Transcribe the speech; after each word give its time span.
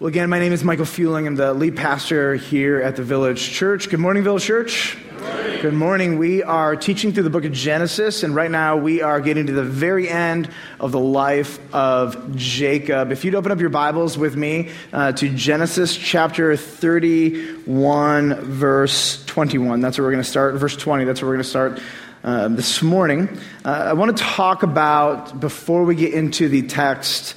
Well, 0.00 0.06
again, 0.06 0.30
my 0.30 0.38
name 0.38 0.52
is 0.52 0.62
Michael 0.62 0.84
Fueling. 0.84 1.26
I'm 1.26 1.34
the 1.34 1.52
lead 1.52 1.74
pastor 1.74 2.36
here 2.36 2.80
at 2.80 2.94
the 2.94 3.02
Village 3.02 3.50
Church. 3.50 3.90
Good 3.90 3.98
morning, 3.98 4.22
Village 4.22 4.44
Church. 4.44 4.96
Good 4.96 5.20
morning. 5.20 5.60
Good 5.60 5.74
morning. 5.74 6.18
We 6.18 6.44
are 6.44 6.76
teaching 6.76 7.12
through 7.12 7.24
the 7.24 7.30
book 7.30 7.44
of 7.44 7.50
Genesis, 7.50 8.22
and 8.22 8.32
right 8.32 8.48
now 8.48 8.76
we 8.76 9.02
are 9.02 9.20
getting 9.20 9.46
to 9.46 9.52
the 9.52 9.64
very 9.64 10.08
end 10.08 10.50
of 10.78 10.92
the 10.92 11.00
life 11.00 11.58
of 11.74 12.36
Jacob. 12.36 13.10
If 13.10 13.24
you'd 13.24 13.34
open 13.34 13.50
up 13.50 13.58
your 13.58 13.70
Bibles 13.70 14.16
with 14.16 14.36
me 14.36 14.70
uh, 14.92 15.10
to 15.14 15.34
Genesis 15.34 15.96
chapter 15.96 16.56
31, 16.56 18.34
verse 18.36 19.26
21. 19.26 19.80
That's 19.80 19.98
where 19.98 20.06
we're 20.06 20.12
going 20.12 20.22
to 20.22 20.30
start. 20.30 20.54
Verse 20.54 20.76
20, 20.76 21.06
that's 21.06 21.22
where 21.22 21.28
we're 21.28 21.34
going 21.34 21.42
to 21.42 21.50
start. 21.50 21.80
Uh, 22.22 22.46
this 22.46 22.84
morning, 22.84 23.28
uh, 23.64 23.70
I 23.70 23.94
want 23.94 24.16
to 24.16 24.22
talk 24.22 24.62
about, 24.62 25.40
before 25.40 25.82
we 25.82 25.96
get 25.96 26.14
into 26.14 26.48
the 26.48 26.62
text, 26.62 27.34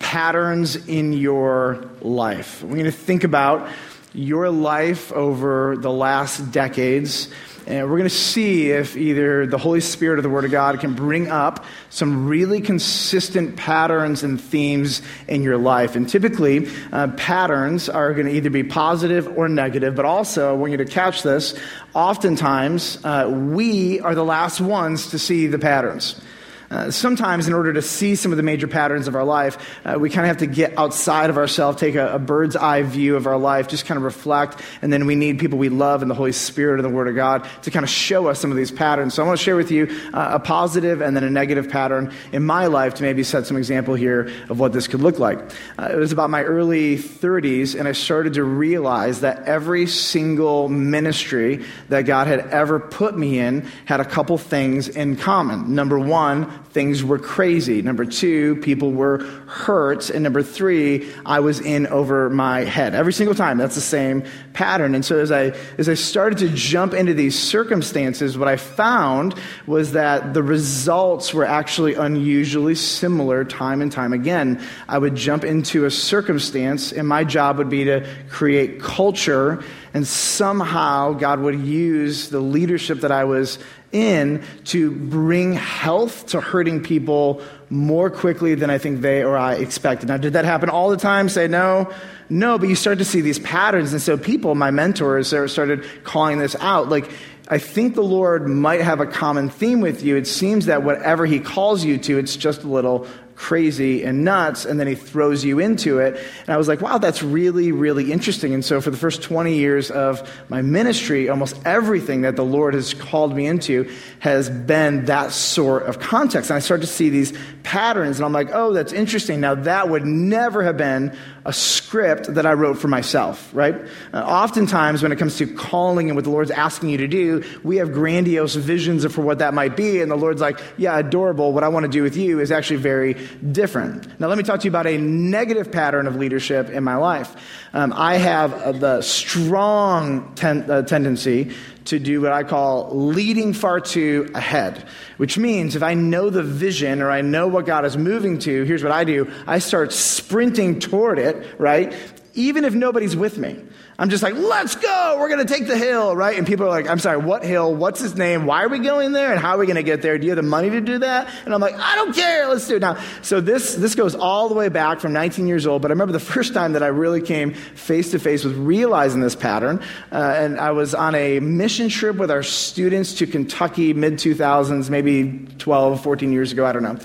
patterns 0.00 0.74
in 0.88 1.12
your 1.12 1.88
life. 2.00 2.62
We're 2.62 2.70
going 2.70 2.84
to 2.84 2.90
think 2.90 3.22
about 3.22 3.68
your 4.12 4.50
life 4.50 5.12
over 5.12 5.76
the 5.76 5.90
last 5.90 6.50
decades. 6.50 7.28
And 7.66 7.88
we're 7.88 7.98
going 7.98 8.08
to 8.08 8.14
see 8.14 8.70
if 8.70 8.96
either 8.96 9.46
the 9.46 9.58
Holy 9.58 9.80
Spirit 9.80 10.18
or 10.18 10.22
the 10.22 10.28
Word 10.28 10.44
of 10.44 10.50
God 10.50 10.80
can 10.80 10.94
bring 10.94 11.28
up 11.28 11.64
some 11.90 12.26
really 12.26 12.60
consistent 12.60 13.56
patterns 13.56 14.24
and 14.24 14.40
themes 14.40 15.02
in 15.28 15.44
your 15.44 15.58
life. 15.58 15.94
And 15.94 16.08
typically, 16.08 16.66
uh, 16.90 17.08
patterns 17.16 17.88
are 17.88 18.12
going 18.12 18.26
to 18.26 18.32
either 18.32 18.50
be 18.50 18.64
positive 18.64 19.28
or 19.38 19.48
negative, 19.48 19.94
but 19.94 20.04
also, 20.04 20.50
I 20.50 20.56
want 20.56 20.72
you 20.72 20.78
to 20.78 20.84
catch 20.84 21.22
this, 21.22 21.56
oftentimes 21.94 22.98
uh, 23.04 23.28
we 23.30 24.00
are 24.00 24.16
the 24.16 24.24
last 24.24 24.60
ones 24.60 25.10
to 25.10 25.18
see 25.18 25.46
the 25.46 25.58
patterns. 25.58 26.20
Uh, 26.70 26.88
sometimes, 26.88 27.48
in 27.48 27.52
order 27.52 27.72
to 27.72 27.82
see 27.82 28.14
some 28.14 28.30
of 28.30 28.36
the 28.36 28.44
major 28.44 28.68
patterns 28.68 29.08
of 29.08 29.16
our 29.16 29.24
life, 29.24 29.58
uh, 29.84 29.96
we 29.98 30.08
kind 30.08 30.20
of 30.20 30.28
have 30.28 30.36
to 30.36 30.46
get 30.46 30.78
outside 30.78 31.28
of 31.28 31.36
ourselves, 31.36 31.80
take 31.80 31.96
a, 31.96 32.14
a, 32.14 32.18
bird's 32.20 32.54
eye 32.54 32.82
view 32.82 33.16
of 33.16 33.26
our 33.26 33.36
life, 33.36 33.66
just 33.66 33.86
kind 33.86 33.96
of 33.96 34.04
reflect, 34.04 34.60
and 34.80 34.92
then 34.92 35.04
we 35.04 35.16
need 35.16 35.40
people 35.40 35.58
we 35.58 35.68
love 35.68 36.00
and 36.00 36.08
the 36.08 36.14
Holy 36.14 36.30
Spirit 36.30 36.74
and 36.74 36.84
the 36.84 36.94
Word 36.94 37.08
of 37.08 37.16
God 37.16 37.48
to 37.62 37.72
kind 37.72 37.82
of 37.82 37.90
show 37.90 38.28
us 38.28 38.38
some 38.38 38.52
of 38.52 38.56
these 38.56 38.70
patterns. 38.70 39.14
So 39.14 39.24
I 39.24 39.26
want 39.26 39.36
to 39.36 39.44
share 39.44 39.56
with 39.56 39.72
you 39.72 39.88
uh, 40.14 40.30
a 40.34 40.38
positive 40.38 41.00
and 41.00 41.16
then 41.16 41.24
a 41.24 41.30
negative 41.30 41.68
pattern 41.68 42.14
in 42.30 42.46
my 42.46 42.66
life 42.66 42.94
to 42.94 43.02
maybe 43.02 43.24
set 43.24 43.48
some 43.48 43.56
example 43.56 43.96
here 43.96 44.30
of 44.48 44.60
what 44.60 44.72
this 44.72 44.86
could 44.86 45.00
look 45.00 45.18
like. 45.18 45.40
Uh, 45.76 45.88
it 45.92 45.96
was 45.96 46.12
about 46.12 46.30
my 46.30 46.44
early 46.44 46.96
30s, 46.96 47.76
and 47.76 47.88
I 47.88 47.92
started 47.92 48.34
to 48.34 48.44
realize 48.44 49.22
that 49.22 49.42
every 49.48 49.88
single 49.88 50.68
ministry 50.68 51.64
that 51.88 52.02
God 52.02 52.28
had 52.28 52.46
ever 52.50 52.78
put 52.78 53.18
me 53.18 53.40
in 53.40 53.66
had 53.86 53.98
a 53.98 54.04
couple 54.04 54.38
things 54.38 54.88
in 54.88 55.16
common. 55.16 55.74
Number 55.74 55.98
one, 55.98 56.59
things 56.70 57.02
were 57.02 57.18
crazy. 57.18 57.82
Number 57.82 58.04
two, 58.04 58.56
people 58.56 58.92
were 58.92 59.18
hurt. 59.46 60.10
And 60.10 60.22
number 60.22 60.42
three, 60.42 61.10
I 61.26 61.40
was 61.40 61.60
in 61.60 61.86
over 61.88 62.30
my 62.30 62.60
head. 62.60 62.94
Every 62.94 63.12
single 63.12 63.34
time, 63.34 63.58
that's 63.58 63.74
the 63.74 63.80
same 63.80 64.24
pattern. 64.52 64.94
And 64.94 65.04
so 65.04 65.18
as 65.18 65.32
I, 65.32 65.52
as 65.78 65.88
I 65.88 65.94
started 65.94 66.38
to 66.38 66.48
jump 66.48 66.94
into 66.94 67.12
these 67.12 67.36
circumstances, 67.36 68.38
what 68.38 68.48
I 68.48 68.56
found 68.56 69.34
was 69.66 69.92
that 69.92 70.32
the 70.32 70.42
results 70.42 71.34
were 71.34 71.44
actually 71.44 71.94
unusually 71.94 72.74
similar 72.74 73.44
time 73.44 73.82
and 73.82 73.90
time 73.90 74.12
again. 74.12 74.62
I 74.88 74.98
would 74.98 75.16
jump 75.16 75.44
into 75.44 75.86
a 75.86 75.90
circumstance, 75.90 76.92
and 76.92 77.08
my 77.08 77.24
job 77.24 77.58
would 77.58 77.70
be 77.70 77.84
to 77.84 78.06
create 78.28 78.80
culture 78.80 79.62
and 79.92 80.06
somehow 80.06 81.12
God 81.12 81.40
would 81.40 81.60
use 81.60 82.28
the 82.28 82.40
leadership 82.40 83.00
that 83.00 83.12
I 83.12 83.24
was 83.24 83.58
in 83.92 84.44
to 84.66 84.92
bring 84.92 85.54
health 85.54 86.26
to 86.26 86.40
hurting 86.40 86.82
people 86.82 87.42
more 87.70 88.08
quickly 88.08 88.54
than 88.54 88.70
I 88.70 88.78
think 88.78 89.00
they 89.00 89.22
or 89.22 89.36
I 89.36 89.54
expected. 89.54 90.08
Now, 90.08 90.16
did 90.16 90.34
that 90.34 90.44
happen 90.44 90.68
all 90.68 90.90
the 90.90 90.96
time? 90.96 91.28
Say 91.28 91.48
no. 91.48 91.92
No, 92.28 92.58
but 92.58 92.68
you 92.68 92.76
start 92.76 92.98
to 92.98 93.04
see 93.04 93.20
these 93.20 93.40
patterns. 93.40 93.92
And 93.92 94.00
so 94.00 94.16
people, 94.16 94.54
my 94.54 94.70
mentors, 94.70 95.28
started 95.28 95.84
calling 96.04 96.38
this 96.38 96.54
out. 96.60 96.88
Like, 96.88 97.10
I 97.48 97.58
think 97.58 97.96
the 97.96 98.02
Lord 98.02 98.46
might 98.46 98.80
have 98.80 99.00
a 99.00 99.06
common 99.06 99.48
theme 99.48 99.80
with 99.80 100.04
you. 100.04 100.14
It 100.14 100.28
seems 100.28 100.66
that 100.66 100.84
whatever 100.84 101.26
He 101.26 101.40
calls 101.40 101.84
you 101.84 101.98
to, 101.98 102.18
it's 102.18 102.36
just 102.36 102.62
a 102.62 102.68
little 102.68 103.08
crazy 103.40 104.04
and 104.04 104.22
nuts, 104.22 104.66
and 104.66 104.78
then 104.78 104.86
he 104.86 104.94
throws 104.94 105.42
you 105.42 105.58
into 105.58 105.98
it. 105.98 106.14
And 106.40 106.50
I 106.50 106.58
was 106.58 106.68
like, 106.68 106.82
wow, 106.82 106.98
that's 106.98 107.22
really, 107.22 107.72
really 107.72 108.12
interesting. 108.12 108.52
And 108.52 108.62
so 108.62 108.82
for 108.82 108.90
the 108.90 108.98
first 108.98 109.22
20 109.22 109.56
years 109.56 109.90
of 109.90 110.30
my 110.50 110.60
ministry, 110.60 111.30
almost 111.30 111.58
everything 111.64 112.20
that 112.20 112.36
the 112.36 112.44
Lord 112.44 112.74
has 112.74 112.92
called 112.92 113.34
me 113.34 113.46
into 113.46 113.90
has 114.18 114.50
been 114.50 115.06
that 115.06 115.32
sort 115.32 115.84
of 115.84 115.98
context. 115.98 116.50
And 116.50 116.58
I 116.58 116.60
start 116.60 116.82
to 116.82 116.86
see 116.86 117.08
these 117.08 117.32
patterns, 117.62 118.18
and 118.18 118.26
I'm 118.26 118.32
like, 118.34 118.50
oh, 118.52 118.74
that's 118.74 118.92
interesting. 118.92 119.40
Now, 119.40 119.54
that 119.54 119.88
would 119.88 120.04
never 120.04 120.62
have 120.62 120.76
been 120.76 121.16
a 121.44 121.52
script 121.52 122.34
that 122.34 122.44
I 122.44 122.52
wrote 122.52 122.78
for 122.78 122.88
myself, 122.88 123.50
right? 123.54 123.74
Uh, 124.12 124.18
oftentimes, 124.18 125.02
when 125.02 125.12
it 125.12 125.16
comes 125.16 125.38
to 125.38 125.46
calling 125.46 126.08
and 126.08 126.16
what 126.16 126.24
the 126.24 126.30
Lord's 126.30 126.50
asking 126.50 126.90
you 126.90 126.98
to 126.98 127.08
do, 127.08 127.42
we 127.64 127.76
have 127.76 127.92
grandiose 127.92 128.54
visions 128.54 129.04
of 129.04 129.14
for 129.14 129.22
what 129.22 129.38
that 129.38 129.54
might 129.54 129.76
be, 129.76 130.00
and 130.00 130.10
the 130.10 130.16
Lord's 130.16 130.40
like, 130.40 130.60
yeah, 130.76 130.98
adorable. 130.98 131.52
What 131.52 131.64
I 131.64 131.68
want 131.68 131.84
to 131.84 131.90
do 131.90 132.02
with 132.02 132.16
you 132.16 132.40
is 132.40 132.52
actually 132.52 132.76
very 132.76 133.14
different. 133.52 134.20
Now, 134.20 134.28
let 134.28 134.38
me 134.38 134.44
talk 134.44 134.60
to 134.60 134.64
you 134.64 134.70
about 134.70 134.86
a 134.86 134.98
negative 134.98 135.72
pattern 135.72 136.06
of 136.06 136.16
leadership 136.16 136.68
in 136.70 136.84
my 136.84 136.96
life. 136.96 137.34
Um, 137.72 137.92
I 137.94 138.16
have 138.16 138.52
uh, 138.52 138.72
the 138.72 139.02
strong 139.02 140.34
ten- 140.34 140.70
uh, 140.70 140.82
tendency 140.82 141.54
to 141.90 141.98
do 141.98 142.20
what 142.20 142.32
I 142.32 142.42
call 142.42 142.90
leading 142.96 143.52
far 143.52 143.80
too 143.80 144.30
ahead, 144.34 144.86
which 145.16 145.36
means 145.36 145.76
if 145.76 145.82
I 145.82 145.94
know 145.94 146.30
the 146.30 146.42
vision 146.42 147.02
or 147.02 147.10
I 147.10 147.20
know 147.20 147.46
what 147.48 147.66
God 147.66 147.84
is 147.84 147.96
moving 147.96 148.38
to, 148.40 148.64
here's 148.64 148.82
what 148.82 148.92
I 148.92 149.04
do 149.04 149.30
I 149.46 149.58
start 149.58 149.92
sprinting 149.92 150.80
toward 150.80 151.18
it, 151.18 151.58
right? 151.58 151.94
Even 152.34 152.64
if 152.64 152.74
nobody's 152.74 153.16
with 153.16 153.38
me. 153.38 153.60
I'm 154.00 154.08
just 154.08 154.22
like, 154.22 154.32
let's 154.32 154.76
go. 154.76 155.16
We're 155.18 155.28
going 155.28 155.46
to 155.46 155.54
take 155.54 155.66
the 155.66 155.76
hill, 155.76 156.16
right? 156.16 156.38
And 156.38 156.46
people 156.46 156.64
are 156.64 156.70
like, 156.70 156.88
I'm 156.88 156.98
sorry, 156.98 157.18
what 157.18 157.44
hill? 157.44 157.74
What's 157.74 158.00
his 158.00 158.16
name? 158.16 158.46
Why 158.46 158.64
are 158.64 158.68
we 158.70 158.78
going 158.78 159.12
there? 159.12 159.30
And 159.30 159.38
how 159.38 159.56
are 159.56 159.58
we 159.58 159.66
going 159.66 159.76
to 159.76 159.82
get 159.82 160.00
there? 160.00 160.16
Do 160.16 160.24
you 160.24 160.30
have 160.30 160.42
the 160.42 160.42
money 160.42 160.70
to 160.70 160.80
do 160.80 161.00
that? 161.00 161.28
And 161.44 161.52
I'm 161.52 161.60
like, 161.60 161.74
I 161.74 161.96
don't 161.96 162.14
care. 162.14 162.48
Let's 162.48 162.66
do 162.66 162.76
it 162.76 162.80
now. 162.80 162.98
So 163.20 163.42
this, 163.42 163.74
this 163.74 163.94
goes 163.94 164.14
all 164.14 164.48
the 164.48 164.54
way 164.54 164.70
back 164.70 165.00
from 165.00 165.12
19 165.12 165.46
years 165.46 165.66
old. 165.66 165.82
But 165.82 165.90
I 165.90 165.92
remember 165.92 166.12
the 166.12 166.18
first 166.18 166.54
time 166.54 166.72
that 166.72 166.82
I 166.82 166.86
really 166.86 167.20
came 167.20 167.52
face 167.52 168.12
to 168.12 168.18
face 168.18 168.42
with 168.42 168.56
realizing 168.56 169.20
this 169.20 169.36
pattern. 169.36 169.82
Uh, 170.10 170.16
and 170.16 170.58
I 170.58 170.70
was 170.70 170.94
on 170.94 171.14
a 171.14 171.38
mission 171.38 171.90
trip 171.90 172.16
with 172.16 172.30
our 172.30 172.42
students 172.42 173.12
to 173.16 173.26
Kentucky 173.26 173.92
mid 173.92 174.14
2000s, 174.14 174.88
maybe 174.88 175.46
12, 175.58 176.02
14 176.02 176.32
years 176.32 176.52
ago. 176.52 176.64
I 176.64 176.72
don't 176.72 176.84
know 176.84 176.98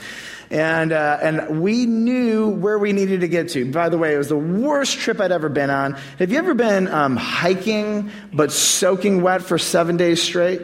and, 0.50 0.92
uh, 0.92 1.20
and 1.22 1.62
we 1.62 1.86
knew 1.86 2.50
where 2.50 2.78
we 2.78 2.94
needed 2.94 3.22
to 3.22 3.28
get 3.28 3.50
to. 3.50 3.72
By 3.72 3.90
the 3.90 3.98
way, 3.98 4.14
it 4.14 4.18
was 4.18 4.30
the 4.30 4.38
worst 4.38 4.98
trip 5.00 5.20
I'd 5.20 5.32
ever 5.32 5.50
been 5.50 5.70
on. 5.70 5.94
Have 6.20 6.32
you 6.32 6.38
ever 6.38 6.54
been 6.54 6.88
um, 6.88 7.16
hiking 7.16 8.12
but 8.34 8.52
soaking 8.52 9.22
wet 9.22 9.42
for 9.42 9.58
seven 9.58 9.98
days 9.98 10.22
straight? 10.22 10.62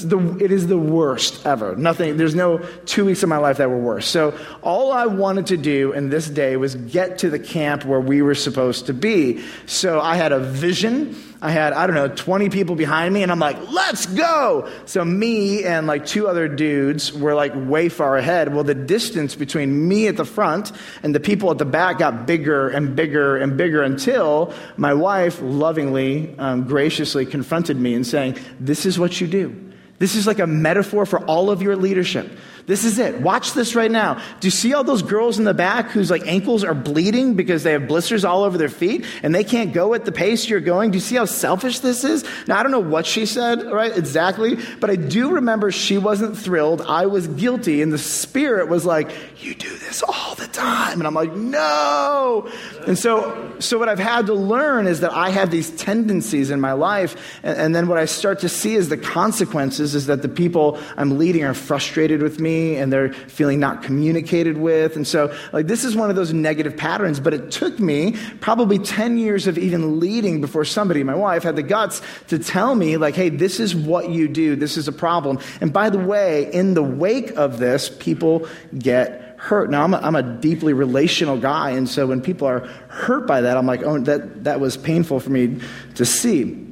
The, 0.00 0.38
it 0.40 0.50
is 0.50 0.68
the 0.68 0.78
worst 0.78 1.44
ever. 1.44 1.76
Nothing, 1.76 2.16
there's 2.16 2.34
no 2.34 2.58
two 2.86 3.04
weeks 3.04 3.22
of 3.22 3.28
my 3.28 3.36
life 3.36 3.58
that 3.58 3.68
were 3.68 3.78
worse. 3.78 4.06
So, 4.06 4.38
all 4.62 4.90
I 4.90 5.04
wanted 5.04 5.48
to 5.48 5.58
do 5.58 5.92
in 5.92 6.08
this 6.08 6.30
day 6.30 6.56
was 6.56 6.74
get 6.76 7.18
to 7.18 7.28
the 7.28 7.38
camp 7.38 7.84
where 7.84 8.00
we 8.00 8.22
were 8.22 8.34
supposed 8.34 8.86
to 8.86 8.94
be. 8.94 9.44
So, 9.66 10.00
I 10.00 10.16
had 10.16 10.32
a 10.32 10.38
vision. 10.38 11.14
I 11.42 11.50
had, 11.50 11.72
I 11.72 11.88
don't 11.88 11.96
know, 11.96 12.06
20 12.06 12.50
people 12.50 12.76
behind 12.76 13.12
me, 13.12 13.24
and 13.24 13.32
I'm 13.32 13.40
like, 13.40 13.56
let's 13.68 14.06
go. 14.06 14.70
So, 14.86 15.04
me 15.04 15.64
and 15.64 15.88
like 15.88 16.06
two 16.06 16.28
other 16.28 16.46
dudes 16.46 17.12
were 17.12 17.34
like 17.34 17.52
way 17.56 17.88
far 17.88 18.16
ahead. 18.16 18.54
Well, 18.54 18.62
the 18.62 18.76
distance 18.76 19.34
between 19.34 19.88
me 19.88 20.06
at 20.06 20.16
the 20.16 20.24
front 20.24 20.70
and 21.02 21.12
the 21.12 21.18
people 21.18 21.50
at 21.50 21.58
the 21.58 21.64
back 21.64 21.98
got 21.98 22.28
bigger 22.28 22.68
and 22.68 22.94
bigger 22.94 23.36
and 23.36 23.56
bigger 23.56 23.82
until 23.82 24.54
my 24.76 24.94
wife 24.94 25.40
lovingly, 25.42 26.38
um, 26.38 26.62
graciously 26.62 27.26
confronted 27.26 27.76
me 27.76 27.94
and 27.94 28.06
saying, 28.06 28.38
This 28.60 28.86
is 28.86 28.96
what 28.96 29.20
you 29.20 29.26
do. 29.26 29.72
This 29.98 30.14
is 30.14 30.28
like 30.28 30.38
a 30.38 30.46
metaphor 30.46 31.06
for 31.06 31.24
all 31.26 31.50
of 31.50 31.60
your 31.60 31.74
leadership. 31.74 32.30
This 32.66 32.84
is 32.84 32.98
it. 32.98 33.20
Watch 33.20 33.54
this 33.54 33.74
right 33.74 33.90
now. 33.90 34.14
Do 34.40 34.46
you 34.46 34.50
see 34.50 34.72
all 34.72 34.84
those 34.84 35.02
girls 35.02 35.38
in 35.38 35.44
the 35.44 35.54
back 35.54 35.90
whose 35.90 36.10
like 36.10 36.26
ankles 36.26 36.62
are 36.62 36.74
bleeding 36.74 37.34
because 37.34 37.62
they 37.62 37.72
have 37.72 37.88
blisters 37.88 38.24
all 38.24 38.44
over 38.44 38.56
their 38.56 38.68
feet 38.68 39.04
and 39.22 39.34
they 39.34 39.44
can't 39.44 39.72
go 39.72 39.94
at 39.94 40.04
the 40.04 40.12
pace 40.12 40.48
you're 40.48 40.60
going? 40.60 40.90
Do 40.90 40.96
you 40.96 41.00
see 41.00 41.16
how 41.16 41.24
selfish 41.24 41.80
this 41.80 42.04
is? 42.04 42.24
Now 42.46 42.58
I 42.58 42.62
don't 42.62 42.72
know 42.72 42.80
what 42.80 43.06
she 43.06 43.26
said, 43.26 43.70
right? 43.70 43.96
Exactly, 43.96 44.58
but 44.80 44.90
I 44.90 44.96
do 44.96 45.32
remember 45.32 45.72
she 45.72 45.98
wasn't 45.98 46.38
thrilled. 46.38 46.82
I 46.82 47.06
was 47.06 47.26
guilty 47.26 47.82
and 47.82 47.92
the 47.92 47.98
spirit 47.98 48.68
was 48.68 48.86
like, 48.86 49.10
"You 49.42 49.54
do 49.54 49.70
this 49.70 50.02
all 50.02 50.34
the 50.36 50.46
time." 50.46 51.00
And 51.00 51.06
I'm 51.06 51.14
like, 51.14 51.34
"No." 51.34 52.48
And 52.86 52.98
so 52.98 53.54
so 53.58 53.78
what 53.78 53.88
I've 53.88 53.98
had 53.98 54.26
to 54.26 54.34
learn 54.34 54.86
is 54.86 55.00
that 55.00 55.12
I 55.12 55.30
have 55.30 55.50
these 55.50 55.70
tendencies 55.70 56.50
in 56.50 56.60
my 56.60 56.72
life 56.72 57.40
and, 57.42 57.58
and 57.58 57.74
then 57.74 57.88
what 57.88 57.98
I 57.98 58.04
start 58.04 58.40
to 58.40 58.48
see 58.48 58.74
is 58.74 58.88
the 58.88 58.96
consequences 58.96 59.94
is, 59.94 60.06
that 60.06 60.22
the 60.22 60.28
people 60.28 60.78
I'm 60.96 61.18
leading 61.18 61.44
are 61.44 61.54
frustrated 61.54 62.22
with 62.22 62.40
me 62.40 62.51
and 62.52 62.92
they're 62.92 63.12
feeling 63.12 63.60
not 63.60 63.82
communicated 63.82 64.56
with. 64.56 64.96
And 64.96 65.06
so, 65.06 65.36
like, 65.52 65.66
this 65.66 65.84
is 65.84 65.96
one 65.96 66.10
of 66.10 66.16
those 66.16 66.32
negative 66.32 66.76
patterns, 66.76 67.20
but 67.20 67.34
it 67.34 67.50
took 67.50 67.78
me 67.78 68.16
probably 68.40 68.78
10 68.78 69.18
years 69.18 69.46
of 69.46 69.58
even 69.58 70.00
leading 70.00 70.40
before 70.40 70.64
somebody, 70.64 71.02
my 71.02 71.14
wife, 71.14 71.42
had 71.42 71.56
the 71.56 71.62
guts 71.62 72.02
to 72.28 72.38
tell 72.38 72.74
me, 72.74 72.96
like, 72.96 73.14
hey, 73.14 73.28
this 73.28 73.60
is 73.60 73.74
what 73.74 74.10
you 74.10 74.28
do. 74.28 74.56
This 74.56 74.76
is 74.76 74.88
a 74.88 74.92
problem. 74.92 75.38
And 75.60 75.72
by 75.72 75.90
the 75.90 75.98
way, 75.98 76.52
in 76.52 76.74
the 76.74 76.82
wake 76.82 77.30
of 77.32 77.58
this, 77.58 77.88
people 77.88 78.48
get 78.78 79.32
hurt. 79.42 79.70
Now, 79.70 79.82
I'm 79.82 79.92
a, 79.92 79.96
I'm 79.96 80.14
a 80.14 80.22
deeply 80.22 80.72
relational 80.72 81.36
guy, 81.36 81.70
and 81.70 81.88
so 81.88 82.06
when 82.06 82.20
people 82.20 82.46
are 82.46 82.60
hurt 82.88 83.26
by 83.26 83.40
that, 83.40 83.56
I'm 83.56 83.66
like, 83.66 83.82
oh, 83.82 83.98
that, 83.98 84.44
that 84.44 84.60
was 84.60 84.76
painful 84.76 85.18
for 85.18 85.30
me 85.30 85.60
to 85.96 86.04
see. 86.04 86.64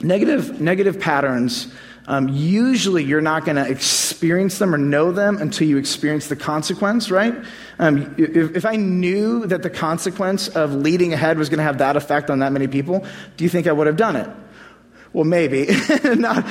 Negative, 0.00 0.58
negative 0.58 0.98
patterns, 0.98 1.72
um, 2.08 2.28
usually 2.28 3.02
you're 3.02 3.20
not 3.20 3.44
going 3.44 3.56
to 3.56 3.68
experience 3.68 4.58
them 4.58 4.74
or 4.74 4.78
know 4.78 5.10
them 5.12 5.38
until 5.38 5.66
you 5.66 5.76
experience 5.76 6.28
the 6.28 6.36
consequence, 6.36 7.10
right? 7.10 7.34
Um, 7.78 8.14
if, 8.16 8.56
if 8.56 8.64
I 8.64 8.76
knew 8.76 9.46
that 9.46 9.62
the 9.62 9.70
consequence 9.70 10.48
of 10.48 10.72
leading 10.72 11.12
ahead 11.12 11.38
was 11.38 11.48
going 11.48 11.58
to 11.58 11.64
have 11.64 11.78
that 11.78 11.96
effect 11.96 12.30
on 12.30 12.38
that 12.38 12.52
many 12.52 12.68
people, 12.68 13.04
do 13.36 13.44
you 13.44 13.50
think 13.50 13.66
I 13.66 13.72
would 13.72 13.86
have 13.86 13.96
done 13.96 14.16
it? 14.16 14.30
Well, 15.12 15.24
maybe. 15.24 15.66
Not, 16.04 16.44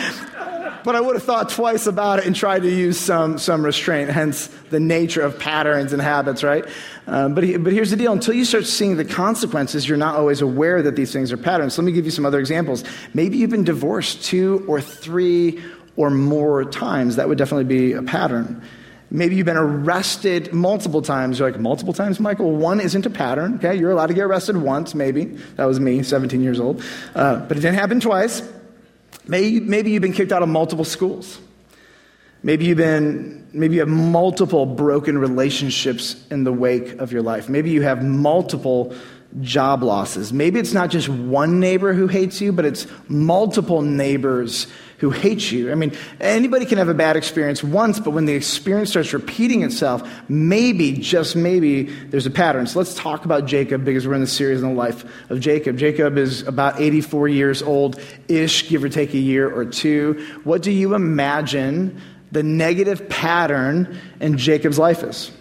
but 0.85 0.95
I 0.95 1.01
would 1.01 1.15
have 1.15 1.23
thought 1.23 1.49
twice 1.49 1.87
about 1.87 2.19
it 2.19 2.27
and 2.27 2.35
tried 2.35 2.61
to 2.61 2.69
use 2.69 2.99
some, 2.99 3.39
some 3.39 3.65
restraint, 3.65 4.11
hence 4.11 4.47
the 4.69 4.79
nature 4.79 5.21
of 5.21 5.39
patterns 5.39 5.93
and 5.93 6.01
habits, 6.01 6.43
right? 6.43 6.63
Um, 7.07 7.33
but, 7.33 7.41
but 7.63 7.73
here's 7.73 7.89
the 7.89 7.97
deal 7.97 8.13
until 8.13 8.35
you 8.35 8.45
start 8.45 8.65
seeing 8.65 8.95
the 8.95 9.03
consequences, 9.03 9.89
you're 9.89 9.97
not 9.97 10.15
always 10.15 10.41
aware 10.41 10.83
that 10.83 10.95
these 10.95 11.11
things 11.11 11.31
are 11.31 11.37
patterns. 11.37 11.75
Let 11.77 11.85
me 11.85 11.91
give 11.91 12.05
you 12.05 12.11
some 12.11 12.25
other 12.25 12.39
examples. 12.39 12.83
Maybe 13.15 13.37
you've 13.37 13.49
been 13.49 13.63
divorced 13.63 14.23
two 14.23 14.63
or 14.67 14.79
three 14.79 15.61
or 15.97 16.11
more 16.11 16.63
times. 16.63 17.15
That 17.15 17.27
would 17.27 17.39
definitely 17.39 17.63
be 17.63 17.93
a 17.93 18.03
pattern. 18.03 18.61
Maybe 19.09 19.35
you've 19.35 19.45
been 19.45 19.57
arrested 19.57 20.53
multiple 20.53 21.01
times. 21.01 21.39
You're 21.39 21.49
like, 21.49 21.59
multiple 21.59 21.93
times, 21.93 22.19
Michael? 22.19 22.51
One 22.51 22.79
isn't 22.79 23.05
a 23.05 23.09
pattern, 23.09 23.55
okay? 23.55 23.75
You're 23.75 23.91
allowed 23.91 24.07
to 24.07 24.13
get 24.13 24.23
arrested 24.23 24.57
once, 24.57 24.93
maybe. 24.93 25.25
That 25.55 25.65
was 25.65 25.79
me, 25.79 26.03
17 26.03 26.43
years 26.43 26.59
old. 26.59 26.83
Uh, 27.15 27.37
but 27.37 27.57
it 27.57 27.61
didn't 27.61 27.75
happen 27.75 27.99
twice. 27.99 28.41
Maybe, 29.27 29.92
you've 29.92 30.01
been 30.01 30.13
kicked 30.13 30.31
out 30.31 30.44
of 30.44 30.50
multiple 30.50 30.86
schools. 30.86 31.39
Maybe 32.44 32.66
you've 32.66 32.77
been, 32.77 33.48
maybe 33.54 33.75
you 33.75 33.80
have 33.81 33.89
multiple 33.89 34.66
broken 34.66 35.18
relationships 35.18 36.16
in 36.30 36.44
the 36.44 36.54
wake 36.54 37.00
of 37.00 37.12
your 37.12 37.24
life. 37.24 37.50
Maybe 37.50 37.72
you 37.72 37.81
have 37.81 38.04
multiple 38.04 38.95
job 39.42 39.83
losses. 39.83 40.31
Maybe 40.31 40.60
it's 40.60 40.74
not 40.74 40.89
just 40.89 41.10
one 41.10 41.60
neighbor 41.60 41.94
who 41.94 42.07
hates 42.07 42.39
you, 42.39 42.51
but 42.51 42.66
it's 42.66 42.88
multiple 43.07 43.81
neighbors 43.81 44.68
who 45.06 45.12
hate 45.12 45.52
you. 45.52 45.72
I 45.72 45.75
mean, 45.75 45.92
anybody 46.19 46.66
can 46.66 46.80
have 46.80 46.90
a 46.90 46.96
bad 46.96 47.16
experience 47.16 47.63
once, 47.63 48.00
but 48.00 48.10
when 48.10 48.25
the 48.25 48.34
experience 48.34 48.90
starts 48.90 49.13
repeating 49.13 49.62
itself, 49.62 50.02
maybe, 50.28 50.94
just 50.94 51.36
maybe, 51.36 51.84
there's 51.84 52.25
a 52.25 52.31
pattern. 52.31 52.66
So 52.66 52.80
let's 52.80 52.96
talk 52.96 53.24
about 53.24 53.46
Jacob 53.46 53.86
because 53.86 54.07
we're 54.07 54.16
in 54.16 54.22
the 54.22 54.28
series 54.28 54.63
on 54.63 54.69
the 54.69 54.75
life 54.75 55.06
of 55.30 55.40
Jacob. 55.42 55.78
Jacob 55.78 56.18
is 56.18 56.42
about 56.42 56.81
84 56.81 57.28
years 57.28 57.62
old 57.62 58.00
ish, 58.28 58.68
give 58.68 58.84
or 58.84 58.90
take 58.90 59.13
a 59.13 59.19
year 59.19 59.48
or 59.48 59.63
two. 59.66 60.25
What 60.44 60.63
do 60.63 60.72
you 60.72 60.96
imagine 60.96 62.02
the 62.31 62.42
negative 62.42 63.07
pattern 63.07 64.00
in 64.19 64.40
Jacob's 64.40 64.80
life 64.80 65.04
is? 65.04 65.31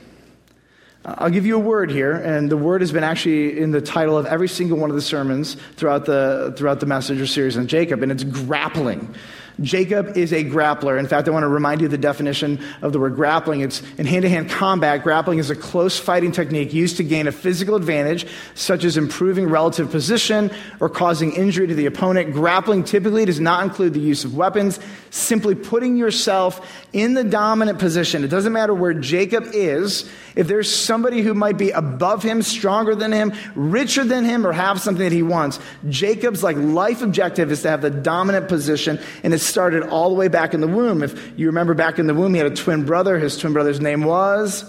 I'll 1.07 1.31
give 1.31 1.45
you 1.45 1.57
a 1.57 1.61
word 1.61 1.91
here, 1.91 2.13
and 2.13 2.51
the 2.51 2.57
word 2.57 2.81
has 2.81 2.91
been 2.91 3.05
actually 3.05 3.59
in 3.59 3.73
the 3.73 3.83
title 3.83 4.17
of 4.17 4.25
every 4.25 4.49
single 4.49 4.79
one 4.79 4.89
of 4.89 4.97
the 4.97 5.03
sermons 5.03 5.55
throughout 5.77 6.07
the, 6.07 6.55
throughout 6.57 6.81
the 6.81 6.87
message 6.87 7.21
or 7.21 7.27
series 7.27 7.59
on 7.59 7.67
Jacob, 7.67 8.03
and 8.03 8.11
it's 8.11 8.25
grappling. 8.25 9.15
Jacob 9.61 10.17
is 10.17 10.33
a 10.33 10.45
grappler. 10.45 10.99
In 10.99 11.07
fact, 11.07 11.29
I 11.29 11.31
want 11.31 11.45
to 11.45 11.49
remind 11.49 11.81
you 11.81 11.89
the 11.89 11.97
definition 11.99 12.59
of 12.83 12.93
the 12.93 12.99
word 12.99 13.15
grappling. 13.15 13.61
It's 13.61 13.83
in 13.99 14.07
hand 14.07 14.23
to 14.23 14.29
hand 14.29 14.51
combat, 14.51 15.03
grappling 15.03 15.39
is 15.39 15.51
a 15.51 15.57
close 15.57 15.99
fighting 15.99 16.33
technique 16.33 16.73
used 16.73 16.97
to 16.97 17.05
gain 17.05 17.29
a 17.29 17.33
physical 17.33 17.77
advantage, 17.77 18.27
such 18.55 18.85
as 18.85 18.97
improving 18.97 19.49
relative 19.49 19.91
position 19.91 20.51
or 20.81 20.89
causing 20.89 21.33
injury 21.33 21.67
to 21.67 21.75
the 21.75 21.87
opponent. 21.87 22.33
Grappling 22.33 22.85
typically 22.85 23.25
does 23.25 23.41
not 23.41 23.63
include 23.65 23.95
the 23.95 24.01
use 24.01 24.25
of 24.25 24.37
weapons, 24.37 24.81
simply 25.11 25.55
putting 25.55 25.97
yourself 25.97 26.85
in 26.93 27.15
the 27.15 27.25
dominant 27.25 27.79
position. 27.79 28.25
It 28.25 28.29
doesn't 28.29 28.53
matter 28.53 28.75
where 28.75 28.95
Jacob 28.95 29.45
is, 29.53 30.09
if 30.37 30.49
there's 30.49 30.75
somebody 30.75 31.23
who 31.23 31.33
might 31.33 31.59
be 31.59 31.71
above 31.71 32.23
him, 32.23 32.43
stronger 32.43 32.95
than 32.97 33.13
him, 33.13 33.33
richer 33.55 34.03
than 34.03 34.25
him, 34.25 34.45
or 34.45 34.53
have 34.53 34.81
something 34.81 35.05
that 35.05 35.13
he 35.13 35.23
wants, 35.23 35.61
Jacob's 35.89 36.43
like 36.43 36.57
life 36.57 37.03
objective 37.03 37.53
is 37.53 37.63
to 37.63 37.71
have 37.71 37.83
the 37.83 37.91
dominant 37.91 38.49
position, 38.49 38.99
and 39.23 39.33
it's 39.33 39.44
started 39.45 39.83
all 39.83 40.09
the 40.09 40.15
way 40.15 40.29
back 40.29 40.55
in 40.55 40.61
the 40.61 40.69
womb. 40.69 41.03
If 41.03 41.39
you 41.39 41.47
remember 41.47 41.75
back 41.75 41.99
in 41.99 42.07
the 42.07 42.15
womb, 42.15 42.35
he 42.35 42.39
had 42.39 42.51
a 42.51 42.55
twin 42.55 42.85
brother. 42.85 43.19
His 43.19 43.37
twin 43.37 43.53
brother's 43.53 43.81
name 43.81 44.05
was 44.05 44.65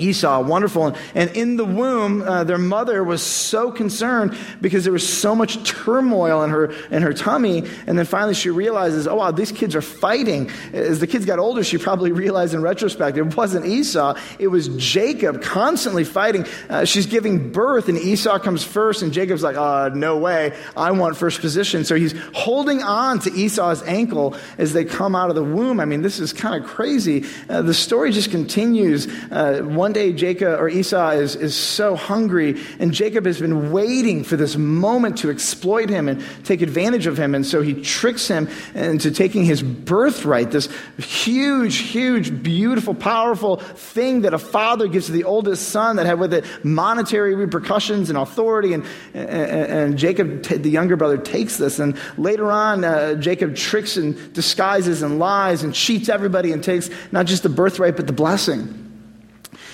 Esau, 0.00 0.42
wonderful. 0.42 0.96
And 1.14 1.30
in 1.36 1.56
the 1.56 1.64
womb, 1.64 2.22
uh, 2.22 2.44
their 2.44 2.58
mother 2.58 3.04
was 3.04 3.22
so 3.22 3.70
concerned 3.70 4.36
because 4.60 4.84
there 4.84 4.92
was 4.92 5.06
so 5.06 5.34
much 5.34 5.62
turmoil 5.68 6.42
in 6.42 6.50
her, 6.50 6.72
in 6.90 7.02
her 7.02 7.12
tummy. 7.12 7.64
And 7.86 7.98
then 7.98 8.06
finally 8.06 8.34
she 8.34 8.50
realizes, 8.50 9.06
oh, 9.06 9.16
wow, 9.16 9.30
these 9.30 9.52
kids 9.52 9.74
are 9.74 9.82
fighting. 9.82 10.50
As 10.72 11.00
the 11.00 11.06
kids 11.06 11.24
got 11.24 11.38
older, 11.38 11.62
she 11.62 11.78
probably 11.78 12.12
realized 12.12 12.54
in 12.54 12.62
retrospect 12.62 13.16
it 13.16 13.36
wasn't 13.36 13.66
Esau, 13.66 14.16
it 14.38 14.48
was 14.48 14.68
Jacob 14.76 15.42
constantly 15.42 16.04
fighting. 16.04 16.46
Uh, 16.68 16.84
she's 16.84 17.06
giving 17.06 17.52
birth, 17.52 17.88
and 17.88 17.98
Esau 17.98 18.38
comes 18.38 18.64
first, 18.64 19.02
and 19.02 19.12
Jacob's 19.12 19.42
like, 19.42 19.56
uh, 19.56 19.90
no 19.94 20.18
way, 20.18 20.56
I 20.76 20.90
want 20.92 21.16
first 21.16 21.40
position. 21.40 21.84
So 21.84 21.94
he's 21.94 22.14
holding 22.34 22.82
on 22.82 23.18
to 23.20 23.32
Esau's 23.32 23.82
ankle 23.82 24.36
as 24.58 24.72
they 24.72 24.84
come 24.84 25.14
out 25.14 25.28
of 25.28 25.36
the 25.36 25.44
womb. 25.44 25.80
I 25.80 25.84
mean, 25.84 26.02
this 26.02 26.18
is 26.18 26.32
kind 26.32 26.62
of 26.62 26.68
crazy. 26.68 27.24
Uh, 27.48 27.62
the 27.62 27.74
story 27.74 28.12
just 28.12 28.30
continues. 28.30 29.06
Uh, 29.30 29.60
one 29.62 29.89
one 29.90 29.94
day 29.94 30.12
Jacob 30.12 30.60
or 30.60 30.68
Esau 30.68 31.10
is, 31.10 31.34
is 31.34 31.56
so 31.56 31.96
hungry, 31.96 32.62
and 32.78 32.92
Jacob 32.92 33.26
has 33.26 33.40
been 33.40 33.72
waiting 33.72 34.22
for 34.22 34.36
this 34.36 34.56
moment 34.56 35.18
to 35.18 35.30
exploit 35.30 35.90
him 35.90 36.08
and 36.08 36.24
take 36.44 36.62
advantage 36.62 37.08
of 37.08 37.18
him. 37.18 37.34
And 37.34 37.44
so 37.44 37.60
he 37.60 37.74
tricks 37.74 38.28
him 38.28 38.48
into 38.76 39.10
taking 39.10 39.44
his 39.44 39.64
birthright, 39.64 40.52
this 40.52 40.68
huge, 40.96 41.78
huge, 41.78 42.40
beautiful, 42.40 42.94
powerful 42.94 43.56
thing 43.56 44.20
that 44.20 44.32
a 44.32 44.38
father 44.38 44.86
gives 44.86 45.06
to 45.06 45.12
the 45.12 45.24
oldest 45.24 45.70
son 45.70 45.96
that 45.96 46.06
had 46.06 46.20
with 46.20 46.34
it 46.34 46.44
monetary 46.64 47.34
repercussions 47.34 48.10
and 48.10 48.16
authority. 48.16 48.74
And, 48.74 48.86
and, 49.12 49.26
and 49.28 49.98
Jacob, 49.98 50.44
the 50.44 50.70
younger 50.70 50.94
brother, 50.94 51.18
takes 51.18 51.56
this. 51.56 51.80
And 51.80 51.98
later 52.16 52.48
on, 52.52 52.84
uh, 52.84 53.14
Jacob 53.14 53.56
tricks 53.56 53.96
and 53.96 54.32
disguises 54.34 55.02
and 55.02 55.18
lies 55.18 55.64
and 55.64 55.74
cheats 55.74 56.08
everybody 56.08 56.52
and 56.52 56.62
takes 56.62 56.90
not 57.10 57.26
just 57.26 57.42
the 57.42 57.48
birthright, 57.48 57.96
but 57.96 58.06
the 58.06 58.12
blessing. 58.12 58.89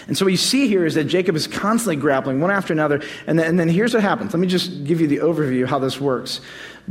And 0.07 0.17
so 0.17 0.25
what 0.25 0.31
you 0.31 0.37
see 0.37 0.69
here 0.69 0.87
is 0.87 0.95
that 0.95 1.05
Jacob 1.05 1.35
is 1.35 1.47
constantly 1.47 1.97
grappling 1.97 2.41
one 2.41 2.51
after 2.51 2.73
another. 2.73 3.03
And 3.27 3.39
then, 3.39 3.47
and 3.47 3.61
then 3.61 3.69
here's 3.69 3.93
what 3.93 4.03
happens. 4.03 4.33
Let 4.33 4.41
me 4.41 4.47
just 4.47 4.85
give 4.85 5.01
you 5.01 5.09
the 5.09 5.19
overview 5.19 5.65
of 5.65 5.69
how 5.69 5.81
this 5.81 6.01
works. 6.01 6.41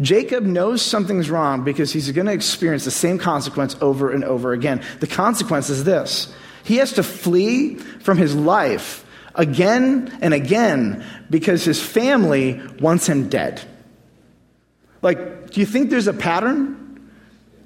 Jacob 0.01 0.43
knows 0.43 0.81
something's 0.81 1.29
wrong 1.29 1.63
because 1.63 1.93
he's 1.93 2.11
going 2.11 2.27
to 2.27 2.33
experience 2.33 2.83
the 2.83 2.91
same 2.91 3.17
consequence 3.17 3.77
over 3.79 4.11
and 4.11 4.23
over 4.25 4.51
again. 4.51 4.83
The 4.99 5.07
consequence 5.07 5.69
is 5.69 5.85
this 5.85 6.33
he 6.63 6.77
has 6.77 6.93
to 6.93 7.03
flee 7.03 7.75
from 7.75 8.17
his 8.17 8.35
life 8.35 9.05
again 9.35 10.17
and 10.21 10.33
again 10.33 11.05
because 11.29 11.63
his 11.63 11.81
family 11.81 12.61
wants 12.79 13.07
him 13.07 13.29
dead. 13.29 13.61
Like, 15.01 15.51
do 15.51 15.59
you 15.59 15.65
think 15.65 15.89
there's 15.89 16.07
a 16.07 16.13
pattern? 16.13 17.09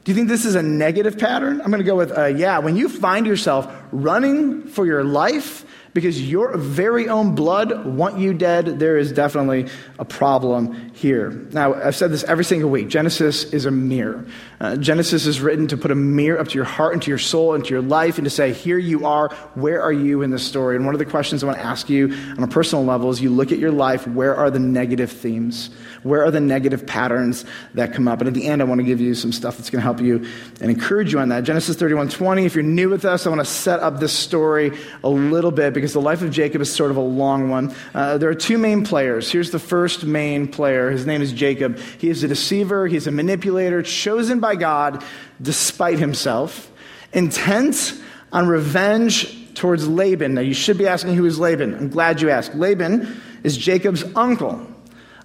Do 0.03 0.11
you 0.11 0.15
think 0.15 0.27
this 0.27 0.45
is 0.45 0.55
a 0.55 0.63
negative 0.63 1.17
pattern? 1.17 1.61
I'm 1.61 1.67
going 1.67 1.79
to 1.79 1.85
go 1.85 1.95
with 1.95 2.15
uh, 2.15 2.25
yeah. 2.25 2.59
When 2.59 2.75
you 2.75 2.89
find 2.89 3.25
yourself 3.25 3.71
running 3.91 4.67
for 4.67 4.85
your 4.85 5.03
life 5.03 5.65
because 5.93 6.29
your 6.29 6.57
very 6.57 7.07
own 7.07 7.35
blood 7.35 7.85
want 7.85 8.17
you 8.19 8.33
dead, 8.33 8.79
there 8.79 8.97
is 8.97 9.11
definitely 9.11 9.67
a 9.97 10.05
problem 10.05 10.91
here. 10.93 11.31
Now, 11.51 11.73
I've 11.73 11.95
said 11.95 12.11
this 12.11 12.23
every 12.23 12.45
single 12.45 12.69
week. 12.69 12.87
Genesis 12.87 13.45
is 13.45 13.65
a 13.65 13.71
mirror. 13.71 14.25
Uh, 14.59 14.75
Genesis 14.75 15.25
is 15.25 15.41
written 15.41 15.67
to 15.67 15.77
put 15.77 15.91
a 15.91 15.95
mirror 15.95 16.39
up 16.39 16.49
to 16.49 16.55
your 16.55 16.65
heart 16.65 16.93
into 16.93 17.09
your 17.09 17.17
soul 17.17 17.53
into 17.55 17.69
your 17.69 17.81
life 17.81 18.17
and 18.17 18.25
to 18.25 18.29
say, 18.29 18.53
here 18.53 18.77
you 18.77 19.05
are. 19.05 19.29
Where 19.55 19.81
are 19.81 19.93
you 19.93 20.21
in 20.21 20.31
the 20.31 20.39
story? 20.39 20.75
And 20.75 20.85
one 20.85 20.95
of 20.95 20.99
the 20.99 21.05
questions 21.05 21.43
I 21.43 21.47
want 21.47 21.59
to 21.59 21.65
ask 21.65 21.89
you 21.89 22.13
on 22.37 22.43
a 22.43 22.47
personal 22.47 22.83
level 22.83 23.09
is 23.09 23.21
you 23.21 23.29
look 23.29 23.51
at 23.51 23.59
your 23.59 23.71
life, 23.71 24.07
where 24.07 24.35
are 24.35 24.49
the 24.49 24.59
negative 24.59 25.11
themes? 25.11 25.69
Where 26.03 26.23
are 26.23 26.31
the 26.31 26.39
negative 26.39 26.85
patterns 26.85 27.45
that 27.73 27.93
come 27.93 28.07
up? 28.07 28.19
And 28.19 28.27
at 28.27 28.33
the 28.33 28.47
end, 28.47 28.61
I 28.61 28.65
want 28.65 28.79
to 28.79 28.85
give 28.85 29.01
you 29.01 29.15
some 29.15 29.31
stuff 29.31 29.57
that's 29.57 29.69
going 29.69 29.79
to 29.79 29.83
help 29.83 29.99
you 29.99 30.25
and 30.61 30.71
encourage 30.71 31.13
you 31.13 31.19
on 31.19 31.29
that. 31.29 31.43
Genesis 31.43 31.75
31 31.75 32.09
20. 32.09 32.45
If 32.45 32.55
you're 32.55 32.63
new 32.63 32.89
with 32.89 33.05
us, 33.05 33.25
I 33.25 33.29
want 33.29 33.41
to 33.41 33.45
set 33.45 33.79
up 33.79 33.99
this 33.99 34.13
story 34.13 34.77
a 35.03 35.09
little 35.09 35.51
bit 35.51 35.73
because 35.79 35.93
the 35.93 36.01
life 36.01 36.21
of 36.21 36.31
Jacob 36.31 36.61
is 36.61 36.73
sort 36.73 36.91
of 36.91 36.97
a 36.97 37.01
long 37.01 37.49
one. 37.49 37.73
Uh, 37.93 38.17
there 38.17 38.29
are 38.29 38.35
two 38.35 38.57
main 38.57 38.85
players. 38.85 39.31
Here's 39.31 39.51
the 39.51 39.59
first 39.59 40.05
main 40.05 40.47
player. 40.47 40.91
His 40.91 41.05
name 41.05 41.21
is 41.21 41.33
Jacob. 41.33 41.79
He 41.97 42.09
is 42.09 42.23
a 42.23 42.27
deceiver, 42.27 42.87
he's 42.87 43.07
a 43.07 43.11
manipulator, 43.11 43.81
chosen 43.81 44.39
by 44.39 44.55
God 44.55 45.03
despite 45.41 45.99
himself, 45.99 46.71
intent 47.13 47.93
on 48.31 48.47
revenge 48.47 49.53
towards 49.55 49.87
Laban. 49.87 50.35
Now, 50.35 50.41
you 50.41 50.53
should 50.53 50.77
be 50.77 50.87
asking 50.87 51.15
who 51.15 51.25
is 51.25 51.39
Laban. 51.39 51.73
I'm 51.73 51.89
glad 51.89 52.21
you 52.21 52.29
asked. 52.29 52.55
Laban 52.55 53.21
is 53.43 53.57
Jacob's 53.57 54.03
uncle 54.15 54.67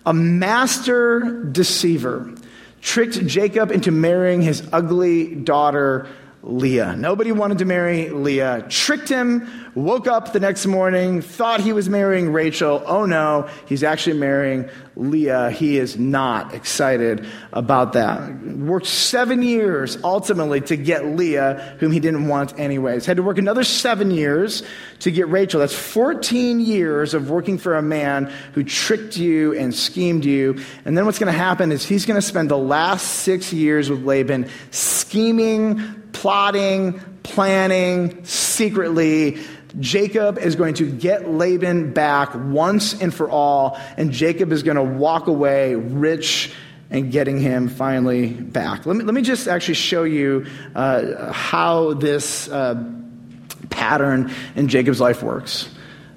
a 0.07 0.13
master 0.13 1.45
deceiver, 1.51 2.35
tricked 2.83 3.27
Jacob 3.27 3.71
into 3.71 3.91
marrying 3.91 4.43
his 4.43 4.67
ugly 4.73 5.35
daughter, 5.35 6.07
Leah. 6.45 6.95
Nobody 6.97 7.33
wanted 7.33 7.59
to 7.59 7.65
marry 7.65 8.11
Leah, 8.11 8.67
tricked 8.69 9.09
him 9.09 9.65
woke 9.75 10.07
up 10.07 10.33
the 10.33 10.41
next 10.41 10.67
morning, 10.67 11.21
thought 11.21 11.61
he 11.61 11.73
was 11.73 11.89
marrying 11.89 12.33
Rachel. 12.33 12.83
Oh 12.87 13.07
no, 13.07 13.49
he's 13.67 13.83
actually 13.83 14.19
marrying 14.19 14.69
Leah. 14.97 15.51
He 15.51 15.79
is 15.79 15.99
not 15.99 16.55
excited 16.55 17.27
about 17.53 17.95
that. 17.95 18.33
Worked 18.43 18.87
seven 18.87 19.43
years 19.43 19.99
ultimately 20.05 20.61
to 20.63 20.77
get 20.77 21.05
Leah, 21.05 21.77
whom 21.81 21.91
he 21.91 22.01
didn't 22.01 22.29
want 22.29 22.59
anyways. 22.59 23.05
Had 23.07 23.17
to 23.17 23.23
work 23.23 23.39
another 23.39 23.65
seven 23.65 24.11
years 24.11 24.63
to 25.01 25.11
get 25.11 25.29
Rachel. 25.29 25.61
That's 25.61 25.75
14 25.75 26.61
years 26.61 27.15
of 27.15 27.29
working 27.29 27.59
for 27.59 27.77
a 27.77 27.83
man 27.83 28.33
who 28.53 28.63
tricked 28.63 29.17
you 29.17 29.53
and 29.55 29.75
schemed 29.75 30.25
you. 30.25 30.63
And 30.85 30.97
then 30.97 31.07
what's 31.07 31.19
going 31.19 31.33
to 31.33 31.39
happen 31.39 31.73
is 31.73 31.85
he's 31.85 32.07
going 32.07 32.21
to 32.21 32.27
spend 32.27 32.51
the 32.51 32.59
last 32.59 33.03
six 33.03 33.53
years 33.53 33.91
with 33.91 34.05
Laban 34.05 34.49
scheming, 34.71 35.81
plotting, 36.13 37.01
planning 37.25 38.25
secretly. 38.25 39.39
Jacob 39.81 40.39
is 40.39 40.57
going 40.57 40.75
to 40.75 40.91
get 40.91 41.29
Laban 41.29 41.93
back 41.93 42.35
once 42.35 43.01
and 43.01 43.13
for 43.13 43.29
all, 43.29 43.79
and 43.97 44.13
Jacob 44.13 44.53
is 44.53 44.63
going 44.63 44.77
to 44.77 44.83
walk 44.83 45.27
away 45.27 45.75
rich 45.75 46.53
and 46.91 47.11
getting 47.11 47.41
him 47.41 47.69
finally 47.69 48.29
back. 48.29 48.87
Let 48.87 48.97
me, 48.97 49.05
let 49.05 49.15
me 49.15 49.23
just 49.23 49.49
actually 49.49 49.75
show 49.75 50.05
you 50.05 50.47
uh, 50.75 51.33
how 51.33 51.95
this 51.95 52.49
uh, 52.49 52.85
pattern 53.71 54.33
in 54.55 54.69
Jacob's 54.69 55.01
life 55.01 55.23
works. 55.23 55.69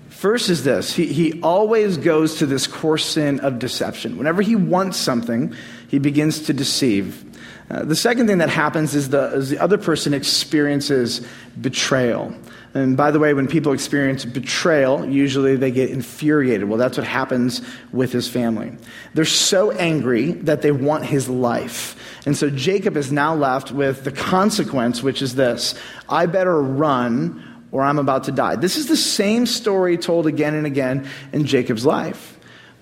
First 0.10 0.50
is 0.50 0.64
this 0.64 0.94
he, 0.94 1.08
he 1.08 1.42
always 1.42 1.98
goes 1.98 2.40
to 2.40 2.46
this 2.46 2.68
core 2.68 2.98
sin 2.98 3.40
of 3.40 3.60
deception. 3.60 4.18
Whenever 4.18 4.42
he 4.42 4.56
wants 4.56 4.98
something, 4.98 5.54
he 5.88 6.00
begins 6.00 6.42
to 6.44 6.54
deceive. 6.54 7.24
Uh, 7.70 7.84
the 7.84 7.96
second 7.96 8.28
thing 8.28 8.38
that 8.38 8.50
happens 8.50 8.96
is 8.96 9.10
the, 9.10 9.34
is 9.34 9.50
the 9.50 9.60
other 9.60 9.78
person 9.78 10.14
experiences 10.14 11.26
betrayal. 11.60 12.34
And 12.77 12.96
by 12.96 13.10
the 13.10 13.17
way, 13.17 13.34
when 13.34 13.48
people 13.48 13.74
experience 13.74 14.24
betrayal, 14.24 15.03
usually 15.03 15.55
they 15.55 15.72
get 15.72 15.89
infuriated. 15.89 16.69
Well, 16.69 16.77
that's 16.77 16.96
what 16.96 17.07
happens 17.07 17.63
with 17.91 18.12
his 18.12 18.29
family. 18.29 18.72
They're 19.15 19.25
so 19.25 19.72
angry 19.72 20.34
that 20.34 20.62
they 20.62 20.72
want 20.72 21.03
his 21.03 21.27
life. 21.27 21.96
And 22.27 22.38
so 22.38 22.51
Jacob 22.51 22.96
is 22.96 23.12
now 23.12 23.34
left 23.34 23.72
with 23.72 24.03
the 24.03 24.12
consequence, 24.12 25.01
which 25.01 25.24
is 25.24 25.34
this 25.34 25.74
I 26.07 26.27
better 26.27 26.62
run 26.62 27.65
or 27.72 27.81
I'm 27.81 27.98
about 27.98 28.25
to 28.25 28.31
die. 28.31 28.55
This 28.57 28.77
is 28.77 28.86
the 28.86 28.96
same 28.96 29.48
story 29.48 29.98
told 29.98 30.27
again 30.27 30.53
and 30.53 30.67
again 30.67 31.10
in 31.34 31.46
Jacob's 31.48 31.86
life. 31.86 32.37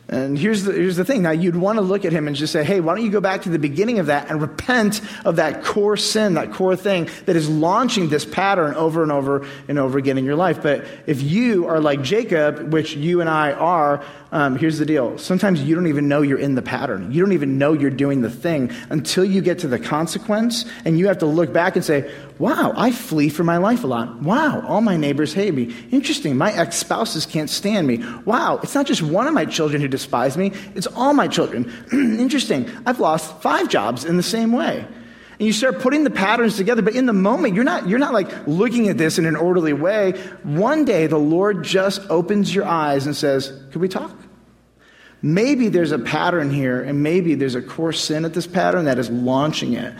And 0.08 0.38
here's 0.38 0.64
the, 0.64 0.72
here's 0.72 0.98
the 0.98 1.06
thing. 1.06 1.24
Now, 1.24 1.32
you'd 1.32 1.56
want 1.56 1.78
to 1.78 1.82
look 1.82 2.06
at 2.06 2.12
him 2.12 2.28
and 2.28 2.36
just 2.36 2.54
say, 2.54 2.64
hey, 2.64 2.80
why 2.80 2.94
don't 2.94 3.04
you 3.04 3.10
go 3.10 3.22
back 3.22 3.42
to 3.44 3.50
the 3.50 3.58
beginning 3.58 3.98
of 3.98 4.06
that 4.06 4.30
and 4.30 4.40
repent 4.40 5.02
of 5.26 5.38
that 5.38 5.64
core 5.64 5.98
sin, 5.98 6.36
that 6.36 6.54
core 6.54 6.76
thing 6.76 7.10
that 7.26 7.36
is 7.36 7.50
launching 7.50 8.10
this 8.10 8.24
pattern 8.24 8.76
over 8.76 9.02
and 9.02 9.12
over 9.12 9.48
and 9.68 9.80
over 9.80 9.98
again 9.98 10.20
in 10.20 10.24
your 10.24 10.36
life. 10.36 10.62
But 10.62 10.86
if 11.08 11.24
you 11.24 11.68
are 11.68 11.80
like 11.80 12.04
Jacob, 12.04 12.72
which 12.72 12.96
you 12.96 13.20
and 13.20 13.30
I 13.30 13.54
are, 13.54 14.04
um, 14.32 14.58
here's 14.58 14.78
the 14.78 14.86
deal. 14.86 15.18
Sometimes 15.18 15.64
you 15.64 15.74
don't 15.74 15.88
even 15.88 16.08
know 16.08 16.22
you're 16.22 16.38
in 16.38 16.54
the 16.56 16.62
pattern. 16.62 17.12
You 17.12 17.24
don't 17.24 17.34
even 17.34 17.58
know 17.58 17.74
you're 17.74 17.90
doing 17.90 18.22
the 18.22 18.30
thing 18.30 18.72
until 18.90 19.26
you 19.26 19.42
get 19.42 19.60
to 19.60 19.68
the 19.68 19.80
consequence, 19.80 20.66
and 20.84 21.00
you 21.00 21.08
have 21.08 21.20
to 21.20 21.26
look 21.26 21.52
back 21.54 21.76
and 21.76 21.86
say, 21.86 22.14
wow, 22.40 22.74
I 22.76 22.92
flee 22.92 23.30
for 23.30 23.44
my 23.44 23.58
life 23.58 23.84
a 23.84 23.88
lot. 23.88 24.22
Wow, 24.22 24.66
all 24.68 24.82
my 24.82 24.98
neighbors 24.98 25.34
hate 25.34 25.54
me. 25.54 25.74
Interesting, 25.92 26.38
my 26.38 26.52
ex 26.52 26.78
spouses 26.78 27.26
can't 27.26 27.50
stand 27.50 27.88
me. 27.88 28.04
Wow, 28.26 28.60
it's 28.62 28.76
not 28.76 28.86
just 28.86 29.02
one 29.02 29.28
of 29.28 29.34
my 29.34 29.46
children 29.46 29.82
who 29.82 29.88
despise 29.88 30.38
me, 30.38 30.52
it's 30.76 30.88
all 30.88 31.14
my 31.14 31.28
children. 31.28 31.72
Interesting, 31.92 32.70
I've 32.86 33.00
lost 33.00 33.42
five 33.42 33.70
jobs 33.70 34.06
in 34.06 34.18
the 34.18 34.24
same 34.24 34.52
way. 34.52 34.86
And 35.38 35.46
you 35.46 35.52
start 35.52 35.80
putting 35.80 36.06
the 36.06 36.10
patterns 36.10 36.56
together, 36.56 36.82
but 36.82 36.96
in 36.96 37.08
the 37.08 37.14
moment, 37.14 37.56
you're 37.56 37.66
not, 37.66 37.90
you're 37.90 38.00
not 38.00 38.14
like 38.14 38.48
looking 38.48 38.88
at 38.88 38.98
this 38.98 39.18
in 39.18 39.26
an 39.26 39.36
orderly 39.36 39.74
way. 39.74 40.14
One 40.44 40.86
day, 40.86 41.08
the 41.08 41.18
Lord 41.18 41.64
just 41.64 42.02
opens 42.10 42.56
your 42.56 42.66
eyes 42.66 43.06
and 43.06 43.16
says, 43.16 43.52
Could 43.72 43.82
we 43.82 43.90
talk? 43.90 44.12
Maybe 45.22 45.70
there's 45.70 45.92
a 45.92 46.00
pattern 46.00 46.52
here, 46.52 46.82
and 46.82 47.02
maybe 47.02 47.36
there's 47.36 47.56
a 47.56 47.62
core 47.62 47.94
sin 47.94 48.26
at 48.26 48.34
this 48.34 48.48
pattern 48.48 48.86
that 48.86 49.00
is 49.00 49.10
launching 49.10 49.74
it 49.74 49.94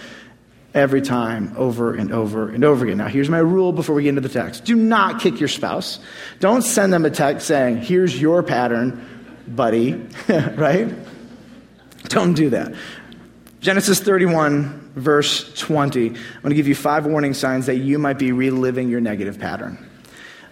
every 0.76 1.02
time, 1.02 1.54
over 1.56 1.96
and 1.96 2.12
over 2.12 2.50
and 2.50 2.64
over 2.66 2.84
again. 2.86 2.98
Now, 2.98 3.08
here's 3.08 3.30
my 3.30 3.40
rule 3.40 3.72
before 3.72 3.96
we 3.96 4.04
get 4.04 4.10
into 4.10 4.22
the 4.22 4.30
text 4.30 4.66
do 4.66 4.76
not 4.76 5.22
kick 5.22 5.40
your 5.40 5.50
spouse. 5.50 6.00
Don't 6.40 6.62
send 6.62 6.94
them 6.94 7.06
a 7.06 7.10
text 7.10 7.48
saying, 7.48 7.78
Here's 7.78 8.20
your 8.20 8.44
pattern, 8.44 9.34
buddy, 9.48 9.94
right? 10.30 10.94
Don't 12.04 12.34
do 12.34 12.52
that. 12.52 12.74
Genesis 13.62 14.00
31, 14.00 14.92
verse 14.96 15.52
20. 15.60 16.10
I'm 16.10 16.14
going 16.14 16.50
to 16.50 16.56
give 16.56 16.68
you 16.68 16.76
five 16.76 17.08
warning 17.08 17.34
signs 17.34 17.66
that 17.66 17.78
you 17.78 17.98
might 17.98 18.20
be 18.20 18.32
reliving 18.32 18.90
your 18.90 19.02
negative 19.02 19.40
pattern. 19.40 19.90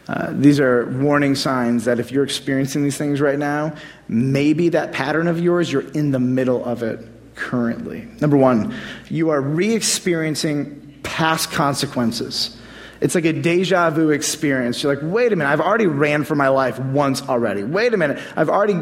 Uh, 0.07 0.31
these 0.33 0.59
are 0.59 0.85
warning 0.99 1.35
signs 1.35 1.85
that 1.85 1.99
if 1.99 2.11
you're 2.11 2.23
experiencing 2.23 2.83
these 2.83 2.97
things 2.97 3.21
right 3.21 3.37
now, 3.37 3.73
maybe 4.07 4.69
that 4.69 4.93
pattern 4.93 5.27
of 5.27 5.39
yours, 5.39 5.71
you're 5.71 5.89
in 5.91 6.11
the 6.11 6.19
middle 6.19 6.65
of 6.65 6.81
it 6.81 7.12
currently. 7.35 8.07
Number 8.21 8.37
one, 8.37 8.75
you 9.09 9.29
are 9.29 9.41
re 9.41 9.73
experiencing 9.73 10.99
past 11.03 11.51
consequences. 11.51 12.57
It's 13.01 13.15
like 13.15 13.25
a 13.25 13.33
deja 13.33 13.89
vu 13.89 14.11
experience. 14.11 14.81
You're 14.81 14.95
like, 14.95 15.03
wait 15.03 15.33
a 15.33 15.35
minute, 15.35 15.49
I've 15.49 15.61
already 15.61 15.87
ran 15.87 16.23
for 16.23 16.35
my 16.35 16.47
life 16.47 16.79
once 16.79 17.21
already. 17.21 17.63
Wait 17.63 17.93
a 17.93 17.97
minute, 17.97 18.17
I've 18.35 18.49
already 18.49 18.79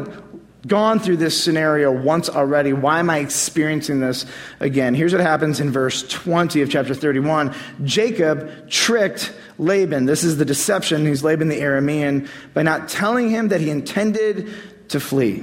gone 0.66 1.00
through 1.00 1.16
this 1.16 1.42
scenario 1.42 1.90
once 1.90 2.28
already. 2.28 2.72
Why 2.72 3.00
am 3.00 3.10
I 3.10 3.18
experiencing 3.18 4.00
this 4.00 4.26
again? 4.60 4.94
Here's 4.94 5.12
what 5.12 5.20
happens 5.20 5.58
in 5.58 5.72
verse 5.72 6.06
20 6.08 6.62
of 6.62 6.70
chapter 6.70 6.94
31. 6.94 7.54
Jacob 7.82 8.70
tricked 8.70 9.32
Laban. 9.58 10.06
This 10.06 10.22
is 10.22 10.36
the 10.36 10.44
deception. 10.44 11.04
He's 11.04 11.24
Laban 11.24 11.48
the 11.48 11.60
Aramean 11.60 12.28
by 12.54 12.62
not 12.62 12.88
telling 12.88 13.28
him 13.28 13.48
that 13.48 13.60
he 13.60 13.70
intended 13.70 14.52
to 14.88 15.00
flee. 15.00 15.42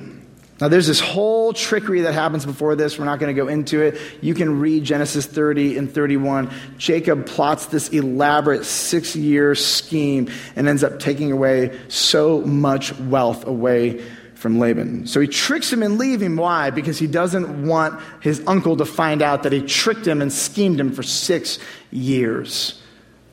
Now, 0.61 0.67
there's 0.67 0.87
this 0.87 0.99
whole 0.99 1.53
trickery 1.53 2.01
that 2.01 2.13
happens 2.13 2.45
before 2.45 2.75
this. 2.75 2.99
We're 2.99 3.05
not 3.05 3.19
going 3.19 3.33
to 3.33 3.41
go 3.41 3.47
into 3.47 3.81
it. 3.81 3.97
You 4.19 4.33
can 4.33 4.59
read 4.59 4.83
Genesis 4.83 5.25
30 5.25 5.77
and 5.77 5.91
31. 5.91 6.51
Jacob 6.77 7.25
plots 7.25 7.67
this 7.67 7.89
elaborate 7.89 8.65
six 8.65 9.15
year 9.15 9.55
scheme 9.55 10.29
and 10.57 10.67
ends 10.67 10.83
up 10.83 10.99
taking 10.99 11.31
away 11.31 11.79
so 11.87 12.41
much 12.41 12.93
wealth 12.99 13.47
away 13.47 14.03
from 14.35 14.59
Laban. 14.59 15.07
So 15.07 15.21
he 15.21 15.27
tricks 15.27 15.71
him 15.71 15.81
and 15.81 15.97
leave 15.97 16.21
him. 16.21 16.35
Why? 16.35 16.71
Because 16.71 16.97
he 16.97 17.07
doesn't 17.07 17.65
want 17.65 18.01
his 18.21 18.41
uncle 18.45 18.77
to 18.77 18.85
find 18.85 19.21
out 19.21 19.43
that 19.43 19.53
he 19.53 19.61
tricked 19.61 20.05
him 20.05 20.21
and 20.21 20.31
schemed 20.31 20.79
him 20.79 20.91
for 20.91 21.03
six 21.03 21.59
years. 21.91 22.81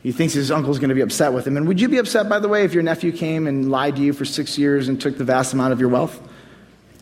He 0.03 0.13
thinks 0.13 0.35
his 0.35 0.53
uncle's 0.53 0.79
going 0.79 0.91
to 0.91 0.95
be 0.95 1.01
upset 1.01 1.33
with 1.33 1.45
him. 1.47 1.57
And 1.57 1.67
would 1.67 1.81
you 1.81 1.89
be 1.89 1.99
upset, 1.99 2.29
by 2.29 2.39
the 2.39 2.49
way, 2.49 2.65
if 2.65 2.73
your 2.73 2.85
nephew 2.85 3.11
came 3.11 3.49
and 3.49 3.71
lied 3.71 3.97
to 3.97 4.03
you 4.03 4.13
for 4.13 4.25
six 4.25 4.57
years 4.57 4.87
and 4.87 5.01
took 5.01 5.19
the 5.19 5.25
vast 5.25 5.53
amount 5.53 5.73
of 5.73 5.81
your 5.81 5.89
wealth? 5.89 6.21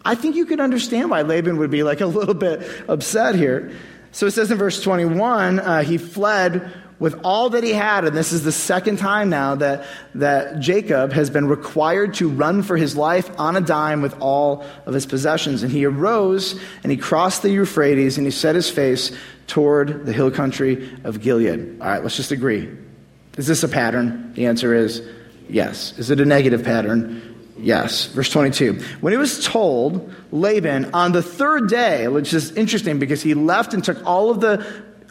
I 0.05 0.15
think 0.15 0.37
you 0.37 0.47
could 0.47 0.61
understand 0.61 1.11
why 1.11 1.23
Laban 1.23 1.57
would 1.59 1.71
be 1.71 1.83
like 1.83 2.01
a 2.01 2.07
little 2.19 2.35
bit 2.35 2.69
upset 2.89 3.35
here. 3.35 3.73
So 4.13 4.27
it 4.27 4.33
says 4.33 4.51
in 4.51 4.59
verse 4.59 4.83
21 4.83 5.59
uh, 5.59 5.83
he 5.83 5.99
fled 5.99 6.73
with 7.01 7.21
all 7.25 7.51
that 7.51 7.65
he 7.65 7.73
had, 7.73 8.05
and 8.05 8.17
this 8.17 8.33
is 8.33 8.45
the 8.45 8.53
second 8.53 8.99
time 8.99 9.29
now 9.29 9.57
that, 9.57 9.85
that 10.15 10.61
Jacob 10.61 11.13
has 11.13 11.29
been 11.29 11.49
required 11.49 12.15
to 12.15 12.29
run 12.29 12.63
for 12.63 12.77
his 12.77 12.97
life 12.97 13.29
on 13.39 13.57
a 13.57 13.61
dime 13.61 14.01
with 14.01 14.17
all 14.21 14.65
of 14.87 14.95
his 14.95 15.05
possessions. 15.05 15.63
And 15.63 15.73
he 15.73 15.85
arose 15.85 16.59
and 16.83 16.93
he 16.93 16.97
crossed 16.97 17.43
the 17.43 17.51
Euphrates 17.51 18.17
and 18.17 18.27
he 18.27 18.31
set 18.31 18.55
his 18.55 18.71
face 18.71 19.11
toward 19.49 20.07
the 20.07 20.13
hill 20.13 20.31
country 20.31 20.89
of 21.03 21.21
Gilead. 21.21 21.81
All 21.81 21.89
right, 21.89 22.03
let's 22.03 22.17
just 22.17 22.31
agree. 22.31 22.71
Is 23.37 23.49
this 23.49 23.65
a 23.65 23.69
pattern? 23.69 24.33
The 24.35 24.47
answer 24.47 24.73
is 24.73 25.03
yes. 25.49 25.99
Is 25.99 26.11
it 26.11 26.21
a 26.21 26.25
negative 26.25 26.63
pattern? 26.63 27.34
Yes. 27.65 28.07
Verse 28.09 28.29
22. 28.29 28.75
When 29.01 29.13
he 29.13 29.17
was 29.17 29.43
told, 29.45 30.13
Laban, 30.31 30.91
on 30.93 31.13
the 31.13 31.23
third 31.23 31.71
day, 31.71 32.09
which 32.09 32.35
is 32.35 32.53
interesting 32.53 32.99
because 32.99 33.23
he 33.23 33.33
left 33.33 33.73
and 33.73 33.83
took 33.83 34.05
all 34.05 34.31
of 34.31 34.41
the, 34.41 34.67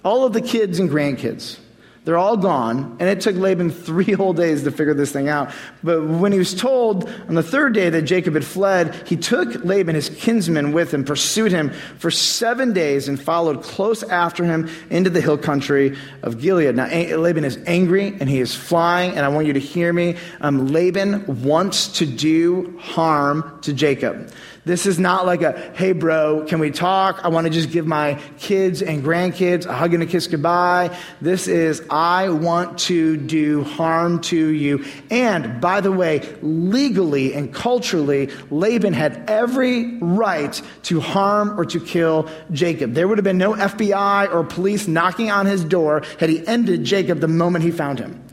all 0.05 0.23
of 0.23 0.33
the 0.33 0.41
kids 0.41 0.77
and 0.77 0.87
grandkids. 0.89 1.57
They're 2.05 2.17
all 2.17 2.35
gone, 2.35 2.97
and 2.99 3.07
it 3.07 3.21
took 3.21 3.35
Laban 3.37 3.71
three 3.71 4.11
whole 4.11 4.33
days 4.33 4.63
to 4.63 4.71
figure 4.71 4.93
this 4.93 5.11
thing 5.11 5.29
out. 5.29 5.51
But 5.83 6.05
when 6.05 6.33
he 6.33 6.37
was 6.37 6.53
told 6.53 7.07
on 7.29 7.35
the 7.35 7.43
third 7.43 7.73
day 7.73 7.89
that 7.89 8.01
Jacob 8.01 8.33
had 8.33 8.43
fled, 8.43 9.07
he 9.07 9.15
took 9.15 9.63
Laban, 9.63 9.95
his 9.95 10.09
kinsman, 10.09 10.73
with 10.73 10.93
him, 10.93 11.05
pursued 11.05 11.53
him 11.53 11.71
for 11.99 12.11
seven 12.11 12.73
days, 12.73 13.07
and 13.07 13.21
followed 13.21 13.63
close 13.63 14.03
after 14.03 14.43
him 14.43 14.69
into 14.89 15.09
the 15.09 15.21
hill 15.21 15.37
country 15.37 15.97
of 16.23 16.41
Gilead. 16.41 16.75
Now, 16.75 16.87
Laban 16.87 17.45
is 17.45 17.57
angry, 17.65 18.17
and 18.19 18.29
he 18.29 18.41
is 18.41 18.53
flying, 18.53 19.11
and 19.11 19.21
I 19.21 19.29
want 19.29 19.47
you 19.47 19.53
to 19.53 19.59
hear 19.59 19.93
me. 19.93 20.17
Um, 20.41 20.67
Laban 20.67 21.43
wants 21.43 21.87
to 21.99 22.05
do 22.05 22.77
harm 22.79 23.59
to 23.61 23.71
Jacob. 23.71 24.29
This 24.65 24.85
is 24.85 24.97
not 24.97 25.25
like 25.25 25.41
a, 25.41 25.51
hey, 25.75 25.91
bro, 25.91 26.45
can 26.47 26.59
we 26.59 26.71
talk? 26.71 27.19
I 27.25 27.27
want 27.27 27.47
to 27.47 27.51
just 27.51 27.71
give 27.71 27.85
my 27.85 28.17
kids 28.37 28.81
and 28.81 29.03
grandkids 29.03 29.65
a 29.65 29.73
hug 29.73 29.93
and 29.93 30.01
a 30.01 30.05
kiss 30.05 30.27
goodbye. 30.27 30.97
This 31.19 31.49
is, 31.49 31.81
I 31.89 32.29
want 32.29 32.79
to 32.79 33.17
do 33.17 33.65
harm 33.65 34.21
to 34.21 34.37
you. 34.37 34.85
And 35.09 35.59
by 35.59 35.81
the 35.81 35.91
way, 35.91 36.21
legally 36.41 37.33
and 37.33 37.53
culturally, 37.53 38.29
Laban 38.51 38.93
had 38.93 39.29
every 39.29 39.97
right 39.97 40.61
to 40.83 41.01
harm 41.01 41.59
or 41.59 41.65
to 41.65 41.81
kill 41.81 42.29
Jacob. 42.51 42.93
There 42.93 43.07
would 43.09 43.17
have 43.17 43.25
been 43.25 43.37
no 43.37 43.53
FBI 43.55 44.33
or 44.33 44.45
police 44.45 44.87
knocking 44.87 45.29
on 45.29 45.45
his 45.45 45.65
door 45.65 46.03
had 46.21 46.29
he 46.29 46.45
ended 46.47 46.85
Jacob 46.85 47.19
the 47.19 47.27
moment 47.27 47.65
he 47.65 47.71
found 47.71 47.99
him. 47.99 48.23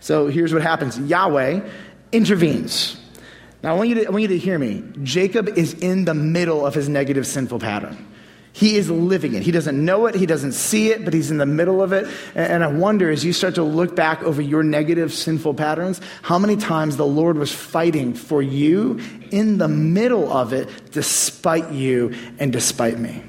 So 0.00 0.26
here's 0.26 0.52
what 0.52 0.62
happens 0.62 0.98
Yahweh 0.98 1.66
intervenes. 2.12 2.97
Now, 3.62 3.74
I 3.74 3.76
want, 3.76 3.88
you 3.88 3.96
to, 3.96 4.06
I 4.06 4.10
want 4.10 4.22
you 4.22 4.28
to 4.28 4.38
hear 4.38 4.58
me. 4.58 4.84
Jacob 5.02 5.48
is 5.48 5.74
in 5.74 6.04
the 6.04 6.14
middle 6.14 6.64
of 6.64 6.74
his 6.74 6.88
negative 6.88 7.26
sinful 7.26 7.58
pattern. 7.58 8.06
He 8.52 8.76
is 8.76 8.90
living 8.90 9.34
it. 9.34 9.42
He 9.42 9.52
doesn't 9.52 9.84
know 9.84 10.06
it, 10.06 10.14
he 10.14 10.26
doesn't 10.26 10.52
see 10.52 10.90
it, 10.90 11.04
but 11.04 11.14
he's 11.14 11.30
in 11.30 11.38
the 11.38 11.46
middle 11.46 11.82
of 11.82 11.92
it. 11.92 12.08
And 12.34 12.64
I 12.64 12.66
wonder 12.66 13.10
as 13.10 13.24
you 13.24 13.32
start 13.32 13.54
to 13.56 13.62
look 13.62 13.94
back 13.94 14.22
over 14.22 14.42
your 14.42 14.62
negative 14.62 15.12
sinful 15.12 15.54
patterns, 15.54 16.00
how 16.22 16.38
many 16.38 16.56
times 16.56 16.96
the 16.96 17.06
Lord 17.06 17.38
was 17.38 17.52
fighting 17.52 18.14
for 18.14 18.42
you 18.42 19.00
in 19.30 19.58
the 19.58 19.68
middle 19.68 20.32
of 20.32 20.52
it, 20.52 20.68
despite 20.90 21.70
you 21.70 22.14
and 22.38 22.52
despite 22.52 22.98
me. 22.98 23.22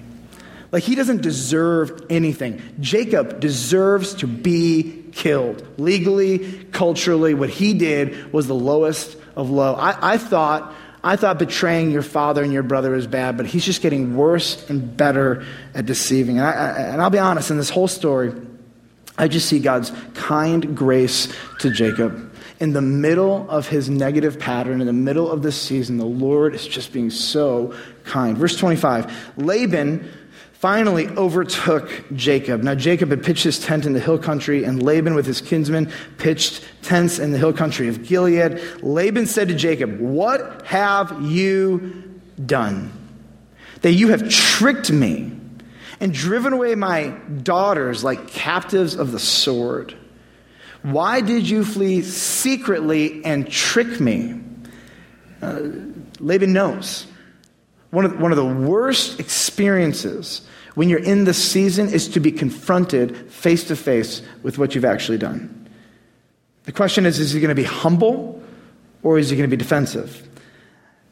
Like 0.71 0.83
he 0.83 0.95
doesn't 0.95 1.21
deserve 1.21 2.05
anything. 2.09 2.61
Jacob 2.79 3.39
deserves 3.39 4.15
to 4.15 4.27
be 4.27 5.03
killed. 5.11 5.63
Legally, 5.79 6.63
culturally, 6.71 7.33
what 7.33 7.49
he 7.49 7.73
did 7.73 8.31
was 8.31 8.47
the 8.47 8.55
lowest 8.55 9.17
of 9.39 9.49
low. 9.49 9.75
I, 9.75 10.13
I 10.13 10.17
thought 10.17 10.73
I 11.03 11.15
thought 11.15 11.39
betraying 11.39 11.91
your 11.91 12.01
father 12.01 12.43
and 12.43 12.51
your 12.51 12.63
brother 12.63 12.93
is 12.93 13.07
bad, 13.07 13.37
but 13.37 13.45
he's 13.45 13.63
just 13.63 13.81
getting 13.81 14.17
worse 14.17 14.69
and 14.69 14.97
better 14.97 15.45
at 15.73 15.85
deceiving. 15.85 16.39
And, 16.39 16.45
I, 16.45 16.51
I, 16.51 16.81
and 16.91 17.01
I'll 17.01 17.09
be 17.09 17.19
honest, 17.19 17.51
in 17.51 17.57
this 17.57 17.69
whole 17.69 17.87
story, 17.87 18.33
I 19.17 19.29
just 19.29 19.47
see 19.47 19.59
God's 19.59 19.93
kind 20.13 20.75
grace 20.75 21.33
to 21.59 21.71
Jacob. 21.71 22.25
In 22.59 22.73
the 22.73 22.81
middle 22.81 23.49
of 23.49 23.69
his 23.69 23.89
negative 23.89 24.39
pattern, 24.39 24.81
in 24.81 24.87
the 24.87 24.93
middle 24.93 25.31
of 25.31 25.41
this 25.41 25.55
season, 25.59 25.97
the 25.97 26.05
Lord 26.05 26.53
is 26.53 26.67
just 26.67 26.91
being 26.91 27.09
so 27.09 27.73
kind. 28.03 28.37
Verse 28.37 28.57
25 28.57 29.37
Laban 29.37 30.11
finally 30.59 31.07
overtook 31.07 31.89
Jacob. 32.13 32.63
Now, 32.63 32.75
Jacob 32.75 33.09
had 33.11 33.23
pitched 33.23 33.45
his 33.45 33.59
tent 33.59 33.85
in 33.85 33.93
the 33.93 33.99
hill 34.01 34.17
country, 34.17 34.65
and 34.65 34.83
Laban, 34.83 35.15
with 35.15 35.25
his 35.25 35.39
kinsmen, 35.39 35.89
pitched 36.17 36.65
tents 36.81 37.17
in 37.17 37.31
the 37.31 37.37
hill 37.37 37.53
country 37.53 37.87
of 37.87 38.05
Gilead. 38.05 38.61
Laban 38.83 39.25
said 39.25 39.47
to 39.47 39.55
Jacob, 39.55 39.99
What 40.01 40.65
have 40.65 41.21
you 41.21 42.19
done? 42.45 42.91
That 43.83 43.93
you 43.93 44.09
have 44.09 44.29
tricked 44.29 44.91
me 44.91 45.31
and 46.01 46.13
driven 46.13 46.51
away 46.51 46.75
my 46.75 47.07
daughters 47.41 48.03
like 48.03 48.27
captives 48.27 48.95
of 48.95 49.13
the 49.13 49.19
sword. 49.19 49.95
Why 50.81 51.21
did 51.21 51.49
you 51.49 51.63
flee 51.63 52.01
secretly 52.01 53.23
and 53.23 53.49
trick 53.49 54.01
me? 54.01 54.41
Uh, 55.41 55.61
Laban 56.19 56.51
knows. 56.51 57.05
One 57.91 58.05
of, 58.05 58.19
one 58.19 58.31
of 58.31 58.37
the 58.37 58.45
worst 58.45 59.19
experiences 59.19 60.41
when 60.75 60.89
you're 60.89 61.03
in 61.03 61.25
the 61.25 61.33
season 61.33 61.89
is 61.89 62.07
to 62.09 62.19
be 62.19 62.31
confronted 62.31 63.31
face 63.31 63.63
to 63.65 63.75
face 63.75 64.21
with 64.43 64.57
what 64.57 64.75
you've 64.75 64.85
actually 64.85 65.17
done. 65.17 65.67
The 66.63 66.71
question 66.71 67.05
is 67.05 67.19
is 67.19 67.31
he 67.31 67.39
going 67.39 67.49
to 67.49 67.55
be 67.55 67.63
humble 67.63 68.43
or 69.01 69.17
is 69.17 69.29
he 69.29 69.35
going 69.35 69.49
to 69.49 69.55
be 69.55 69.61
defensive? 69.61 70.28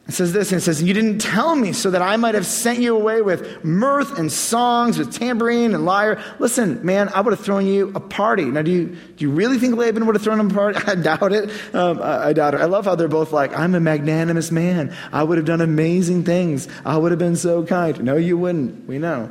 It 0.08 0.14
says 0.14 0.32
this, 0.32 0.52
and 0.52 0.58
it 0.58 0.62
says, 0.62 0.82
You 0.82 0.94
didn't 0.94 1.18
tell 1.18 1.54
me 1.54 1.74
so 1.74 1.90
that 1.90 2.00
I 2.00 2.16
might 2.16 2.34
have 2.34 2.46
sent 2.46 2.78
you 2.78 2.96
away 2.96 3.20
with 3.20 3.62
mirth 3.62 4.18
and 4.18 4.32
songs, 4.32 4.96
with 4.96 5.12
tambourine 5.12 5.74
and 5.74 5.84
lyre. 5.84 6.18
Listen, 6.38 6.82
man, 6.84 7.10
I 7.14 7.20
would 7.20 7.34
have 7.34 7.44
thrown 7.44 7.66
you 7.66 7.92
a 7.94 8.00
party. 8.00 8.46
Now, 8.46 8.62
do 8.62 8.70
you, 8.70 8.86
do 8.86 9.24
you 9.26 9.30
really 9.30 9.58
think 9.58 9.76
Laban 9.76 10.06
would 10.06 10.14
have 10.14 10.22
thrown 10.22 10.40
him 10.40 10.50
a 10.50 10.54
party? 10.54 10.80
I 10.86 10.94
doubt 10.94 11.34
it. 11.34 11.50
Um, 11.74 12.00
I, 12.00 12.28
I 12.28 12.32
doubt 12.32 12.54
it. 12.54 12.62
I 12.62 12.64
love 12.64 12.86
how 12.86 12.94
they're 12.94 13.06
both 13.06 13.32
like, 13.32 13.56
I'm 13.56 13.74
a 13.74 13.80
magnanimous 13.80 14.50
man. 14.50 14.96
I 15.12 15.22
would 15.22 15.36
have 15.36 15.46
done 15.46 15.60
amazing 15.60 16.24
things. 16.24 16.68
I 16.86 16.96
would 16.96 17.12
have 17.12 17.18
been 17.18 17.36
so 17.36 17.66
kind. 17.66 18.02
No, 18.02 18.16
you 18.16 18.38
wouldn't. 18.38 18.88
We 18.88 18.98
know. 18.98 19.30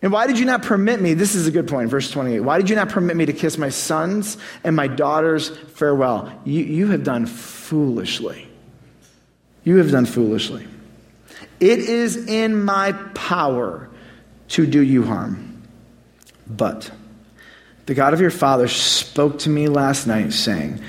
And 0.00 0.12
why 0.12 0.28
did 0.28 0.38
you 0.38 0.44
not 0.44 0.62
permit 0.62 1.00
me? 1.00 1.14
This 1.14 1.34
is 1.34 1.48
a 1.48 1.50
good 1.50 1.66
point, 1.66 1.90
verse 1.90 2.08
28. 2.08 2.38
Why 2.40 2.58
did 2.58 2.70
you 2.70 2.76
not 2.76 2.88
permit 2.88 3.16
me 3.16 3.26
to 3.26 3.32
kiss 3.32 3.58
my 3.58 3.70
sons 3.70 4.36
and 4.62 4.76
my 4.76 4.86
daughters 4.86 5.48
farewell? 5.48 6.32
You, 6.44 6.62
you 6.62 6.86
have 6.88 7.02
done 7.02 7.26
foolishly. 7.26 8.48
You 9.64 9.76
have 9.76 9.90
done 9.90 10.06
foolishly. 10.06 10.66
It 11.60 11.78
is 11.78 12.16
in 12.28 12.64
my 12.64 12.92
power 13.14 13.88
to 14.48 14.66
do 14.66 14.80
you 14.82 15.04
harm. 15.04 15.62
But 16.46 16.90
the 17.86 17.94
God 17.94 18.14
of 18.14 18.20
your 18.20 18.30
father 18.30 18.68
spoke 18.68 19.40
to 19.40 19.50
me 19.50 19.68
last 19.68 20.06
night, 20.06 20.32
saying, 20.32 20.80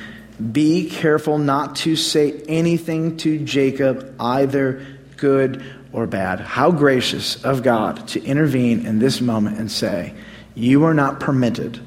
Be 0.52 0.90
careful 0.90 1.38
not 1.38 1.76
to 1.78 1.96
say 1.96 2.42
anything 2.48 3.18
to 3.18 3.40
Jacob, 3.40 4.16
either 4.20 4.86
good 5.18 5.64
or 5.92 6.08
bad. 6.08 6.40
How 6.40 6.72
gracious 6.72 7.44
of 7.44 7.64
God 7.64 8.08
to 8.10 8.24
intervene 8.24 8.86
in 8.86 9.00
this 9.00 9.22
moment 9.22 9.60
and 9.60 9.72
say, 9.72 10.14
You 10.56 10.84
are 10.86 10.94
not 10.94 11.20
permitted 11.20 11.80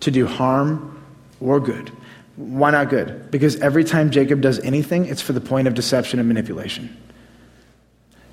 to 0.00 0.10
do 0.10 0.26
harm 0.26 1.02
or 1.40 1.60
good. 1.60 1.90
Why 2.36 2.70
not 2.70 2.88
good? 2.88 3.30
Because 3.30 3.56
every 3.60 3.84
time 3.84 4.10
Jacob 4.10 4.40
does 4.40 4.58
anything, 4.60 5.06
it's 5.06 5.20
for 5.20 5.32
the 5.32 5.40
point 5.40 5.68
of 5.68 5.74
deception 5.74 6.18
and 6.18 6.28
manipulation. 6.28 6.96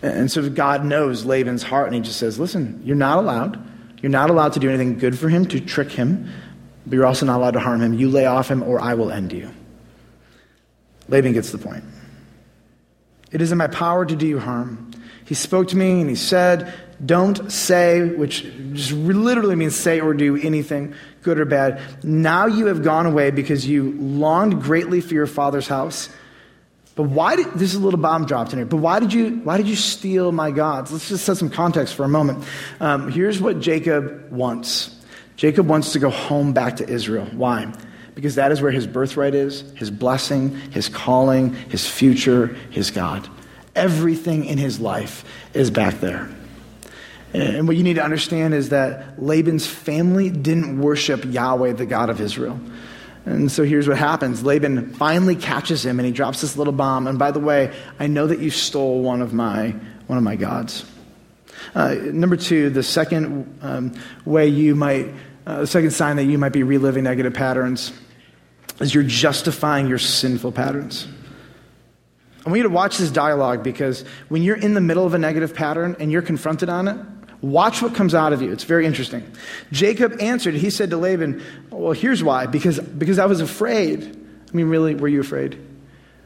And 0.02 0.32
so 0.32 0.48
God 0.50 0.86
knows 0.86 1.26
Laban's 1.26 1.64
heart, 1.64 1.88
and 1.88 1.96
he 1.96 2.02
just 2.02 2.18
says, 2.18 2.40
Listen, 2.40 2.82
you're 2.86 2.96
not 2.96 3.18
allowed. 3.18 3.60
You're 4.02 4.12
not 4.12 4.30
allowed 4.30 4.54
to 4.54 4.60
do 4.60 4.70
anything 4.70 5.00
good 5.00 5.18
for 5.18 5.28
him, 5.28 5.46
to 5.48 5.60
trick 5.60 5.92
him, 5.92 6.32
but 6.86 6.94
you're 6.94 7.06
also 7.06 7.26
not 7.26 7.38
allowed 7.38 7.52
to 7.52 7.60
harm 7.60 7.82
him. 7.82 7.94
You 7.94 8.10
lay 8.10 8.26
off 8.26 8.50
him, 8.50 8.62
or 8.62 8.80
I 8.80 8.94
will 8.94 9.12
end 9.12 9.34
you. 9.34 9.52
Laban 11.10 11.34
gets 11.34 11.52
the 11.52 11.58
point. 11.58 11.84
It 13.32 13.42
is 13.42 13.52
in 13.52 13.58
my 13.58 13.68
power 13.68 14.06
to 14.06 14.16
do 14.16 14.28
you 14.28 14.40
harm. 14.40 14.92
He 15.26 15.36
spoke 15.36 15.70
to 15.70 15.78
me 15.78 16.00
and 16.00 16.10
he 16.10 16.16
said, 16.16 16.74
Don't 17.06 17.52
say, 17.52 18.02
which 18.02 18.44
just 18.74 18.92
literally 18.92 19.56
means 19.56 19.76
say 19.76 20.00
or 20.00 20.14
do 20.14 20.36
anything 20.36 20.96
good 21.22 21.40
or 21.40 21.46
bad. 21.46 21.80
Now 22.04 22.48
you 22.48 22.68
have 22.68 22.84
gone 22.84 23.06
away 23.06 23.32
because 23.32 23.68
you 23.68 23.92
longed 23.92 24.62
greatly 24.62 25.02
for 25.02 25.14
your 25.14 25.28
father's 25.28 25.68
house. 25.68 26.10
But 26.96 27.04
why 27.04 27.36
did 27.36 27.54
this 27.54 27.74
is 27.74 27.76
a 27.76 27.80
little 27.80 28.00
bomb 28.00 28.26
dropped 28.26 28.54
in 28.54 28.60
here? 28.60 28.66
But 28.66 28.78
why 28.78 29.00
did 29.00 29.14
you 29.14 29.42
why 29.44 29.58
did 29.58 29.68
you 29.68 29.76
steal 29.76 30.32
my 30.32 30.50
gods? 30.50 30.92
Let's 30.92 31.10
just 31.10 31.26
set 31.26 31.38
some 31.38 31.52
context 31.52 31.94
for 31.94 32.04
a 32.04 32.10
moment. 32.10 32.44
Um, 32.80 33.12
here's 33.12 33.40
what 33.40 33.60
Jacob 33.60 34.32
wants. 34.32 34.96
Jacob 35.36 35.68
wants 35.68 35.92
to 35.94 36.00
go 36.00 36.10
home 36.10 36.54
back 36.54 36.78
to 36.78 36.90
Israel. 36.90 37.28
Why? 37.34 37.72
Because 38.16 38.34
that 38.36 38.52
is 38.52 38.64
where 38.64 38.72
his 38.72 38.88
birthright 38.88 39.36
is, 39.36 39.62
his 39.76 39.92
blessing, 39.92 40.56
his 40.72 40.90
calling, 40.90 41.54
his 41.54 41.88
future, 41.88 42.48
his 42.72 42.90
God. 42.90 43.30
Everything 43.76 44.46
in 44.46 44.58
his 44.58 44.80
life 44.80 45.24
is 45.54 45.70
back 45.70 46.00
there. 46.00 46.28
And 47.34 47.68
what 47.68 47.76
you 47.76 47.84
need 47.84 47.96
to 47.96 48.04
understand 48.04 48.54
is 48.54 48.70
that 48.70 49.22
Laban's 49.22 49.68
family 49.68 50.30
didn't 50.30 50.80
worship 50.80 51.26
Yahweh, 51.26 51.74
the 51.74 51.86
God 51.86 52.10
of 52.10 52.22
Israel. 52.22 52.60
And 53.26 53.52
so 53.52 53.64
here's 53.64 53.90
what 53.90 53.98
happens 53.98 54.44
Laban 54.44 54.94
finally 54.94 55.36
catches 55.36 55.86
him 55.86 56.00
and 56.00 56.06
he 56.06 56.14
drops 56.14 56.40
this 56.40 56.56
little 56.56 56.74
bomb. 56.74 57.08
And 57.08 57.20
by 57.20 57.32
the 57.32 57.42
way, 57.42 57.76
I 58.00 58.08
know 58.08 58.28
that 58.28 58.40
you 58.40 58.50
stole 58.50 59.02
one 59.02 59.22
of 59.22 59.34
my, 59.34 59.76
one 60.08 60.18
of 60.18 60.24
my 60.24 60.38
gods. 60.38 60.86
Uh, 61.76 61.96
number 61.96 62.38
two, 62.38 62.70
the 62.70 62.84
second 62.84 63.60
um, 63.62 63.94
way 64.24 64.48
you 64.48 64.76
might, 64.76 65.14
uh, 65.46 65.62
the 65.62 65.68
second 65.68 65.92
sign 65.92 66.16
that 66.16 66.24
you 66.24 66.38
might 66.38 66.54
be 66.54 66.64
reliving 66.64 67.04
negative 67.04 67.34
patterns 67.34 67.92
is 68.80 68.94
you're 68.94 69.04
justifying 69.04 69.88
your 69.88 69.98
sinful 69.98 70.54
patterns. 70.54 71.08
I 72.46 72.50
want 72.50 72.58
you 72.60 72.64
to 72.64 72.70
watch 72.70 72.98
this 72.98 73.12
dialogue 73.12 73.62
because 73.62 74.06
when 74.30 74.42
you're 74.42 74.56
in 74.56 74.74
the 74.74 74.80
middle 74.80 75.06
of 75.06 75.14
a 75.14 75.18
negative 75.18 75.54
pattern 75.54 75.98
and 76.00 76.12
you're 76.12 76.22
confronted 76.22 76.70
on 76.70 76.88
it, 76.88 76.98
Watch 77.42 77.82
what 77.82 77.94
comes 77.94 78.16
out 78.16 78.34
of 78.34 78.42
you. 78.42 78.52
It's 78.52 78.64
very 78.64 78.86
interesting. 78.86 79.32
Jacob 79.72 80.20
answered, 80.20 80.56
he 80.56 80.70
said 80.70 80.90
to 80.90 80.98
Laban, 80.98 81.44
Well, 81.70 81.92
here's 81.92 82.24
why. 82.24 82.48
Because, 82.48 82.80
because 82.80 83.20
I 83.20 83.26
was 83.26 83.42
afraid. 83.42 84.04
I 84.04 84.56
mean, 84.56 84.70
really, 84.70 84.96
were 84.96 85.08
you 85.08 85.20
afraid? 85.20 85.60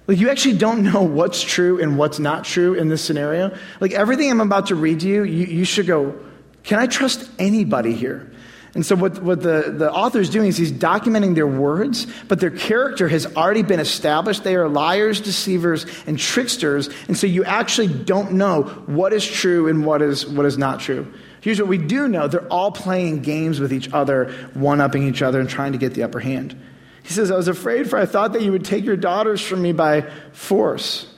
Like, 0.08 0.19
you 0.19 0.30
actually 0.30 0.58
don't 0.58 0.84
know 0.91 1.02
what's 1.02 1.41
true 1.41 1.82
and 1.82 1.97
what's 1.97 2.19
not 2.19 2.45
true 2.45 2.76
in 2.76 2.88
this 2.88 3.04
scenario. 3.04 3.56
Like, 3.80 3.91
everything 3.91 4.32
I'm 4.32 4.41
about 4.41 4.67
to 4.67 4.76
read 4.76 5.02
to 5.02 5.08
you, 5.08 5.24
you, 5.24 5.45
you 5.47 5.65
should 5.65 5.88
go, 5.88 6.17
Can 6.63 6.80
I 6.80 6.88
trust 6.88 7.30
anybody 7.39 7.93
here? 7.93 8.32
And 8.73 8.86
so, 8.86 8.95
what, 8.95 9.21
what 9.21 9.41
the, 9.41 9.73
the 9.77 9.91
author 9.91 10.19
is 10.19 10.29
doing 10.29 10.47
is 10.47 10.55
he's 10.55 10.71
documenting 10.71 11.36
their 11.36 11.47
words, 11.47 12.07
but 12.29 12.39
their 12.39 12.51
character 12.51 13.10
has 13.10 13.25
already 13.36 13.63
been 13.63 13.81
established. 13.81 14.45
They 14.45 14.55
are 14.55 14.69
liars, 14.69 15.19
deceivers, 15.19 15.86
and 16.07 16.17
tricksters. 16.17 16.89
And 17.10 17.17
so, 17.17 17.27
you 17.27 17.43
actually 17.43 17.89
don't 17.89 18.34
know 18.34 18.63
what 18.86 19.12
is 19.12 19.27
true 19.27 19.67
and 19.67 19.86
what 19.86 20.01
is, 20.01 20.25
what 20.25 20.45
is 20.45 20.57
not 20.57 20.79
true. 20.79 21.12
Here's 21.41 21.60
what 21.60 21.67
we 21.67 21.79
do 21.79 22.07
know 22.07 22.27
they're 22.27 22.47
all 22.47 22.71
playing 22.71 23.23
games 23.23 23.60
with 23.60 23.73
each 23.73 23.91
other, 23.91 24.31
one 24.53 24.79
upping 24.79 25.03
each 25.03 25.21
other, 25.21 25.41
and 25.41 25.49
trying 25.49 25.73
to 25.73 25.77
get 25.77 25.93
the 25.93 26.03
upper 26.03 26.19
hand. 26.19 26.55
He 27.03 27.13
says, 27.13 27.29
I 27.29 27.36
was 27.36 27.49
afraid, 27.49 27.89
for 27.89 27.97
I 27.97 28.05
thought 28.05 28.34
that 28.34 28.41
you 28.41 28.51
would 28.51 28.63
take 28.63 28.86
your 28.86 28.95
daughters 28.95 29.41
from 29.41 29.62
me 29.62 29.73
by 29.73 30.10
force. 30.31 31.11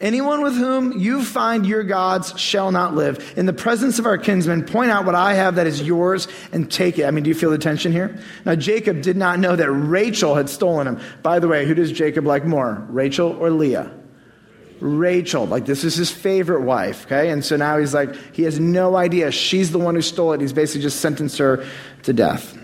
Anyone 0.00 0.42
with 0.42 0.54
whom 0.54 0.98
you 0.98 1.24
find 1.24 1.64
your 1.64 1.84
gods 1.84 2.38
shall 2.38 2.72
not 2.72 2.94
live. 2.94 3.34
In 3.36 3.46
the 3.46 3.52
presence 3.52 3.98
of 3.98 4.06
our 4.06 4.18
kinsmen, 4.18 4.64
point 4.64 4.90
out 4.90 5.06
what 5.06 5.14
I 5.14 5.34
have 5.34 5.54
that 5.54 5.66
is 5.66 5.80
yours 5.80 6.28
and 6.52 6.70
take 6.70 6.98
it. 6.98 7.04
I 7.04 7.10
mean, 7.10 7.24
do 7.24 7.28
you 7.28 7.34
feel 7.34 7.50
the 7.50 7.58
tension 7.58 7.92
here? 7.92 8.18
Now, 8.44 8.54
Jacob 8.56 9.02
did 9.02 9.16
not 9.16 9.38
know 9.38 9.54
that 9.54 9.70
Rachel 9.70 10.34
had 10.34 10.50
stolen 10.50 10.86
him. 10.86 11.00
By 11.22 11.38
the 11.38 11.48
way, 11.48 11.64
who 11.64 11.74
does 11.74 11.92
Jacob 11.92 12.26
like 12.26 12.44
more, 12.44 12.84
Rachel 12.88 13.30
or 13.32 13.50
Leah? 13.50 13.92
Rachel. 14.80 15.46
Like, 15.46 15.64
this 15.64 15.84
is 15.84 15.94
his 15.94 16.10
favorite 16.10 16.62
wife, 16.62 17.06
okay? 17.06 17.30
And 17.30 17.44
so 17.44 17.56
now 17.56 17.78
he's 17.78 17.94
like, 17.94 18.14
he 18.34 18.42
has 18.42 18.58
no 18.60 18.96
idea. 18.96 19.30
She's 19.30 19.70
the 19.70 19.78
one 19.78 19.94
who 19.94 20.02
stole 20.02 20.32
it. 20.32 20.40
He's 20.40 20.52
basically 20.52 20.82
just 20.82 21.00
sentenced 21.00 21.38
her 21.38 21.64
to 22.02 22.12
death. 22.12 22.58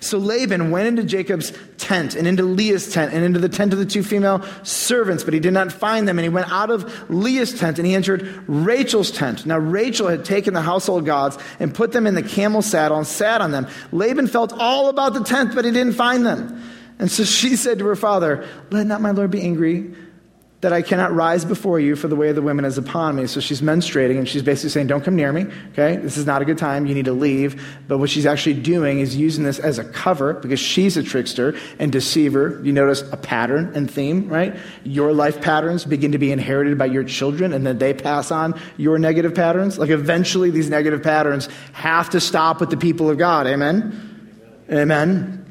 So 0.00 0.18
Laban 0.18 0.70
went 0.70 0.88
into 0.88 1.02
Jacob's 1.02 1.52
tent 1.78 2.14
and 2.14 2.26
into 2.26 2.42
Leah's 2.42 2.92
tent 2.92 3.12
and 3.12 3.24
into 3.24 3.38
the 3.38 3.48
tent 3.48 3.72
of 3.72 3.78
the 3.78 3.86
two 3.86 4.02
female 4.02 4.44
servants, 4.62 5.24
but 5.24 5.34
he 5.34 5.40
did 5.40 5.52
not 5.52 5.72
find 5.72 6.06
them. 6.06 6.18
And 6.18 6.24
he 6.24 6.28
went 6.28 6.50
out 6.50 6.70
of 6.70 7.10
Leah's 7.10 7.58
tent 7.58 7.78
and 7.78 7.86
he 7.86 7.94
entered 7.94 8.44
Rachel's 8.46 9.10
tent. 9.10 9.46
Now 9.46 9.58
Rachel 9.58 10.08
had 10.08 10.24
taken 10.24 10.54
the 10.54 10.62
household 10.62 11.06
gods 11.06 11.38
and 11.60 11.74
put 11.74 11.92
them 11.92 12.06
in 12.06 12.14
the 12.14 12.22
camel 12.22 12.62
saddle 12.62 12.98
and 12.98 13.06
sat 13.06 13.40
on 13.40 13.50
them. 13.50 13.66
Laban 13.92 14.26
felt 14.26 14.52
all 14.52 14.88
about 14.88 15.14
the 15.14 15.24
tent, 15.24 15.54
but 15.54 15.64
he 15.64 15.70
didn't 15.70 15.94
find 15.94 16.24
them. 16.24 16.62
And 16.98 17.10
so 17.10 17.24
she 17.24 17.56
said 17.56 17.78
to 17.80 17.86
her 17.86 17.96
father, 17.96 18.46
Let 18.70 18.86
not 18.86 19.00
my 19.00 19.10
Lord 19.10 19.30
be 19.30 19.42
angry 19.42 19.94
that 20.66 20.72
I 20.72 20.82
cannot 20.82 21.14
rise 21.14 21.44
before 21.44 21.78
you, 21.78 21.94
for 21.94 22.08
the 22.08 22.16
way 22.16 22.28
of 22.28 22.34
the 22.34 22.42
women 22.42 22.64
is 22.64 22.76
upon 22.76 23.14
me. 23.14 23.28
So 23.28 23.38
she's 23.38 23.60
menstruating, 23.60 24.18
and 24.18 24.28
she's 24.28 24.42
basically 24.42 24.70
saying, 24.70 24.88
Don't 24.88 25.04
come 25.04 25.14
near 25.14 25.32
me, 25.32 25.46
okay? 25.70 25.94
This 25.94 26.16
is 26.16 26.26
not 26.26 26.42
a 26.42 26.44
good 26.44 26.58
time. 26.58 26.86
You 26.86 26.94
need 26.96 27.04
to 27.04 27.12
leave. 27.12 27.64
But 27.86 27.98
what 27.98 28.10
she's 28.10 28.26
actually 28.26 28.60
doing 28.60 28.98
is 28.98 29.14
using 29.14 29.44
this 29.44 29.60
as 29.60 29.78
a 29.78 29.84
cover 29.84 30.34
because 30.34 30.58
she's 30.58 30.96
a 30.96 31.04
trickster 31.04 31.56
and 31.78 31.92
deceiver. 31.92 32.60
You 32.64 32.72
notice 32.72 33.02
a 33.12 33.16
pattern 33.16 33.76
and 33.76 33.88
theme, 33.88 34.28
right? 34.28 34.56
Your 34.82 35.12
life 35.12 35.40
patterns 35.40 35.84
begin 35.84 36.10
to 36.10 36.18
be 36.18 36.32
inherited 36.32 36.76
by 36.76 36.86
your 36.86 37.04
children, 37.04 37.52
and 37.52 37.64
then 37.64 37.78
they 37.78 37.94
pass 37.94 38.32
on 38.32 38.60
your 38.76 38.98
negative 38.98 39.36
patterns. 39.36 39.78
Like 39.78 39.90
eventually, 39.90 40.50
these 40.50 40.68
negative 40.68 41.00
patterns 41.00 41.48
have 41.74 42.10
to 42.10 42.18
stop 42.18 42.58
with 42.58 42.70
the 42.70 42.76
people 42.76 43.08
of 43.08 43.18
God. 43.18 43.46
Amen? 43.46 44.64
Amen. 44.68 45.45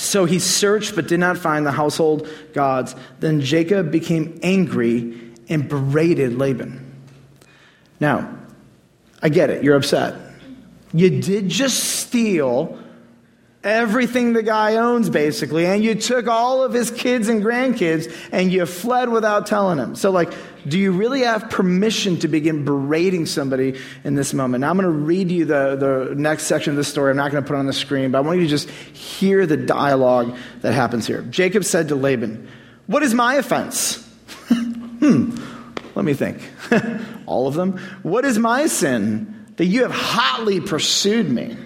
So 0.00 0.24
he 0.24 0.38
searched 0.38 0.94
but 0.96 1.08
did 1.08 1.20
not 1.20 1.36
find 1.36 1.66
the 1.66 1.72
household 1.72 2.28
gods. 2.54 2.96
Then 3.20 3.42
Jacob 3.42 3.92
became 3.92 4.40
angry 4.42 5.20
and 5.48 5.68
berated 5.68 6.38
Laban. 6.38 6.86
Now, 8.00 8.38
I 9.22 9.28
get 9.28 9.50
it. 9.50 9.62
You're 9.62 9.76
upset. 9.76 10.14
You 10.94 11.20
did 11.20 11.48
just 11.48 11.84
steal 11.84 12.78
everything 13.62 14.32
the 14.32 14.42
guy 14.42 14.76
owns, 14.76 15.10
basically, 15.10 15.66
and 15.66 15.84
you 15.84 15.94
took 15.94 16.26
all 16.26 16.62
of 16.62 16.72
his 16.72 16.90
kids 16.90 17.28
and 17.28 17.42
grandkids 17.42 18.10
and 18.32 18.50
you 18.50 18.64
fled 18.64 19.10
without 19.10 19.46
telling 19.46 19.78
him. 19.78 19.94
So, 19.96 20.10
like, 20.10 20.32
do 20.66 20.78
you 20.78 20.92
really 20.92 21.20
have 21.22 21.50
permission 21.50 22.18
to 22.20 22.28
begin 22.28 22.64
berating 22.64 23.26
somebody 23.26 23.78
in 24.04 24.14
this 24.14 24.34
moment? 24.34 24.62
Now, 24.62 24.70
I'm 24.70 24.76
going 24.76 24.84
to 24.84 25.04
read 25.04 25.30
you 25.30 25.44
the, 25.44 25.76
the 25.76 26.14
next 26.14 26.44
section 26.44 26.72
of 26.72 26.76
the 26.76 26.84
story. 26.84 27.10
I'm 27.10 27.16
not 27.16 27.30
going 27.30 27.42
to 27.42 27.48
put 27.48 27.54
it 27.54 27.58
on 27.58 27.66
the 27.66 27.72
screen, 27.72 28.10
but 28.10 28.18
I 28.18 28.20
want 28.20 28.38
you 28.38 28.44
to 28.44 28.50
just 28.50 28.68
hear 28.70 29.46
the 29.46 29.56
dialogue 29.56 30.36
that 30.60 30.72
happens 30.72 31.06
here. 31.06 31.22
Jacob 31.22 31.64
said 31.64 31.88
to 31.88 31.94
Laban, 31.94 32.48
What 32.86 33.02
is 33.02 33.14
my 33.14 33.34
offense? 33.34 33.96
hmm, 34.48 35.36
let 35.94 36.04
me 36.04 36.14
think. 36.14 36.42
All 37.26 37.46
of 37.46 37.54
them? 37.54 37.78
What 38.02 38.24
is 38.24 38.38
my 38.38 38.66
sin 38.66 39.46
that 39.56 39.66
you 39.66 39.82
have 39.82 39.92
hotly 39.92 40.60
pursued 40.60 41.30
me? 41.30 41.56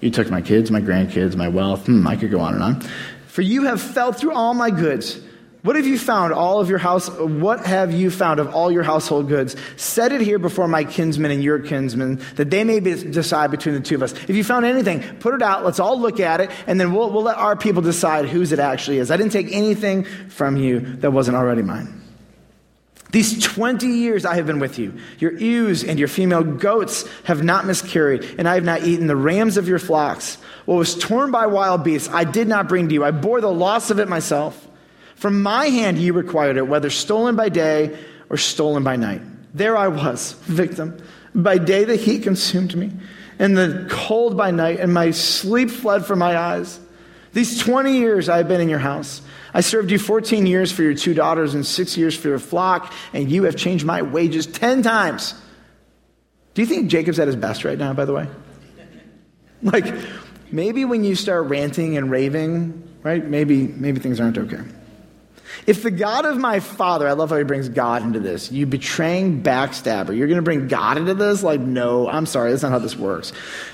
You 0.00 0.10
took 0.10 0.30
my 0.30 0.40
kids, 0.40 0.70
my 0.70 0.80
grandkids, 0.80 1.36
my 1.36 1.48
wealth. 1.48 1.86
Hmm, 1.86 2.06
I 2.06 2.16
could 2.16 2.30
go 2.30 2.40
on 2.40 2.54
and 2.54 2.62
on. 2.62 2.80
For 3.26 3.42
you 3.42 3.64
have 3.64 3.80
fell 3.80 4.12
through 4.12 4.32
all 4.32 4.54
my 4.54 4.70
goods 4.70 5.20
what 5.68 5.76
have 5.76 5.86
you 5.86 5.98
found 5.98 6.32
all 6.32 6.62
of 6.62 6.70
your 6.70 6.78
house 6.78 7.10
what 7.10 7.66
have 7.66 7.92
you 7.92 8.10
found 8.10 8.40
of 8.40 8.54
all 8.54 8.72
your 8.72 8.82
household 8.82 9.28
goods? 9.28 9.54
Set 9.76 10.12
it 10.12 10.22
here 10.22 10.38
before 10.38 10.66
my 10.66 10.82
kinsmen 10.82 11.30
and 11.30 11.44
your 11.44 11.58
kinsmen, 11.58 12.22
that 12.36 12.48
they 12.48 12.64
may 12.64 12.80
be, 12.80 12.94
decide 12.94 13.50
between 13.50 13.74
the 13.74 13.82
two 13.82 13.94
of 13.96 14.02
us. 14.02 14.14
If 14.14 14.30
you 14.30 14.42
found 14.42 14.64
anything, 14.64 15.02
put 15.18 15.34
it 15.34 15.42
out, 15.42 15.66
let's 15.66 15.78
all 15.78 16.00
look 16.00 16.20
at 16.20 16.40
it, 16.40 16.50
and 16.66 16.80
then 16.80 16.94
we'll, 16.94 17.12
we'll 17.12 17.24
let 17.24 17.36
our 17.36 17.54
people 17.54 17.82
decide 17.82 18.24
whose 18.30 18.50
it 18.50 18.58
actually 18.60 18.96
is. 18.96 19.10
I 19.10 19.18
didn't 19.18 19.32
take 19.32 19.52
anything 19.52 20.04
from 20.04 20.56
you 20.56 20.80
that 20.80 21.10
wasn't 21.10 21.36
already 21.36 21.60
mine. 21.60 22.02
These 23.10 23.44
20 23.44 23.88
years 23.88 24.24
I 24.24 24.36
have 24.36 24.46
been 24.46 24.60
with 24.60 24.78
you. 24.78 24.98
Your 25.18 25.32
ewes 25.32 25.84
and 25.84 25.98
your 25.98 26.08
female 26.08 26.44
goats 26.44 27.06
have 27.24 27.44
not 27.44 27.66
miscarried, 27.66 28.24
and 28.38 28.48
I 28.48 28.54
have 28.54 28.64
not 28.64 28.84
eaten 28.84 29.06
the 29.06 29.16
rams 29.16 29.58
of 29.58 29.68
your 29.68 29.78
flocks. 29.78 30.36
What 30.64 30.76
was 30.76 30.98
torn 30.98 31.30
by 31.30 31.44
wild 31.44 31.84
beasts, 31.84 32.08
I 32.10 32.24
did 32.24 32.48
not 32.48 32.70
bring 32.70 32.88
to 32.88 32.94
you. 32.94 33.04
I 33.04 33.10
bore 33.10 33.42
the 33.42 33.52
loss 33.52 33.90
of 33.90 34.00
it 34.00 34.08
myself. 34.08 34.64
From 35.18 35.42
my 35.42 35.66
hand 35.66 35.98
you 35.98 36.12
required 36.12 36.56
it, 36.56 36.68
whether 36.68 36.90
stolen 36.90 37.34
by 37.34 37.48
day 37.48 37.98
or 38.30 38.36
stolen 38.36 38.84
by 38.84 38.94
night. 38.94 39.20
There 39.52 39.76
I 39.76 39.88
was, 39.88 40.32
victim. 40.42 41.02
By 41.34 41.58
day 41.58 41.84
the 41.84 41.96
heat 41.96 42.22
consumed 42.22 42.76
me, 42.76 42.92
and 43.38 43.56
the 43.56 43.88
cold 43.90 44.36
by 44.36 44.52
night, 44.52 44.78
and 44.78 44.94
my 44.94 45.10
sleep 45.10 45.70
fled 45.70 46.06
from 46.06 46.20
my 46.20 46.38
eyes. 46.38 46.78
These 47.32 47.58
20 47.58 47.98
years 47.98 48.28
I 48.28 48.36
have 48.36 48.46
been 48.46 48.60
in 48.60 48.68
your 48.68 48.78
house. 48.78 49.20
I 49.52 49.60
served 49.60 49.90
you 49.90 49.98
14 49.98 50.46
years 50.46 50.70
for 50.70 50.82
your 50.82 50.94
two 50.94 51.14
daughters 51.14 51.52
and 51.52 51.66
six 51.66 51.96
years 51.96 52.16
for 52.16 52.28
your 52.28 52.38
flock, 52.38 52.92
and 53.12 53.28
you 53.28 53.42
have 53.42 53.56
changed 53.56 53.84
my 53.84 54.02
wages 54.02 54.46
10 54.46 54.82
times. 54.82 55.34
Do 56.54 56.62
you 56.62 56.66
think 56.66 56.90
Jacob's 56.90 57.18
at 57.18 57.26
his 57.26 57.36
best 57.36 57.64
right 57.64 57.78
now, 57.78 57.92
by 57.92 58.04
the 58.04 58.12
way? 58.12 58.28
Like, 59.62 59.92
maybe 60.52 60.84
when 60.84 61.02
you 61.02 61.16
start 61.16 61.46
ranting 61.46 61.96
and 61.96 62.08
raving, 62.08 62.88
right? 63.02 63.24
Maybe, 63.24 63.66
maybe 63.66 63.98
things 63.98 64.20
aren't 64.20 64.38
okay. 64.38 64.62
If 65.66 65.82
the 65.82 65.90
God 65.90 66.24
of 66.24 66.38
my 66.38 66.60
father, 66.60 67.06
I 67.06 67.12
love 67.12 67.30
how 67.30 67.36
he 67.36 67.44
brings 67.44 67.68
God 67.68 68.02
into 68.02 68.20
this, 68.20 68.50
you 68.50 68.66
betraying 68.66 69.42
backstabber, 69.42 70.16
you're 70.16 70.26
going 70.26 70.36
to 70.36 70.42
bring 70.42 70.68
God 70.68 70.96
into 70.96 71.14
this? 71.14 71.42
Like, 71.42 71.60
no, 71.60 72.08
I'm 72.08 72.26
sorry, 72.26 72.50
that's 72.50 72.62
not 72.62 72.72
how 72.72 72.78
this 72.78 72.96
works. 72.96 73.32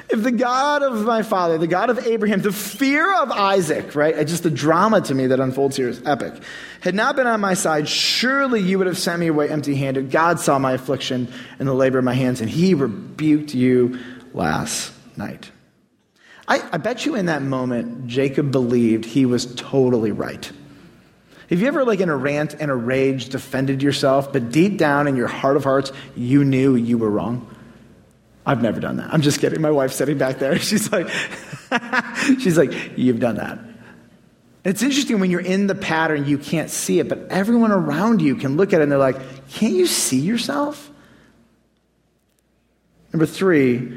If 0.09 0.23
the 0.23 0.33
God 0.33 0.83
of 0.83 1.05
my 1.05 1.23
father, 1.23 1.59
the 1.59 1.67
God 1.67 1.91
of 1.91 2.07
Abraham, 2.07 2.43
the 2.43 2.53
fear 2.53 3.15
of 3.23 3.31
Isaac, 3.31 3.95
right? 3.95 4.27
Just 4.27 4.43
the 4.43 4.51
drama 4.51 5.01
to 5.03 5.15
me 5.15 5.29
that 5.29 5.41
unfolds 5.41 5.77
here 5.77 5.89
is 5.89 6.03
epic, 6.05 6.35
had 6.81 6.95
not 6.95 7.17
been 7.17 7.27
on 7.27 7.41
my 7.41 7.55
side, 7.55 7.89
surely 7.89 8.61
you 8.61 8.79
would 8.79 8.87
have 8.87 8.99
sent 8.99 9.21
me 9.21 9.29
away 9.29 9.49
empty 9.49 9.75
handed. 9.75 10.11
God 10.11 10.41
saw 10.41 10.59
my 10.59 10.73
affliction 10.73 11.33
and 11.59 11.69
the 11.69 11.75
labor 11.75 11.99
of 11.99 12.05
my 12.05 12.15
hands, 12.15 12.41
and 12.41 12.51
he 12.51 12.75
rebuked 12.75 13.55
you 13.55 13.99
last 14.33 14.93
night. 15.17 15.51
I, 16.47 16.63
I 16.73 16.77
bet 16.77 17.07
you 17.07 17.15
in 17.15 17.27
that 17.27 17.43
moment, 17.43 18.07
Jacob 18.07 18.51
believed 18.53 19.05
he 19.05 19.25
was 19.25 19.55
totally 19.55 20.13
right. 20.13 20.51
Have 21.55 21.61
you 21.61 21.69
ever, 21.69 21.85
like 21.85 22.01
in 22.01 22.09
a 22.09 22.17
rant 22.17 22.57
and 22.59 22.69
a 22.69 22.75
rage, 22.75 23.29
defended 23.29 23.81
yourself, 23.81 24.33
but 24.33 24.51
deep 24.51 24.77
down 24.77 25.07
in 25.07 25.15
your 25.15 25.29
heart 25.29 25.57
of 25.57 25.63
hearts, 25.63 25.93
you 26.17 26.45
knew 26.45 26.75
you 26.75 26.99
were 26.99 27.09
wrong? 27.09 27.49
I've 28.45 28.61
never 28.61 28.81
done 28.81 28.97
that. 28.97 29.15
I'm 29.15 29.23
just 29.23 29.39
kidding. 29.39 29.61
My 29.61 29.71
wife's 29.71 29.95
sitting 29.95 30.19
back 30.19 30.41
there. 30.41 30.59
She's 30.59 30.91
like, 30.91 31.09
she's 32.41 32.59
like, 32.59 32.73
you've 32.97 33.21
done 33.21 33.37
that. 33.37 33.61
It's 34.65 34.83
interesting 34.83 35.21
when 35.21 35.31
you're 35.31 35.39
in 35.39 35.69
the 35.69 35.77
pattern, 35.77 36.27
you 36.27 36.39
can't 36.39 36.71
see 36.71 36.99
it, 36.99 37.09
but 37.09 37.29
everyone 37.31 37.71
around 37.71 38.21
you 38.21 38.35
can 38.35 38.57
look 38.57 38.73
at 38.73 38.81
it 38.81 38.83
and 38.83 38.91
they're 38.91 38.99
like, 38.99 39.49
can't 39.51 39.75
you 39.75 39.87
see 39.87 40.19
yourself? 40.19 40.91
Number 43.13 43.27
three, 43.27 43.97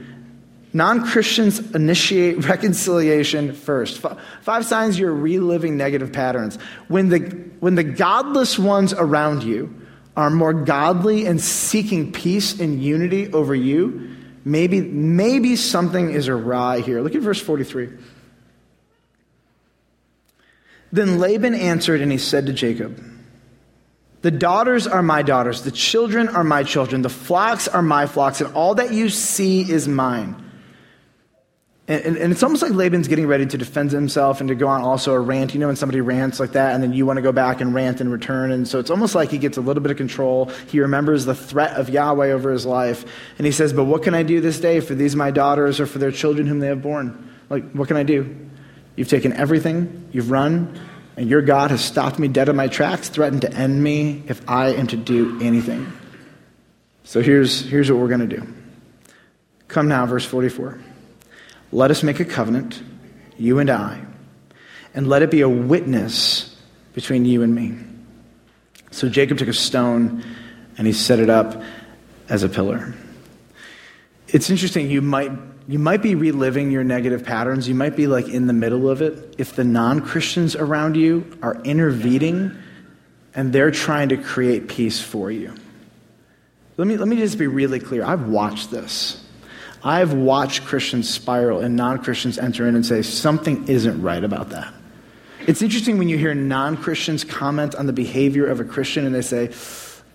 Non 0.78 1.08
Christians 1.08 1.60
initiate 1.74 2.46
reconciliation 2.48 3.54
first. 3.54 4.00
Five 4.42 4.64
signs 4.64 5.00
you're 5.00 5.12
reliving 5.12 5.76
negative 5.76 6.14
patterns. 6.14 6.58
When 6.88 7.10
the, 7.10 7.18
when 7.60 7.74
the 7.74 7.84
godless 7.84 8.60
ones 8.60 8.94
around 8.94 9.42
you 9.42 9.74
are 10.16 10.30
more 10.30 10.54
godly 10.54 11.26
and 11.26 11.42
seeking 11.42 12.12
peace 12.12 12.60
and 12.60 12.80
unity 12.80 13.34
over 13.34 13.56
you, 13.56 14.16
maybe, 14.46 14.82
maybe 14.82 15.56
something 15.56 16.12
is 16.12 16.28
awry 16.28 16.82
here. 16.82 17.02
Look 17.02 17.16
at 17.16 17.24
verse 17.24 17.42
43. 17.42 17.90
Then 20.92 21.18
Laban 21.18 21.56
answered 21.56 22.02
and 22.02 22.12
he 22.12 22.20
said 22.20 22.46
to 22.46 22.54
Jacob, 22.54 23.04
The 24.22 24.30
daughters 24.30 24.86
are 24.86 25.02
my 25.02 25.24
daughters, 25.24 25.64
the 25.64 25.72
children 25.72 26.28
are 26.28 26.44
my 26.44 26.62
children, 26.62 27.02
the 27.02 27.10
flocks 27.10 27.68
are 27.68 27.82
my 27.82 28.06
flocks, 28.06 28.42
and 28.42 28.54
all 28.54 28.76
that 28.76 28.94
you 28.94 29.10
see 29.10 29.62
is 29.62 29.88
mine. 29.88 30.44
And, 31.90 32.04
and, 32.04 32.18
and, 32.18 32.32
it's 32.34 32.44
almost 32.44 32.62
like 32.62 32.74
Laban's 32.74 33.08
getting 33.08 33.28
ready 33.28 33.46
to 33.46 33.58
defend 33.58 33.92
himself 33.92 34.42
and 34.42 34.50
to 34.50 34.56
go 34.56 34.68
on 34.68 34.82
also 34.82 35.14
a 35.14 35.20
rant. 35.20 35.54
You 35.54 35.62
know, 35.62 35.68
when 35.68 35.78
somebody 35.78 36.02
rants 36.02 36.38
like 36.38 36.52
that, 36.52 36.74
and 36.74 36.84
then 36.84 36.92
you 36.92 37.06
want 37.06 37.16
to 37.16 37.22
go 37.22 37.32
back 37.32 37.62
and 37.62 37.74
rant 37.74 38.02
in 38.02 38.12
return. 38.12 38.52
And 38.52 38.68
so 38.68 38.80
it's 38.80 38.90
almost 38.90 39.16
like 39.16 39.30
he 39.30 39.38
gets 39.38 39.58
a 39.58 39.62
little 39.62 39.82
bit 39.82 39.92
of 39.92 39.98
control. 39.98 40.48
He 40.70 40.82
remembers 40.82 41.24
the 41.24 41.34
threat 41.34 41.78
of 41.78 41.90
Yahweh 41.90 42.32
over 42.32 42.52
his 42.52 42.66
life. 42.66 43.06
And 43.38 43.46
he 43.46 43.54
says, 43.54 43.72
But 43.72 43.86
what 43.86 44.04
can 44.04 44.14
I 44.14 44.24
do 44.24 44.42
this 44.42 44.60
day 44.60 44.82
for 44.82 44.96
these 44.96 45.16
my 45.16 45.32
daughters 45.32 45.80
or 45.80 45.86
for 45.86 46.00
their 46.00 46.12
children 46.12 46.46
whom 46.46 46.60
they 46.60 46.68
have 46.68 46.82
born? 46.82 47.34
Like, 47.50 47.72
what 47.72 47.88
can 47.88 47.96
I 47.96 48.04
do? 48.04 48.36
You've 48.98 49.08
taken 49.08 49.32
everything, 49.32 50.10
you've 50.12 50.32
run, 50.32 50.78
and 51.16 51.30
your 51.30 51.42
God 51.42 51.72
has 51.72 51.86
stopped 51.86 52.20
me 52.20 52.28
dead 52.28 52.50
in 52.50 52.56
my 52.56 52.68
tracks, 52.68 53.08
threatened 53.08 53.42
to 53.44 53.54
end 53.54 53.82
me 53.82 54.24
if 54.28 54.42
I 54.50 54.74
am 54.74 54.88
to 54.88 54.98
do 54.98 55.40
anything. 55.42 55.92
So 57.06 57.22
here's, 57.22 57.62
here's 57.62 57.90
what 57.90 58.02
we're 58.02 58.10
going 58.10 58.28
to 58.28 58.36
do. 58.38 58.54
Come 59.70 59.88
now, 59.88 60.06
verse 60.06 60.26
44. 60.26 60.80
Let 61.72 61.92
us 61.92 62.04
make 62.04 62.20
a 62.20 62.26
covenant, 62.26 62.82
you 63.38 63.60
and 63.60 63.70
I, 63.70 64.02
and 64.94 65.08
let 65.08 65.22
it 65.22 65.32
be 65.32 65.42
a 65.42 65.50
witness 65.50 66.56
between 66.94 67.26
you 67.26 67.44
and 67.44 67.54
me. 67.54 67.78
So 68.92 69.10
Jacob 69.10 69.38
took 69.38 69.48
a 69.48 69.54
stone 69.54 70.24
and 70.78 70.88
he 70.88 70.94
set 70.94 71.20
it 71.20 71.30
up 71.30 71.62
as 72.30 72.44
a 72.44 72.50
pillar. 72.50 72.96
It's 74.28 74.50
interesting, 74.50 74.90
you 74.90 75.02
might, 75.02 75.32
you 75.68 75.80
might 75.80 76.02
be 76.02 76.16
reliving 76.16 76.72
your 76.72 76.84
negative 76.84 77.24
patterns. 77.24 77.68
You 77.68 77.76
might 77.76 77.96
be 77.96 78.08
like 78.08 78.28
in 78.28 78.48
the 78.48 78.54
middle 78.54 78.90
of 78.90 79.02
it. 79.02 79.36
If 79.38 79.56
the 79.56 79.64
non 79.64 80.02
Christians 80.02 80.56
around 80.56 80.96
you 80.96 81.38
are 81.42 81.62
intervening 81.64 82.56
and 83.34 83.54
they're 83.54 83.72
trying 83.72 84.10
to 84.10 84.18
create 84.18 84.68
peace 84.68 85.00
for 85.00 85.30
you. 85.32 85.54
Let 86.78 86.88
me, 86.88 86.98
let 86.98 87.08
me 87.08 87.18
just 87.18 87.38
be 87.38 87.48
really 87.48 87.80
clear. 87.80 88.04
I've 88.04 88.28
watched 88.28 88.72
this. 88.72 89.24
I've 89.84 90.14
watched 90.14 90.66
Christians 90.66 91.10
spiral 91.10 91.60
and 91.60 91.76
non 91.76 92.04
Christians 92.04 92.38
enter 92.38 92.68
in 92.68 92.76
and 92.76 92.86
say, 92.86 93.02
something 93.02 93.68
isn't 93.68 94.02
right 94.02 94.24
about 94.24 94.50
that. 94.50 94.74
It's 95.48 95.62
interesting 95.62 95.98
when 95.98 96.10
you 96.10 96.18
hear 96.18 96.34
non 96.34 96.78
Christians 96.78 97.24
comment 97.24 97.76
on 97.76 97.86
the 97.86 97.94
behavior 97.94 98.48
of 98.48 98.60
a 98.60 98.64
Christian 98.64 99.06
and 99.06 99.14
they 99.14 99.22
say, 99.22 99.54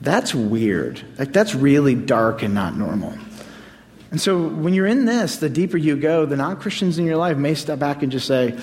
that's 0.01 0.35
weird. 0.35 1.01
Like, 1.19 1.33
that's 1.33 1.55
really 1.55 1.95
dark 1.95 2.43
and 2.43 2.55
not 2.55 2.77
normal. 2.77 3.15
And 4.11 4.21
so 4.21 4.47
when 4.47 4.75
you're 4.75 4.87
in 4.87 5.07
this, 5.07 5.37
the 5.37 5.49
deeper 5.49 5.79
you 5.79 5.97
go, 5.97 6.27
the 6.27 6.37
non 6.37 6.57
Christians 6.57 6.99
in 6.99 7.07
your 7.07 7.17
life 7.17 7.37
may 7.37 7.55
step 7.55 7.79
back 7.79 8.03
and 8.03 8.13
just 8.13 8.27
say, 8.27 8.59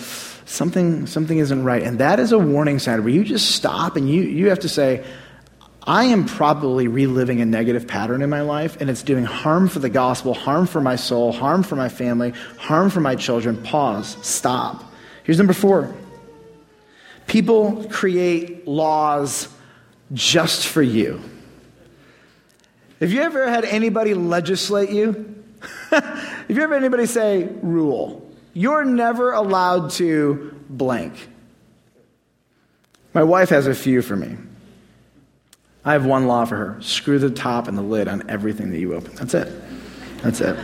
something, 0.45 1.07
something 1.07 1.37
isn't 1.37 1.63
right. 1.63 1.81
And 1.81 1.99
that 1.99 2.19
is 2.19 2.31
a 2.31 2.39
warning 2.39 2.77
sign 2.77 3.03
where 3.03 3.13
you 3.13 3.23
just 3.23 3.51
stop 3.55 3.95
and 3.95 4.09
you, 4.09 4.21
you 4.21 4.49
have 4.49 4.59
to 4.59 4.69
say, 4.69 5.03
I 5.83 6.05
am 6.05 6.25
probably 6.25 6.87
reliving 6.87 7.41
a 7.41 7.45
negative 7.45 7.87
pattern 7.87 8.21
in 8.21 8.29
my 8.29 8.41
life, 8.41 8.79
and 8.81 8.89
it's 8.89 9.01
doing 9.01 9.23
harm 9.23 9.69
for 9.69 9.79
the 9.79 9.89
gospel, 9.89 10.33
harm 10.33 10.67
for 10.67 10.81
my 10.81 10.95
soul, 10.95 11.31
harm 11.31 11.63
for 11.63 11.75
my 11.75 11.89
family, 11.89 12.31
harm 12.57 12.89
for 12.89 12.99
my 12.99 13.15
children. 13.15 13.61
Pause. 13.63 14.17
Stop. 14.21 14.83
Here's 15.23 15.37
number 15.37 15.53
four 15.53 15.93
people 17.27 17.85
create 17.89 18.67
laws 18.67 19.47
just 20.13 20.67
for 20.67 20.81
you. 20.81 21.21
Have 22.99 23.11
you 23.11 23.21
ever 23.21 23.49
had 23.49 23.63
anybody 23.63 24.13
legislate 24.13 24.89
you? 24.89 25.43
Have 25.91 26.45
you 26.49 26.61
ever 26.61 26.73
had 26.73 26.83
anybody 26.83 27.05
say, 27.05 27.47
rule? 27.61 28.29
You're 28.53 28.83
never 28.83 29.31
allowed 29.31 29.91
to 29.91 30.53
blank. 30.69 31.29
My 33.13 33.23
wife 33.23 33.49
has 33.49 33.67
a 33.67 33.75
few 33.75 34.01
for 34.01 34.15
me. 34.15 34.35
I 35.89 35.93
have 35.93 36.05
one 36.05 36.27
law 36.27 36.45
for 36.45 36.55
her 36.55 36.81
screw 36.83 37.17
the 37.17 37.31
top 37.31 37.67
and 37.67 37.75
the 37.75 37.81
lid 37.81 38.07
on 38.07 38.29
everything 38.29 38.69
that 38.69 38.77
you 38.77 38.93
open. 38.93 39.15
That's 39.15 39.33
it. 39.33 39.51
That's 40.21 40.39
it. 40.39 40.55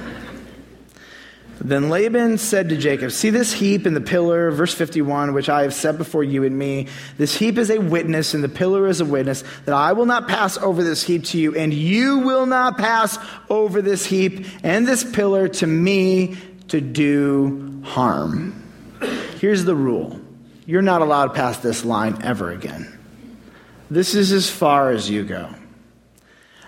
Then 1.60 1.90
Laban 1.90 2.38
said 2.38 2.70
to 2.70 2.78
Jacob, 2.78 3.10
See 3.12 3.32
this 3.32 3.52
heap 3.52 3.88
and 3.88 3.96
the 3.96 4.02
pillar, 4.02 4.52
verse 4.52 4.76
51, 4.76 5.34
which 5.34 5.50
I 5.50 5.64
have 5.64 5.74
set 5.74 5.98
before 5.98 6.24
you 6.24 6.44
and 6.44 6.56
me. 6.56 6.90
This 7.18 7.36
heap 7.36 7.58
is 7.58 7.72
a 7.72 7.80
witness, 7.80 8.36
and 8.36 8.44
the 8.44 8.50
pillar 8.50 8.86
is 8.86 9.02
a 9.02 9.06
witness, 9.06 9.44
that 9.66 9.74
I 9.74 9.94
will 9.94 10.06
not 10.06 10.28
pass 10.28 10.60
over 10.60 10.84
this 10.84 11.02
heap 11.02 11.24
to 11.24 11.40
you, 11.40 11.56
and 11.56 11.74
you 11.74 12.20
will 12.20 12.46
not 12.46 12.78
pass 12.78 13.18
over 13.50 13.82
this 13.82 14.06
heap 14.06 14.46
and 14.62 14.88
this 14.88 15.04
pillar 15.04 15.48
to 15.48 15.66
me 15.66 16.38
to 16.68 16.80
do 16.80 17.82
harm. 17.84 18.62
Here's 19.40 19.66
the 19.66 19.76
rule 19.76 20.22
you're 20.68 20.84
not 20.84 21.02
allowed 21.02 21.30
to 21.30 21.34
pass 21.34 21.58
this 21.58 21.84
line 21.84 22.22
ever 22.22 22.52
again. 22.52 22.95
This 23.90 24.16
is 24.16 24.32
as 24.32 24.50
far 24.50 24.92
as 24.92 25.10
you 25.10 25.24
go. 25.24 25.50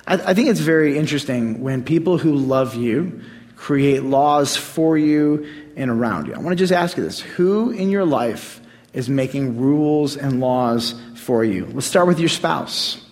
I, 0.06 0.16
I 0.16 0.34
think 0.34 0.50
it's 0.50 0.60
very 0.60 0.98
interesting 0.98 1.62
when 1.62 1.84
people 1.84 2.18
who 2.18 2.36
love 2.36 2.76
you, 2.76 3.22
create 3.56 4.04
laws 4.04 4.56
for 4.56 4.98
you 4.98 5.48
and 5.76 5.90
around 5.90 6.28
you. 6.28 6.34
I 6.34 6.38
want 6.38 6.50
to 6.50 6.56
just 6.56 6.74
ask 6.74 6.96
you 6.98 7.04
this 7.04 7.20
Who 7.20 7.72
in 7.72 7.90
your 7.90 8.06
life 8.06 8.62
is 8.94 9.10
making 9.10 9.60
rules 9.60 10.16
and 10.16 10.40
laws 10.40 10.96
for 11.16 11.44
you? 11.44 11.66
Let's 11.74 11.88
start 11.88 12.08
with 12.08 12.20
your 12.20 12.30
spouse. 12.30 13.04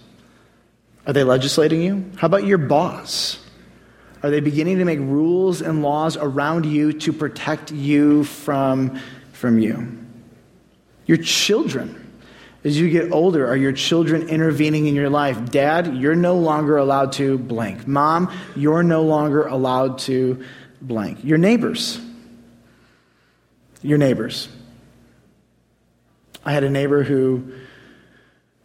Are 1.07 1.13
they 1.13 1.23
legislating 1.23 1.81
you? 1.81 2.11
How 2.17 2.27
about 2.27 2.45
your 2.45 2.57
boss? 2.57 3.39
Are 4.23 4.31
they 4.31 4.39
beginning 4.39 4.79
to 4.79 4.85
make 4.85 4.99
rules 4.99 5.61
and 5.61 5.83
laws 5.83 6.17
around 6.17 6.65
you 6.65 6.93
to 6.93 7.13
protect 7.13 7.71
you 7.71 8.23
from, 8.23 8.99
from 9.33 9.59
you? 9.59 9.97
Your 11.05 11.17
children. 11.17 12.04
As 12.65 12.79
you 12.79 12.89
get 12.89 13.11
older, 13.11 13.45
are 13.47 13.55
your 13.55 13.71
children 13.71 14.27
intervening 14.27 14.87
in 14.87 14.95
your 14.95 15.09
life? 15.09 15.51
Dad, 15.51 15.95
you're 15.95 16.15
no 16.15 16.35
longer 16.35 16.77
allowed 16.77 17.11
to 17.13 17.37
blank. 17.37 17.87
Mom, 17.87 18.33
you're 18.55 18.81
no 18.81 19.03
longer 19.03 19.45
allowed 19.45 19.99
to 19.99 20.43
blank. 20.81 21.23
Your 21.23 21.37
neighbors. 21.37 21.99
Your 23.83 23.99
neighbors. 23.99 24.49
I 26.43 26.53
had 26.53 26.63
a 26.63 26.69
neighbor 26.69 27.03
who 27.03 27.53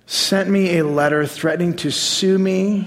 sent 0.06 0.48
me 0.48 0.78
a 0.78 0.84
letter 0.84 1.26
threatening 1.26 1.76
to 1.76 1.90
sue 1.90 2.38
me 2.38 2.86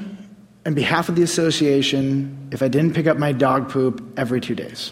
on 0.65 0.73
behalf 0.73 1.10
of 1.10 1.15
the 1.15 1.21
association 1.21 2.49
if 2.52 2.63
I 2.63 2.69
didn't 2.69 2.95
pick 2.95 3.06
up 3.06 3.17
my 3.17 3.34
dog 3.34 3.69
poop 3.69 4.04
every 4.17 4.41
two 4.41 4.56
days. 4.56 4.91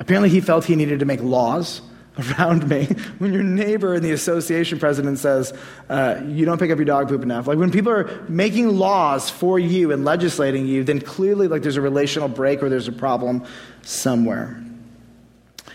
Apparently, 0.00 0.30
he 0.30 0.40
felt 0.40 0.64
he 0.64 0.74
needed 0.74 0.98
to 0.98 1.06
make 1.06 1.22
laws 1.22 1.80
around 2.18 2.68
me 2.68 2.86
when 3.18 3.32
your 3.32 3.42
neighbor 3.42 3.94
and 3.94 4.04
the 4.04 4.12
association 4.12 4.78
president 4.78 5.18
says 5.18 5.52
uh, 5.88 6.20
you 6.26 6.44
don't 6.44 6.58
pick 6.58 6.70
up 6.70 6.78
your 6.78 6.84
dog 6.84 7.08
poop 7.08 7.22
enough. 7.22 7.46
Like 7.46 7.58
when 7.58 7.70
people 7.70 7.92
are 7.92 8.24
making 8.28 8.76
laws 8.76 9.28
for 9.28 9.58
you 9.58 9.92
and 9.92 10.04
legislating 10.04 10.66
you 10.66 10.84
then 10.84 11.00
clearly 11.00 11.48
like 11.48 11.62
there's 11.62 11.76
a 11.76 11.82
relational 11.82 12.28
break 12.28 12.62
or 12.62 12.68
there's 12.68 12.88
a 12.88 12.92
problem 12.92 13.44
somewhere. 13.82 14.62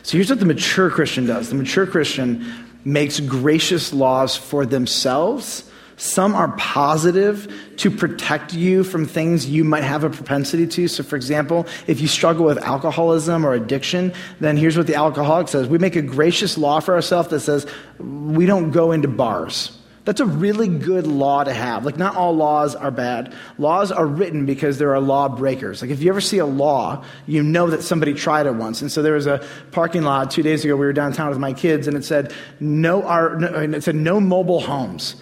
So 0.04 0.18
here's 0.18 0.30
what 0.30 0.40
the 0.40 0.46
mature 0.46 0.90
christian 0.90 1.26
does. 1.26 1.50
The 1.50 1.56
mature 1.56 1.86
christian 1.86 2.46
makes 2.84 3.20
gracious 3.20 3.94
laws 3.94 4.36
for 4.36 4.66
themselves 4.66 5.71
some 6.02 6.34
are 6.34 6.48
positive 6.58 7.54
to 7.78 7.92
protect 7.92 8.56
you 8.56 8.84
from 8.84 9.06
things 9.06 9.46
you 9.46 9.64
might 9.64 9.84
have 9.84 10.04
a 10.04 10.10
propensity 10.10 10.66
to. 10.66 10.88
So, 10.88 11.04
for 11.04 11.16
example, 11.16 11.68
if 11.86 12.02
you 12.02 12.08
struggle 12.08 12.44
with 12.44 12.58
alcoholism 12.58 13.46
or 13.46 13.54
addiction, 13.54 14.12
then 14.40 14.58
here's 14.58 14.76
what 14.76 14.88
the 14.88 14.96
alcoholic 14.96 15.48
says 15.48 15.68
We 15.68 15.78
make 15.78 15.96
a 15.96 16.02
gracious 16.02 16.58
law 16.58 16.80
for 16.80 16.96
ourselves 16.96 17.30
that 17.30 17.42
says 17.42 17.68
we 18.00 18.48
don't 18.48 18.72
go 18.72 18.92
into 18.92 19.08
bars. 19.08 19.78
That's 20.04 20.20
a 20.20 20.26
really 20.26 20.68
good 20.68 21.06
law 21.06 21.44
to 21.44 21.54
have. 21.54 21.86
Like, 21.86 21.98
not 21.98 22.16
all 22.16 22.36
laws 22.36 22.74
are 22.76 22.90
bad. 22.90 23.36
Laws 23.60 23.92
are 23.92 24.08
written 24.08 24.48
because 24.48 24.80
there 24.80 24.96
are 24.96 25.00
law 25.00 25.30
breakers. 25.30 25.84
Like, 25.84 25.92
if 25.92 26.02
you 26.02 26.10
ever 26.10 26.20
see 26.20 26.40
a 26.40 26.48
law, 26.48 27.06
you 27.28 27.44
know 27.44 27.70
that 27.70 27.84
somebody 27.84 28.16
tried 28.16 28.48
it 28.48 28.56
once. 28.56 28.82
And 28.82 28.92
so 28.92 29.04
there 29.04 29.14
was 29.14 29.28
a 29.28 29.46
parking 29.70 30.02
lot 30.02 30.32
two 30.32 30.42
days 30.42 30.66
ago. 30.66 30.76
We 30.76 30.88
were 30.88 30.94
downtown 30.94 31.30
with 31.30 31.38
my 31.38 31.54
kids, 31.54 31.88
and 31.88 31.96
it 31.96 32.04
said 32.04 32.34
no, 32.60 33.08
it 33.54 33.84
said 33.84 33.94
no 33.94 34.20
mobile 34.20 34.62
homes. 34.62 35.18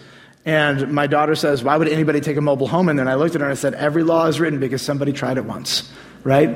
And 0.50 0.92
my 0.92 1.06
daughter 1.06 1.36
says, 1.36 1.64
Why 1.64 1.78
would 1.78 1.88
anybody 1.88 2.22
take 2.22 2.36
a 2.36 2.42
mobile 2.42 2.66
home 2.66 2.90
in 2.90 2.96
there? 2.96 3.04
And 3.04 3.10
I 3.10 3.14
looked 3.14 3.36
at 3.36 3.42
her 3.42 3.46
and 3.46 3.52
I 3.52 3.56
said, 3.56 3.76
Every 3.76 4.02
law 4.02 4.26
is 4.26 4.40
written 4.40 4.60
because 4.60 4.82
somebody 4.82 5.14
tried 5.14 5.38
it 5.38 5.46
once, 5.46 5.88
right? 6.24 6.50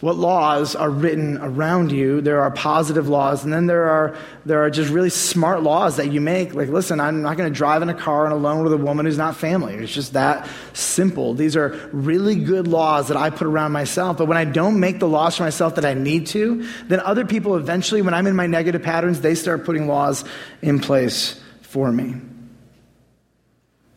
What 0.00 0.16
laws 0.16 0.76
are 0.76 0.90
written 0.90 1.38
around 1.38 1.90
you? 1.90 2.20
There 2.20 2.42
are 2.42 2.50
positive 2.50 3.08
laws, 3.08 3.44
and 3.44 3.52
then 3.52 3.66
there 3.66 3.84
are, 3.88 4.14
there 4.44 4.62
are 4.62 4.68
just 4.68 4.90
really 4.90 5.08
smart 5.08 5.62
laws 5.62 5.96
that 5.96 6.12
you 6.12 6.20
make. 6.20 6.52
Like, 6.52 6.68
listen, 6.68 7.00
I'm 7.00 7.22
not 7.22 7.38
going 7.38 7.50
to 7.50 7.56
drive 7.56 7.80
in 7.80 7.88
a 7.88 7.94
car 7.94 8.24
and 8.26 8.34
alone 8.34 8.62
with 8.62 8.74
a 8.74 8.78
woman 8.78 9.06
who's 9.06 9.16
not 9.16 9.36
family. 9.36 9.74
It's 9.76 9.92
just 9.92 10.12
that 10.12 10.46
simple. 10.74 11.32
These 11.32 11.56
are 11.56 11.78
really 11.92 12.34
good 12.34 12.68
laws 12.68 13.08
that 13.08 13.16
I 13.16 13.30
put 13.30 13.46
around 13.46 13.72
myself. 13.72 14.18
But 14.18 14.26
when 14.26 14.36
I 14.36 14.44
don't 14.44 14.80
make 14.80 14.98
the 14.98 15.08
laws 15.08 15.36
for 15.36 15.44
myself 15.44 15.76
that 15.76 15.86
I 15.86 15.94
need 15.94 16.26
to, 16.28 16.66
then 16.88 17.00
other 17.00 17.24
people 17.24 17.56
eventually, 17.56 18.02
when 18.02 18.12
I'm 18.12 18.26
in 18.26 18.36
my 18.36 18.46
negative 18.46 18.82
patterns, 18.82 19.22
they 19.22 19.34
start 19.34 19.64
putting 19.64 19.86
laws 19.86 20.24
in 20.60 20.78
place 20.78 21.40
for 21.62 21.90
me. 21.90 22.16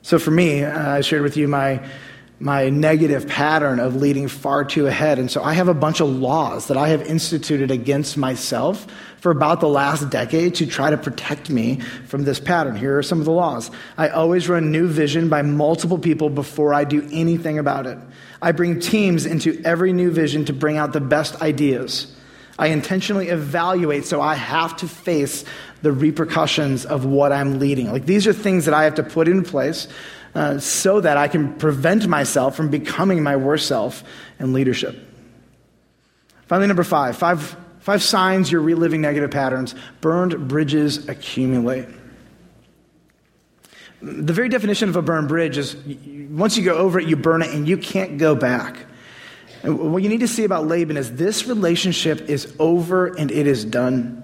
So 0.04 0.20
for 0.20 0.32
me, 0.32 0.66
uh, 0.66 0.98
I 0.98 1.02
shared 1.02 1.22
with 1.24 1.38
you 1.38 1.48
my, 1.48 1.82
my 2.38 2.70
negative 2.70 3.26
pattern 3.26 3.80
of 3.80 3.96
leading 3.96 4.28
far 4.28 4.66
too 4.66 4.86
ahead. 4.86 5.18
And 5.18 5.32
so 5.32 5.42
I 5.42 5.54
have 5.54 5.70
a 5.70 5.74
bunch 5.74 6.02
of 6.02 6.10
laws 6.10 6.68
that 6.68 6.76
I 6.76 6.90
have 6.90 7.02
instituted 7.02 7.72
against 7.72 8.18
myself 8.18 8.86
for 9.22 9.32
about 9.32 9.62
the 9.62 9.70
last 9.70 10.10
decade 10.10 10.56
to 10.56 10.68
try 10.68 10.90
to 10.90 10.98
protect 10.98 11.50
me 11.50 11.80
from 12.08 12.26
this 12.26 12.38
pattern. 12.38 12.76
Here 12.76 12.98
are 12.98 13.04
some 13.04 13.20
of 13.20 13.26
the 13.26 13.32
laws. 13.32 13.72
I 13.98 14.10
always 14.10 14.50
run 14.50 14.74
new 14.74 14.90
vision 14.90 15.30
by 15.30 15.42
multiple 15.42 15.98
people 15.98 16.30
before 16.30 16.74
I 16.74 16.84
do 16.84 17.08
anything 17.14 17.58
about 17.58 17.88
it. 17.88 17.98
I 18.42 18.52
bring 18.52 18.82
teams 18.82 19.26
into 19.26 19.62
every 19.64 19.94
new 19.94 20.12
vision 20.12 20.44
to 20.46 20.54
bring 20.54 20.76
out 20.76 20.92
the 20.92 21.00
best 21.00 21.42
ideas. 21.42 22.14
I 22.60 22.68
intentionally 22.68 23.30
evaluate 23.30 24.04
so 24.04 24.22
I 24.22 24.36
have 24.36 24.76
to 24.78 24.88
face 24.90 25.46
the 25.84 25.92
repercussions 25.92 26.86
of 26.86 27.06
what 27.06 27.32
I'm 27.32 27.60
leading. 27.60 27.92
Like 27.92 28.06
these 28.06 28.26
are 28.26 28.34
things 28.34 28.66
that 28.66 28.74
I 28.74 28.86
have 28.86 28.96
to 28.96 29.04
put 29.04 29.28
in 29.28 29.44
place 29.44 29.88
uh, 30.34 30.58
so 30.58 31.02
that 31.02 31.18
I 31.18 31.28
can 31.28 31.54
prevent 31.56 32.08
myself 32.08 32.56
from 32.56 32.70
becoming 32.70 33.22
my 33.22 33.36
worst 33.36 33.68
self 33.68 34.04
in 34.40 34.54
leadership. 34.54 34.98
Finally, 36.48 36.68
number 36.68 36.86
five, 36.86 37.18
five, 37.18 37.56
five 37.80 38.02
signs 38.02 38.50
you're 38.52 38.62
reliving 38.62 39.02
negative 39.02 39.30
patterns. 39.30 39.76
Burned 40.00 40.48
bridges 40.48 41.10
accumulate. 41.10 41.88
The 44.02 44.34
very 44.34 44.50
definition 44.50 44.88
of 44.88 44.96
a 44.96 45.02
burned 45.02 45.28
bridge 45.28 45.58
is 45.58 45.76
once 46.30 46.58
you 46.58 46.64
go 46.64 46.78
over 46.78 47.00
it, 47.00 47.08
you 47.08 47.18
burn 47.18 47.42
it, 47.42 47.54
and 47.54 47.68
you 47.68 47.78
can't 47.78 48.18
go 48.18 48.36
back. 48.36 48.78
And 49.64 49.94
what 49.94 50.02
you 50.02 50.10
need 50.10 50.22
to 50.22 50.28
see 50.28 50.46
about 50.46 50.66
Laban 50.66 50.96
is 50.96 51.16
this 51.16 51.46
relationship 51.46 52.30
is 52.30 52.54
over 52.60 53.08
and 53.08 53.32
it 53.32 53.48
is 53.48 53.66
done. 53.66 54.23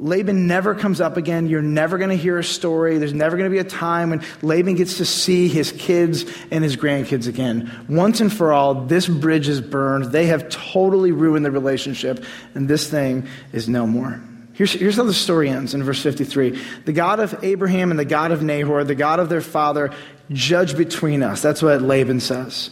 Laban 0.00 0.46
never 0.46 0.74
comes 0.74 1.00
up 1.00 1.16
again. 1.16 1.48
You're 1.48 1.60
never 1.60 1.98
going 1.98 2.10
to 2.10 2.16
hear 2.16 2.38
a 2.38 2.44
story. 2.44 2.98
There's 2.98 3.12
never 3.12 3.36
going 3.36 3.50
to 3.50 3.54
be 3.54 3.58
a 3.58 3.64
time 3.64 4.10
when 4.10 4.22
Laban 4.42 4.76
gets 4.76 4.98
to 4.98 5.04
see 5.04 5.48
his 5.48 5.72
kids 5.72 6.24
and 6.52 6.62
his 6.62 6.76
grandkids 6.76 7.26
again. 7.26 7.84
Once 7.88 8.20
and 8.20 8.32
for 8.32 8.52
all, 8.52 8.74
this 8.86 9.08
bridge 9.08 9.48
is 9.48 9.60
burned. 9.60 10.06
They 10.06 10.26
have 10.26 10.48
totally 10.48 11.10
ruined 11.10 11.44
the 11.44 11.50
relationship, 11.50 12.24
and 12.54 12.68
this 12.68 12.88
thing 12.88 13.26
is 13.52 13.68
no 13.68 13.86
more. 13.86 14.20
Here's, 14.52 14.72
here's 14.72 14.96
how 14.96 15.04
the 15.04 15.14
story 15.14 15.48
ends 15.48 15.74
in 15.74 15.82
verse 15.82 16.02
53. 16.02 16.60
The 16.84 16.92
God 16.92 17.20
of 17.20 17.44
Abraham 17.44 17.90
and 17.90 17.98
the 17.98 18.04
God 18.04 18.32
of 18.32 18.42
Nahor, 18.42 18.84
the 18.84 18.94
God 18.94 19.20
of 19.20 19.28
their 19.28 19.40
father, 19.40 19.92
judge 20.30 20.76
between 20.76 21.22
us. 21.22 21.42
That's 21.42 21.62
what 21.62 21.80
Laban 21.82 22.20
says. 22.20 22.70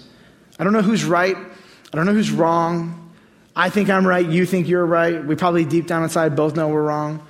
I 0.58 0.64
don't 0.64 0.72
know 0.72 0.82
who's 0.82 1.04
right. 1.04 1.36
I 1.36 1.46
I 1.92 1.96
don't 1.96 2.06
know 2.06 2.12
who's 2.12 2.30
wrong. 2.30 3.06
I 3.57 3.71
think 3.71 3.88
I'm 3.88 4.07
right. 4.07 4.25
You 4.25 4.45
think 4.45 4.69
you're 4.69 4.85
right. 4.85 5.25
We 5.25 5.35
probably 5.35 5.64
deep 5.64 5.87
down 5.87 6.03
inside 6.03 6.37
both 6.37 6.55
know 6.55 6.69
we're 6.69 6.83
wrong. 6.83 7.27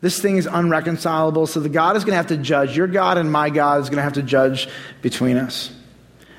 This 0.00 0.20
thing 0.20 0.36
is 0.36 0.46
unreconcilable. 0.46 1.46
So 1.46 1.60
the 1.60 1.68
God 1.68 1.96
is 1.96 2.04
going 2.04 2.12
to 2.12 2.16
have 2.16 2.26
to 2.28 2.36
judge. 2.36 2.76
Your 2.76 2.88
God 2.88 3.16
and 3.16 3.30
my 3.30 3.48
God 3.48 3.80
is 3.80 3.88
going 3.88 3.98
to 3.98 4.02
have 4.02 4.14
to 4.14 4.22
judge 4.22 4.68
between 5.02 5.36
us. 5.36 5.72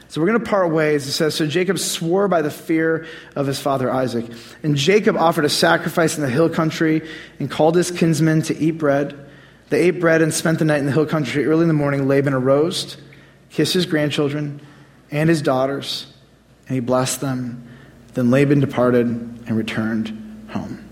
So 0.09 0.19
we're 0.19 0.27
going 0.27 0.39
to 0.39 0.49
part 0.49 0.71
ways. 0.71 1.07
It 1.07 1.13
says, 1.13 1.35
So 1.35 1.47
Jacob 1.47 1.79
swore 1.79 2.27
by 2.27 2.41
the 2.41 2.51
fear 2.51 3.07
of 3.35 3.47
his 3.47 3.59
father 3.59 3.89
Isaac. 3.89 4.25
And 4.61 4.75
Jacob 4.75 5.15
offered 5.15 5.45
a 5.45 5.49
sacrifice 5.49 6.17
in 6.17 6.23
the 6.23 6.29
hill 6.29 6.49
country 6.49 7.07
and 7.39 7.49
called 7.49 7.75
his 7.75 7.91
kinsmen 7.91 8.41
to 8.43 8.57
eat 8.57 8.71
bread. 8.71 9.17
They 9.69 9.83
ate 9.83 10.01
bread 10.01 10.21
and 10.21 10.33
spent 10.33 10.59
the 10.59 10.65
night 10.65 10.79
in 10.79 10.85
the 10.85 10.91
hill 10.91 11.05
country. 11.05 11.45
Early 11.45 11.61
in 11.61 11.67
the 11.67 11.73
morning, 11.73 12.07
Laban 12.07 12.33
arose, 12.33 12.97
kissed 13.51 13.73
his 13.73 13.85
grandchildren 13.85 14.61
and 15.11 15.29
his 15.29 15.41
daughters, 15.41 16.07
and 16.67 16.75
he 16.75 16.79
blessed 16.79 17.21
them. 17.21 17.68
Then 18.13 18.31
Laban 18.31 18.59
departed 18.59 19.05
and 19.07 19.51
returned 19.51 20.47
home. 20.49 20.83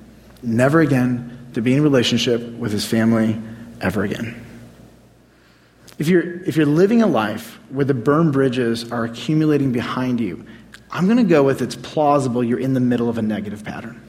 Never 0.41 0.81
again 0.81 1.37
to 1.53 1.61
be 1.61 1.73
in 1.73 1.81
relationship 1.81 2.41
with 2.53 2.71
his 2.71 2.85
family 2.85 3.41
ever 3.81 4.03
again. 4.03 4.43
If 5.97 6.07
you're, 6.07 6.43
if 6.43 6.55
you're 6.55 6.67
living 6.67 7.01
a 7.01 7.07
life 7.07 7.59
where 7.69 7.85
the 7.85 7.93
burn 7.93 8.31
bridges 8.31 8.91
are 8.91 9.05
accumulating 9.05 9.71
behind 9.71 10.19
you, 10.19 10.45
I'm 10.91 11.05
going 11.05 11.17
to 11.17 11.23
go 11.23 11.43
with 11.43 11.61
it's 11.61 11.75
plausible 11.75 12.43
you're 12.43 12.59
in 12.59 12.73
the 12.73 12.79
middle 12.79 13.09
of 13.09 13.17
a 13.17 13.21
negative 13.21 13.63
pattern. 13.63 14.01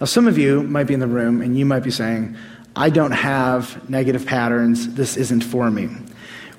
Now, 0.00 0.06
some 0.06 0.26
of 0.26 0.38
you 0.38 0.62
might 0.62 0.84
be 0.84 0.94
in 0.94 1.00
the 1.00 1.06
room 1.06 1.42
and 1.42 1.58
you 1.58 1.66
might 1.66 1.82
be 1.82 1.90
saying, 1.90 2.36
I 2.74 2.90
don't 2.90 3.12
have 3.12 3.88
negative 3.90 4.26
patterns. 4.26 4.94
This 4.94 5.16
isn't 5.16 5.42
for 5.42 5.70
me. 5.70 5.88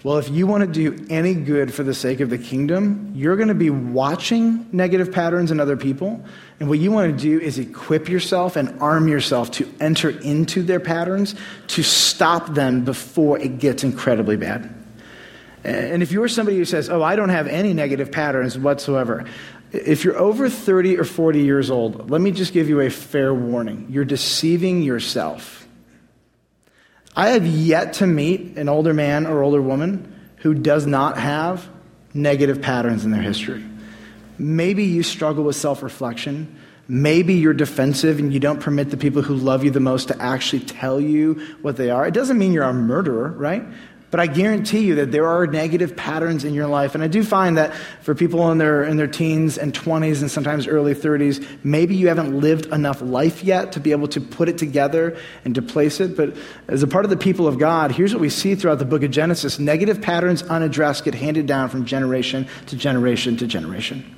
Well, 0.01 0.17
if 0.17 0.29
you 0.29 0.47
want 0.47 0.61
to 0.61 0.67
do 0.71 1.05
any 1.09 1.33
good 1.33 1.73
for 1.73 1.83
the 1.83 1.93
sake 1.93 2.21
of 2.21 2.29
the 2.29 2.37
kingdom, 2.37 3.11
you're 3.15 3.35
going 3.35 3.49
to 3.49 3.53
be 3.53 3.69
watching 3.69 4.65
negative 4.71 5.11
patterns 5.11 5.51
in 5.51 5.59
other 5.59 5.75
people. 5.75 6.23
And 6.61 6.69
what 6.69 6.79
you 6.79 6.89
want 6.89 7.11
to 7.11 7.21
do 7.21 7.37
is 7.37 7.59
equip 7.59 8.07
yourself 8.07 8.55
and 8.55 8.81
arm 8.81 9.09
yourself 9.09 9.51
to 9.51 9.69
enter 9.81 10.09
into 10.09 10.63
their 10.63 10.79
patterns 10.79 11.35
to 11.67 11.83
stop 11.83 12.53
them 12.53 12.85
before 12.85 13.39
it 13.39 13.59
gets 13.59 13.83
incredibly 13.83 14.37
bad. 14.37 14.73
And 15.65 16.01
if 16.01 16.13
you're 16.13 16.29
somebody 16.29 16.57
who 16.57 16.63
says, 16.63 16.89
Oh, 16.89 17.03
I 17.03 17.17
don't 17.17 17.29
have 17.29 17.47
any 17.47 17.73
negative 17.73 18.09
patterns 18.09 18.57
whatsoever, 18.57 19.25
if 19.73 20.05
you're 20.05 20.17
over 20.17 20.49
30 20.49 20.97
or 20.97 21.03
40 21.03 21.41
years 21.41 21.69
old, 21.69 22.09
let 22.09 22.21
me 22.21 22.31
just 22.31 22.53
give 22.53 22.69
you 22.69 22.79
a 22.79 22.89
fair 22.89 23.33
warning. 23.33 23.87
You're 23.89 24.05
deceiving 24.05 24.81
yourself. 24.81 25.58
I 27.15 27.29
have 27.29 27.45
yet 27.45 27.93
to 27.93 28.07
meet 28.07 28.57
an 28.57 28.69
older 28.69 28.93
man 28.93 29.25
or 29.25 29.43
older 29.43 29.61
woman 29.61 30.15
who 30.37 30.53
does 30.53 30.85
not 30.85 31.17
have 31.17 31.67
negative 32.13 32.61
patterns 32.61 33.05
in 33.05 33.11
their 33.11 33.21
history. 33.21 33.63
Maybe 34.37 34.85
you 34.85 35.03
struggle 35.03 35.43
with 35.43 35.55
self 35.55 35.83
reflection. 35.83 36.55
Maybe 36.87 37.35
you're 37.35 37.53
defensive 37.53 38.17
and 38.17 38.33
you 38.33 38.39
don't 38.39 38.59
permit 38.59 38.89
the 38.89 38.97
people 38.97 39.21
who 39.21 39.35
love 39.35 39.63
you 39.63 39.69
the 39.69 39.79
most 39.79 40.07
to 40.07 40.19
actually 40.19 40.61
tell 40.61 40.99
you 40.99 41.35
what 41.61 41.77
they 41.77 41.91
are. 41.91 42.07
It 42.07 42.15
doesn't 42.15 42.37
mean 42.37 42.51
you're 42.51 42.63
a 42.63 42.73
murderer, 42.73 43.29
right? 43.29 43.63
But 44.11 44.19
I 44.19 44.25
guarantee 44.25 44.79
you 44.79 44.95
that 44.95 45.11
there 45.11 45.27
are 45.27 45.45
negative 45.45 45.95
patterns 45.95 46.43
in 46.43 46.55
your 46.55 46.65
life. 46.65 46.95
And 46.95 47.03
I 47.03 47.07
do 47.07 47.23
find 47.23 47.57
that 47.57 47.75
for 48.01 48.15
people 48.15 48.51
in 48.51 48.57
their, 48.57 48.83
in 48.83 48.97
their 48.97 49.07
teens 49.07 49.57
and 49.57 49.71
20s 49.71 50.21
and 50.21 50.31
sometimes 50.31 50.67
early 50.67 50.95
30s, 50.95 51.45
maybe 51.63 51.95
you 51.95 52.07
haven't 52.07 52.39
lived 52.39 52.65
enough 52.67 53.01
life 53.03 53.43
yet 53.43 53.73
to 53.73 53.79
be 53.79 53.91
able 53.91 54.07
to 54.07 54.21
put 54.21 54.49
it 54.49 54.57
together 54.57 55.15
and 55.45 55.53
to 55.55 55.61
place 55.61 55.99
it. 55.99 56.17
But 56.17 56.35
as 56.67 56.81
a 56.81 56.87
part 56.87 57.05
of 57.05 57.11
the 57.11 57.17
people 57.17 57.47
of 57.47 57.59
God, 57.59 57.91
here's 57.91 58.13
what 58.13 58.21
we 58.21 58.29
see 58.29 58.55
throughout 58.55 58.79
the 58.79 58.85
book 58.85 59.03
of 59.03 59.11
Genesis 59.11 59.59
negative 59.59 60.01
patterns 60.01 60.41
unaddressed 60.43 61.03
get 61.03 61.13
handed 61.13 61.45
down 61.45 61.69
from 61.69 61.85
generation 61.85 62.47
to 62.67 62.75
generation 62.75 63.37
to 63.37 63.45
generation. 63.45 64.15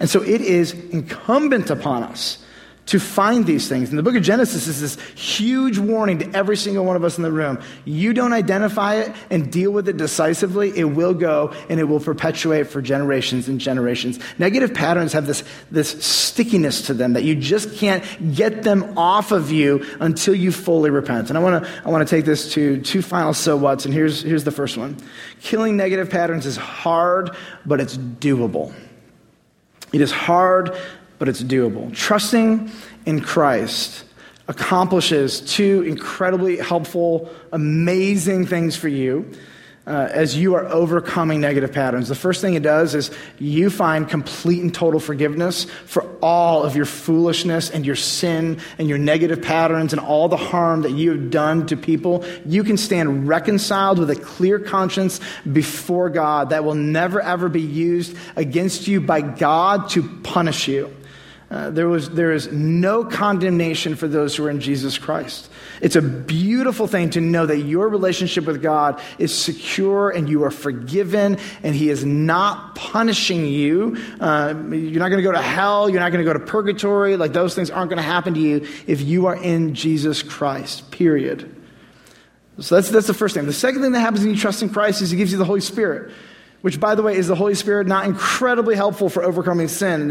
And 0.00 0.08
so 0.08 0.22
it 0.22 0.40
is 0.40 0.72
incumbent 0.72 1.70
upon 1.70 2.02
us 2.02 2.43
to 2.86 3.00
find 3.00 3.46
these 3.46 3.68
things. 3.68 3.88
And 3.88 3.98
the 3.98 4.02
book 4.02 4.14
of 4.14 4.22
Genesis 4.22 4.66
is 4.66 4.80
this 4.80 5.00
huge 5.18 5.78
warning 5.78 6.18
to 6.18 6.36
every 6.36 6.56
single 6.56 6.84
one 6.84 6.96
of 6.96 7.04
us 7.04 7.16
in 7.16 7.22
the 7.22 7.32
room. 7.32 7.60
You 7.84 8.12
don't 8.12 8.32
identify 8.32 8.96
it 8.96 9.14
and 9.30 9.50
deal 9.50 9.70
with 9.70 9.88
it 9.88 9.96
decisively, 9.96 10.76
it 10.76 10.84
will 10.84 11.14
go 11.14 11.54
and 11.68 11.80
it 11.80 11.84
will 11.84 12.00
perpetuate 12.00 12.66
for 12.66 12.82
generations 12.82 13.48
and 13.48 13.60
generations. 13.60 14.18
Negative 14.38 14.72
patterns 14.74 15.12
have 15.14 15.26
this, 15.26 15.44
this 15.70 16.04
stickiness 16.04 16.82
to 16.86 16.94
them 16.94 17.14
that 17.14 17.24
you 17.24 17.34
just 17.34 17.74
can't 17.76 18.04
get 18.34 18.62
them 18.62 18.98
off 18.98 19.32
of 19.32 19.50
you 19.50 19.84
until 20.00 20.34
you 20.34 20.52
fully 20.52 20.90
repent. 20.90 21.30
And 21.30 21.38
I 21.38 21.40
want 21.40 21.64
to 21.64 21.70
I 21.84 21.90
want 21.90 22.06
to 22.06 22.16
take 22.16 22.24
this 22.24 22.52
to 22.54 22.80
two 22.80 23.02
final 23.02 23.34
so 23.34 23.56
whats, 23.56 23.84
and 23.84 23.94
here's, 23.94 24.22
here's 24.22 24.44
the 24.44 24.50
first 24.50 24.76
one. 24.76 24.96
Killing 25.40 25.76
negative 25.76 26.10
patterns 26.10 26.46
is 26.46 26.56
hard, 26.56 27.30
but 27.66 27.80
it's 27.80 27.96
doable. 27.96 28.74
It 29.92 30.00
is 30.00 30.10
hard, 30.10 30.76
but 31.24 31.30
it's 31.30 31.42
doable. 31.42 31.90
Trusting 31.94 32.70
in 33.06 33.22
Christ 33.22 34.04
accomplishes 34.46 35.40
two 35.40 35.80
incredibly 35.84 36.58
helpful, 36.58 37.30
amazing 37.50 38.44
things 38.44 38.76
for 38.76 38.88
you. 38.88 39.32
Uh, 39.86 40.08
as 40.14 40.34
you 40.34 40.54
are 40.54 40.64
overcoming 40.68 41.42
negative 41.42 41.70
patterns. 41.70 42.08
The 42.08 42.14
first 42.14 42.40
thing 42.40 42.54
it 42.54 42.62
does 42.62 42.94
is 42.94 43.10
you 43.38 43.68
find 43.68 44.08
complete 44.08 44.62
and 44.62 44.72
total 44.72 44.98
forgiveness 44.98 45.64
for 45.84 46.04
all 46.22 46.62
of 46.62 46.74
your 46.74 46.86
foolishness 46.86 47.68
and 47.68 47.84
your 47.84 47.94
sin 47.94 48.60
and 48.78 48.88
your 48.88 48.96
negative 48.96 49.42
patterns 49.42 49.92
and 49.92 50.00
all 50.00 50.28
the 50.28 50.38
harm 50.38 50.82
that 50.82 50.92
you 50.92 51.10
have 51.10 51.30
done 51.30 51.66
to 51.66 51.76
people. 51.76 52.24
You 52.46 52.64
can 52.64 52.78
stand 52.78 53.28
reconciled 53.28 53.98
with 53.98 54.08
a 54.08 54.16
clear 54.16 54.58
conscience 54.58 55.20
before 55.52 56.08
God 56.08 56.48
that 56.48 56.64
will 56.64 56.76
never 56.76 57.20
ever 57.20 57.50
be 57.50 57.60
used 57.60 58.16
against 58.36 58.88
you 58.88 59.02
by 59.02 59.20
God 59.20 59.90
to 59.90 60.02
punish 60.20 60.66
you. 60.66 60.96
Uh, 61.54 61.70
there, 61.70 61.86
was, 61.86 62.10
there 62.10 62.32
is 62.32 62.50
no 62.50 63.04
condemnation 63.04 63.94
for 63.94 64.08
those 64.08 64.34
who 64.34 64.44
are 64.44 64.50
in 64.50 64.58
Jesus 64.58 64.98
Christ. 64.98 65.48
It's 65.80 65.94
a 65.94 66.02
beautiful 66.02 66.88
thing 66.88 67.10
to 67.10 67.20
know 67.20 67.46
that 67.46 67.58
your 67.58 67.88
relationship 67.88 68.44
with 68.44 68.60
God 68.60 69.00
is 69.20 69.32
secure 69.32 70.10
and 70.10 70.28
you 70.28 70.42
are 70.42 70.50
forgiven 70.50 71.38
and 71.62 71.76
He 71.76 71.90
is 71.90 72.04
not 72.04 72.74
punishing 72.74 73.46
you. 73.46 73.96
Uh, 74.18 74.52
you're 74.68 74.98
not 74.98 75.10
going 75.10 75.18
to 75.18 75.22
go 75.22 75.30
to 75.30 75.40
hell. 75.40 75.88
You're 75.88 76.00
not 76.00 76.10
going 76.10 76.24
to 76.24 76.28
go 76.28 76.36
to 76.36 76.44
purgatory. 76.44 77.16
Like 77.16 77.32
those 77.32 77.54
things 77.54 77.70
aren't 77.70 77.88
going 77.88 77.98
to 77.98 78.02
happen 78.02 78.34
to 78.34 78.40
you 78.40 78.66
if 78.88 79.00
you 79.00 79.26
are 79.26 79.36
in 79.36 79.76
Jesus 79.76 80.24
Christ, 80.24 80.90
period. 80.90 81.54
So 82.58 82.74
that's, 82.74 82.90
that's 82.90 83.06
the 83.06 83.14
first 83.14 83.36
thing. 83.36 83.46
The 83.46 83.52
second 83.52 83.80
thing 83.80 83.92
that 83.92 84.00
happens 84.00 84.22
when 84.22 84.34
you 84.34 84.40
trust 84.40 84.60
in 84.60 84.70
Christ 84.70 85.02
is 85.02 85.12
He 85.12 85.16
gives 85.16 85.30
you 85.30 85.38
the 85.38 85.44
Holy 85.44 85.60
Spirit 85.60 86.12
which, 86.64 86.80
by 86.80 86.94
the 86.94 87.02
way, 87.02 87.14
is 87.14 87.26
the 87.26 87.34
Holy 87.34 87.54
Spirit 87.54 87.86
not 87.86 88.06
incredibly 88.06 88.74
helpful 88.74 89.10
for 89.10 89.22
overcoming 89.22 89.68
sin? 89.68 90.08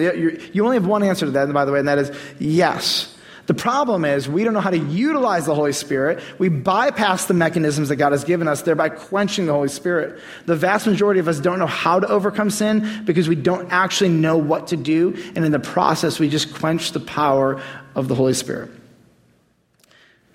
You 0.54 0.64
only 0.64 0.76
have 0.76 0.86
one 0.86 1.02
answer 1.02 1.26
to 1.26 1.32
that, 1.32 1.52
by 1.52 1.66
the 1.66 1.72
way, 1.72 1.80
and 1.80 1.88
that 1.88 1.98
is 1.98 2.12
yes. 2.38 3.12
The 3.48 3.56
problem 3.56 4.06
is 4.06 4.30
we 4.30 4.44
don't 4.44 4.54
know 4.54 4.60
how 4.60 4.70
to 4.70 4.78
utilize 4.78 5.48
the 5.48 5.56
Holy 5.56 5.74
Spirit. 5.74 6.24
We 6.38 6.50
bypass 6.50 7.26
the 7.26 7.34
mechanisms 7.34 7.90
that 7.90 7.96
God 7.96 8.12
has 8.12 8.24
given 8.24 8.48
us, 8.48 8.62
thereby 8.62 8.90
quenching 8.90 9.48
the 9.48 9.54
Holy 9.54 9.68
Spirit. 9.68 10.22
The 10.46 10.56
vast 10.56 10.86
majority 10.86 11.20
of 11.20 11.28
us 11.28 11.40
don't 11.40 11.58
know 11.58 11.66
how 11.66 12.00
to 12.00 12.08
overcome 12.08 12.52
sin 12.52 13.02
because 13.04 13.28
we 13.28 13.36
don't 13.36 13.72
actually 13.72 14.12
know 14.12 14.38
what 14.38 14.68
to 14.68 14.78
do, 14.78 15.16
and 15.36 15.44
in 15.44 15.52
the 15.52 15.60
process, 15.60 16.20
we 16.20 16.30
just 16.30 16.54
quench 16.54 16.92
the 16.92 17.00
power 17.00 17.64
of 17.96 18.08
the 18.08 18.14
Holy 18.14 18.36
Spirit. 18.36 18.70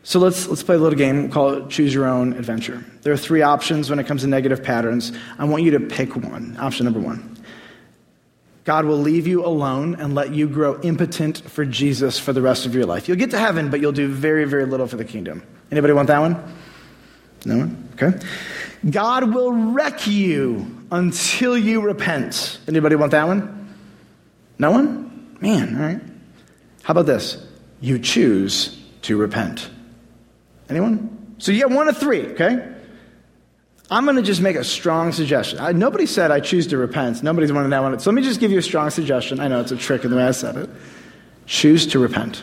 So 0.02 0.18
let's, 0.20 0.48
let's 0.48 0.62
play 0.62 0.76
a 0.76 0.78
little 0.78 0.98
game 0.98 1.30
called 1.30 1.70
Choose 1.70 1.92
Your 1.92 2.06
Own 2.06 2.32
Adventure. 2.32 2.82
There 3.02 3.12
are 3.12 3.16
three 3.18 3.42
options 3.42 3.90
when 3.90 3.98
it 3.98 4.06
comes 4.06 4.22
to 4.22 4.26
negative 4.26 4.62
patterns. 4.62 5.12
I 5.38 5.44
want 5.44 5.64
you 5.64 5.72
to 5.72 5.80
pick 5.80 6.16
one. 6.16 6.56
Option 6.58 6.84
number 6.84 7.00
one 7.00 7.36
God 8.64 8.84
will 8.84 8.98
leave 8.98 9.26
you 9.26 9.46
alone 9.46 9.94
and 9.94 10.14
let 10.14 10.34
you 10.34 10.46
grow 10.46 10.78
impotent 10.82 11.38
for 11.38 11.64
Jesus 11.64 12.18
for 12.18 12.34
the 12.34 12.42
rest 12.42 12.66
of 12.66 12.74
your 12.74 12.84
life. 12.84 13.08
You'll 13.08 13.16
get 13.16 13.30
to 13.30 13.38
heaven, 13.38 13.70
but 13.70 13.80
you'll 13.80 13.92
do 13.92 14.08
very, 14.08 14.44
very 14.44 14.66
little 14.66 14.86
for 14.86 14.96
the 14.96 15.06
kingdom. 15.06 15.42
Anybody 15.70 15.94
want 15.94 16.08
that 16.08 16.18
one? 16.18 16.34
No 17.46 17.56
one? 17.56 17.88
Okay. 17.94 18.18
God 18.90 19.32
will 19.32 19.52
wreck 19.52 20.06
you 20.06 20.84
until 20.90 21.56
you 21.56 21.80
repent. 21.80 22.58
Anybody 22.68 22.94
want 22.94 23.12
that 23.12 23.26
one? 23.26 23.74
No 24.58 24.70
one? 24.70 25.36
Man, 25.40 25.76
all 25.76 25.82
right. 25.82 26.00
How 26.82 26.92
about 26.92 27.06
this? 27.06 27.42
You 27.80 27.98
choose 27.98 28.78
to 29.02 29.16
repent. 29.16 29.70
Anyone? 30.68 31.34
So 31.38 31.52
you 31.52 31.58
get 31.58 31.70
one 31.70 31.88
of 31.88 31.96
three, 31.96 32.26
okay? 32.28 32.74
I'm 33.90 34.04
going 34.04 34.16
to 34.16 34.22
just 34.22 34.42
make 34.42 34.56
a 34.56 34.64
strong 34.64 35.12
suggestion. 35.12 35.60
I, 35.60 35.72
nobody 35.72 36.04
said 36.04 36.30
I 36.30 36.40
choose 36.40 36.66
to 36.68 36.76
repent. 36.76 37.22
Nobody's 37.22 37.52
wanted 37.52 37.70
that 37.70 37.82
one. 37.82 37.98
So 38.00 38.10
let 38.10 38.14
me 38.14 38.22
just 38.22 38.38
give 38.38 38.52
you 38.52 38.58
a 38.58 38.62
strong 38.62 38.90
suggestion. 38.90 39.40
I 39.40 39.48
know 39.48 39.60
it's 39.60 39.72
a 39.72 39.76
trick 39.76 40.04
in 40.04 40.10
the 40.10 40.16
way 40.16 40.24
I 40.24 40.32
said 40.32 40.56
it. 40.56 40.68
Choose 41.46 41.86
to 41.88 41.98
repent. 41.98 42.42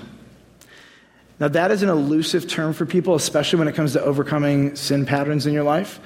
Now, 1.40 1.50
that 1.50 1.70
is 1.70 1.84
an 1.84 1.90
elusive 1.90 2.48
term 2.48 2.74
for 2.74 2.86
people, 2.86 3.14
especially 3.14 3.60
when 3.60 3.68
it 3.68 3.76
comes 3.76 3.94
to 3.94 4.02
overcoming 4.02 4.76
sin 4.76 5.06
patterns 5.06 5.46
in 5.46 5.54
your 5.54 5.64
life. 5.64 6.00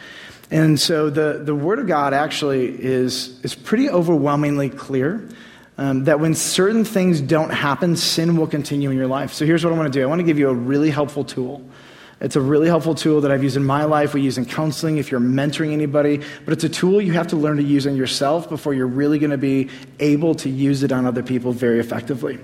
And 0.52 0.80
so 0.80 1.10
the, 1.10 1.42
the 1.44 1.54
Word 1.54 1.80
of 1.80 1.88
God 1.88 2.14
actually 2.14 2.84
is, 2.84 3.40
is 3.44 3.54
pretty 3.54 3.90
overwhelmingly 3.90 4.72
clear 4.72 5.30
um, 5.78 6.04
that 6.06 6.20
when 6.20 6.34
certain 6.34 6.84
things 6.84 7.22
don't 7.22 7.52
happen, 7.52 7.96
sin 7.96 8.36
will 8.36 8.48
continue 8.48 8.90
in 8.90 8.98
your 8.98 9.08
life. 9.08 9.32
So 9.32 9.46
here's 9.46 9.64
what 9.64 9.72
I 9.72 9.78
want 9.78 9.94
to 9.94 9.98
do 9.98 10.04
I 10.04 10.08
want 10.08 10.20
to 10.20 10.26
give 10.26 10.40
you 10.40 10.50
a 10.50 10.54
really 10.54 10.90
helpful 10.90 11.24
tool 11.24 11.64
It's 12.22 12.36
a 12.36 12.42
really 12.42 12.68
helpful 12.68 12.96
tool 12.96 13.22
that 13.22 13.32
I've 13.32 13.44
used 13.44 13.56
in 13.56 13.64
my 13.64 13.86
life. 13.86 14.14
We 14.14 14.22
use 14.22 14.38
in 14.38 14.46
counseling 14.46 14.98
if 14.98 15.10
you're 15.10 15.22
mentoring 15.22 15.72
anybody. 15.72 16.22
But 16.44 16.54
it's 16.54 16.66
a 16.66 16.70
tool 16.70 17.02
you 17.02 17.14
have 17.14 17.28
to 17.28 17.38
learn 17.38 17.58
to 17.58 17.64
use 17.64 17.88
on 17.88 17.96
yourself 17.96 18.50
before 18.50 18.74
you're 18.74 18.88
really 18.88 19.20
going 19.20 19.32
to 19.32 19.38
be 19.38 19.70
able 20.00 20.36
to 20.36 20.50
use 20.50 20.84
it 20.84 20.92
on 20.92 21.06
other 21.06 21.24
people 21.24 21.54
very 21.54 21.80
effectively. 21.80 22.40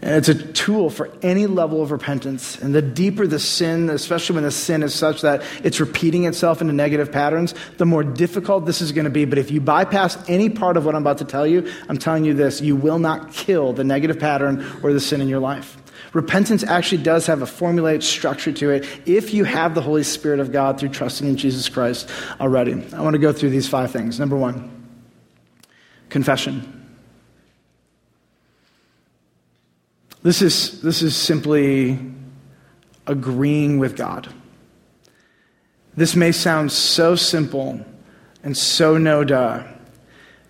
And 0.00 0.14
it's 0.14 0.28
a 0.28 0.34
tool 0.52 0.90
for 0.90 1.10
any 1.22 1.46
level 1.46 1.82
of 1.82 1.90
repentance. 1.90 2.56
And 2.58 2.72
the 2.74 2.82
deeper 2.82 3.26
the 3.26 3.40
sin, 3.40 3.90
especially 3.90 4.34
when 4.34 4.44
the 4.44 4.50
sin 4.52 4.84
is 4.84 4.94
such 4.94 5.22
that 5.22 5.42
it's 5.64 5.80
repeating 5.80 6.24
itself 6.24 6.60
into 6.60 6.72
negative 6.72 7.10
patterns, 7.10 7.54
the 7.78 7.86
more 7.86 8.04
difficult 8.04 8.64
this 8.64 8.80
is 8.80 8.92
going 8.92 9.06
to 9.06 9.10
be. 9.10 9.24
But 9.24 9.38
if 9.38 9.50
you 9.50 9.60
bypass 9.60 10.16
any 10.28 10.50
part 10.50 10.76
of 10.76 10.84
what 10.84 10.94
I'm 10.94 11.02
about 11.02 11.18
to 11.18 11.24
tell 11.24 11.46
you, 11.46 11.68
I'm 11.88 11.98
telling 11.98 12.24
you 12.24 12.34
this 12.34 12.60
you 12.60 12.76
will 12.76 13.00
not 13.00 13.32
kill 13.32 13.72
the 13.72 13.84
negative 13.84 14.20
pattern 14.20 14.64
or 14.82 14.92
the 14.92 15.00
sin 15.00 15.20
in 15.20 15.28
your 15.28 15.40
life. 15.40 15.76
Repentance 16.12 16.64
actually 16.64 17.02
does 17.02 17.26
have 17.26 17.42
a 17.42 17.46
formulaic 17.46 18.02
structure 18.02 18.52
to 18.52 18.70
it 18.70 18.86
if 19.06 19.34
you 19.34 19.44
have 19.44 19.74
the 19.74 19.82
Holy 19.82 20.02
Spirit 20.02 20.40
of 20.40 20.52
God 20.52 20.80
through 20.80 20.88
trusting 20.90 21.28
in 21.28 21.36
Jesus 21.36 21.68
Christ 21.68 22.08
already. 22.40 22.72
I 22.94 23.02
want 23.02 23.14
to 23.14 23.18
go 23.18 23.32
through 23.32 23.50
these 23.50 23.68
five 23.68 23.90
things. 23.90 24.18
Number 24.18 24.36
one, 24.36 24.88
confession. 26.08 26.74
This 30.22 30.42
is, 30.42 30.80
this 30.82 31.02
is 31.02 31.14
simply 31.14 31.98
agreeing 33.06 33.78
with 33.78 33.96
God. 33.96 34.28
This 35.96 36.16
may 36.16 36.32
sound 36.32 36.72
so 36.72 37.16
simple 37.16 37.84
and 38.42 38.56
so 38.56 38.98
no 38.98 39.24
duh, 39.24 39.64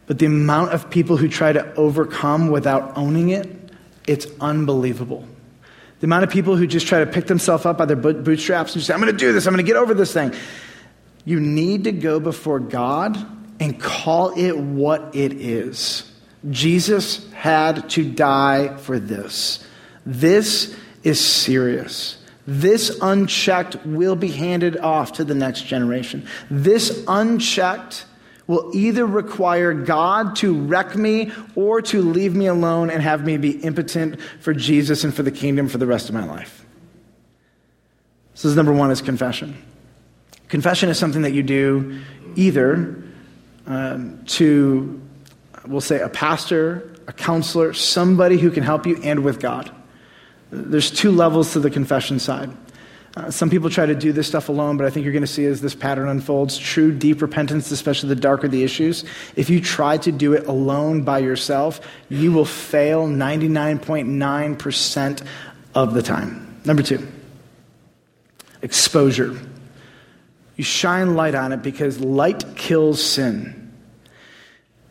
but 0.06 0.18
the 0.18 0.26
amount 0.26 0.72
of 0.72 0.90
people 0.90 1.16
who 1.16 1.28
try 1.28 1.52
to 1.52 1.74
overcome 1.74 2.48
without 2.48 2.96
owning 2.96 3.30
it, 3.30 3.72
it's 4.06 4.26
unbelievable. 4.40 5.26
The 6.00 6.04
amount 6.04 6.24
of 6.24 6.30
people 6.30 6.56
who 6.56 6.66
just 6.66 6.86
try 6.86 7.00
to 7.00 7.06
pick 7.06 7.26
themselves 7.26 7.66
up 7.66 7.78
by 7.78 7.84
their 7.84 7.96
bootstraps 7.96 8.74
and 8.74 8.84
say, 8.84 8.94
I'm 8.94 9.00
going 9.00 9.12
to 9.12 9.18
do 9.18 9.32
this, 9.32 9.46
I'm 9.46 9.52
going 9.52 9.64
to 9.64 9.68
get 9.68 9.76
over 9.76 9.94
this 9.94 10.12
thing. 10.12 10.32
You 11.24 11.40
need 11.40 11.84
to 11.84 11.92
go 11.92 12.20
before 12.20 12.60
God 12.60 13.16
and 13.60 13.80
call 13.80 14.30
it 14.38 14.56
what 14.56 15.14
it 15.14 15.32
is. 15.34 16.10
Jesus 16.48 17.30
had 17.32 17.90
to 17.90 18.08
die 18.08 18.76
for 18.76 18.98
this. 18.98 19.64
This 20.06 20.76
is 21.02 21.24
serious. 21.24 22.16
This 22.46 22.96
unchecked 23.02 23.84
will 23.84 24.16
be 24.16 24.28
handed 24.28 24.78
off 24.78 25.12
to 25.14 25.24
the 25.24 25.34
next 25.34 25.62
generation. 25.66 26.26
This 26.50 27.04
unchecked 27.06 28.06
will 28.48 28.70
either 28.74 29.06
require 29.06 29.72
God 29.72 30.34
to 30.36 30.52
wreck 30.52 30.96
me 30.96 31.30
or 31.54 31.80
to 31.82 32.02
leave 32.02 32.34
me 32.34 32.46
alone 32.46 32.90
and 32.90 33.00
have 33.00 33.24
me 33.24 33.36
be 33.36 33.50
impotent 33.60 34.20
for 34.40 34.52
Jesus 34.52 35.04
and 35.04 35.14
for 35.14 35.22
the 35.22 35.30
kingdom 35.30 35.68
for 35.68 35.78
the 35.78 35.86
rest 35.86 36.08
of 36.08 36.14
my 36.14 36.24
life. 36.24 36.64
So, 38.34 38.48
this 38.48 38.56
number 38.56 38.72
one 38.72 38.90
is 38.90 39.02
confession. 39.02 39.62
Confession 40.48 40.88
is 40.88 40.98
something 40.98 41.22
that 41.22 41.32
you 41.32 41.42
do 41.42 42.00
either 42.36 43.02
um, 43.66 44.24
to, 44.24 45.00
we'll 45.66 45.80
say, 45.80 46.00
a 46.00 46.08
pastor, 46.08 46.94
a 47.06 47.12
counselor, 47.12 47.74
somebody 47.74 48.38
who 48.38 48.50
can 48.50 48.62
help 48.62 48.86
you, 48.86 48.98
and 49.02 49.24
with 49.24 49.40
God. 49.40 49.70
There's 50.50 50.90
two 50.90 51.10
levels 51.10 51.52
to 51.52 51.60
the 51.60 51.68
confession 51.68 52.18
side. 52.18 52.50
Uh, 53.18 53.30
some 53.32 53.50
people 53.50 53.68
try 53.68 53.84
to 53.84 53.96
do 53.96 54.12
this 54.12 54.28
stuff 54.28 54.48
alone, 54.48 54.76
but 54.76 54.86
I 54.86 54.90
think 54.90 55.02
you're 55.02 55.12
going 55.12 55.22
to 55.22 55.26
see 55.26 55.44
as 55.44 55.60
this 55.60 55.74
pattern 55.74 56.08
unfolds 56.08 56.56
true, 56.56 56.92
deep 56.92 57.20
repentance, 57.20 57.68
especially 57.72 58.10
the 58.10 58.14
darker 58.14 58.46
the 58.46 58.62
issues. 58.62 59.04
If 59.34 59.50
you 59.50 59.60
try 59.60 59.96
to 59.98 60.12
do 60.12 60.34
it 60.34 60.46
alone 60.46 61.02
by 61.02 61.18
yourself, 61.18 61.80
you 62.08 62.30
will 62.30 62.44
fail 62.44 63.08
99.9% 63.08 65.26
of 65.74 65.94
the 65.94 66.02
time. 66.02 66.60
Number 66.64 66.84
two, 66.84 67.08
exposure. 68.62 69.36
You 70.54 70.62
shine 70.62 71.16
light 71.16 71.34
on 71.34 71.52
it 71.52 71.60
because 71.60 71.98
light 71.98 72.54
kills 72.54 73.02
sin. 73.02 73.72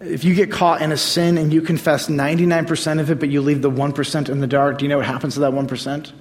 If 0.01 0.25
you 0.25 0.35
get 0.35 0.51
caught 0.51 0.81
in 0.81 0.91
a 0.91 0.97
sin 0.97 1.37
and 1.37 1.53
you 1.53 1.61
confess 1.61 2.09
99% 2.09 2.99
of 2.99 3.09
it, 3.09 3.21
but 3.21 3.29
you 3.29 3.41
leave 3.41 3.61
the 3.61 3.71
1% 3.71 4.29
in 4.29 4.41
the 4.41 4.47
dark, 4.47 4.79
do 4.79 4.85
you 4.85 4.89
know 4.89 4.97
what 4.97 5.05
happens 5.05 5.35
to 5.35 5.39
that 5.39 5.53
1%? 5.53 6.11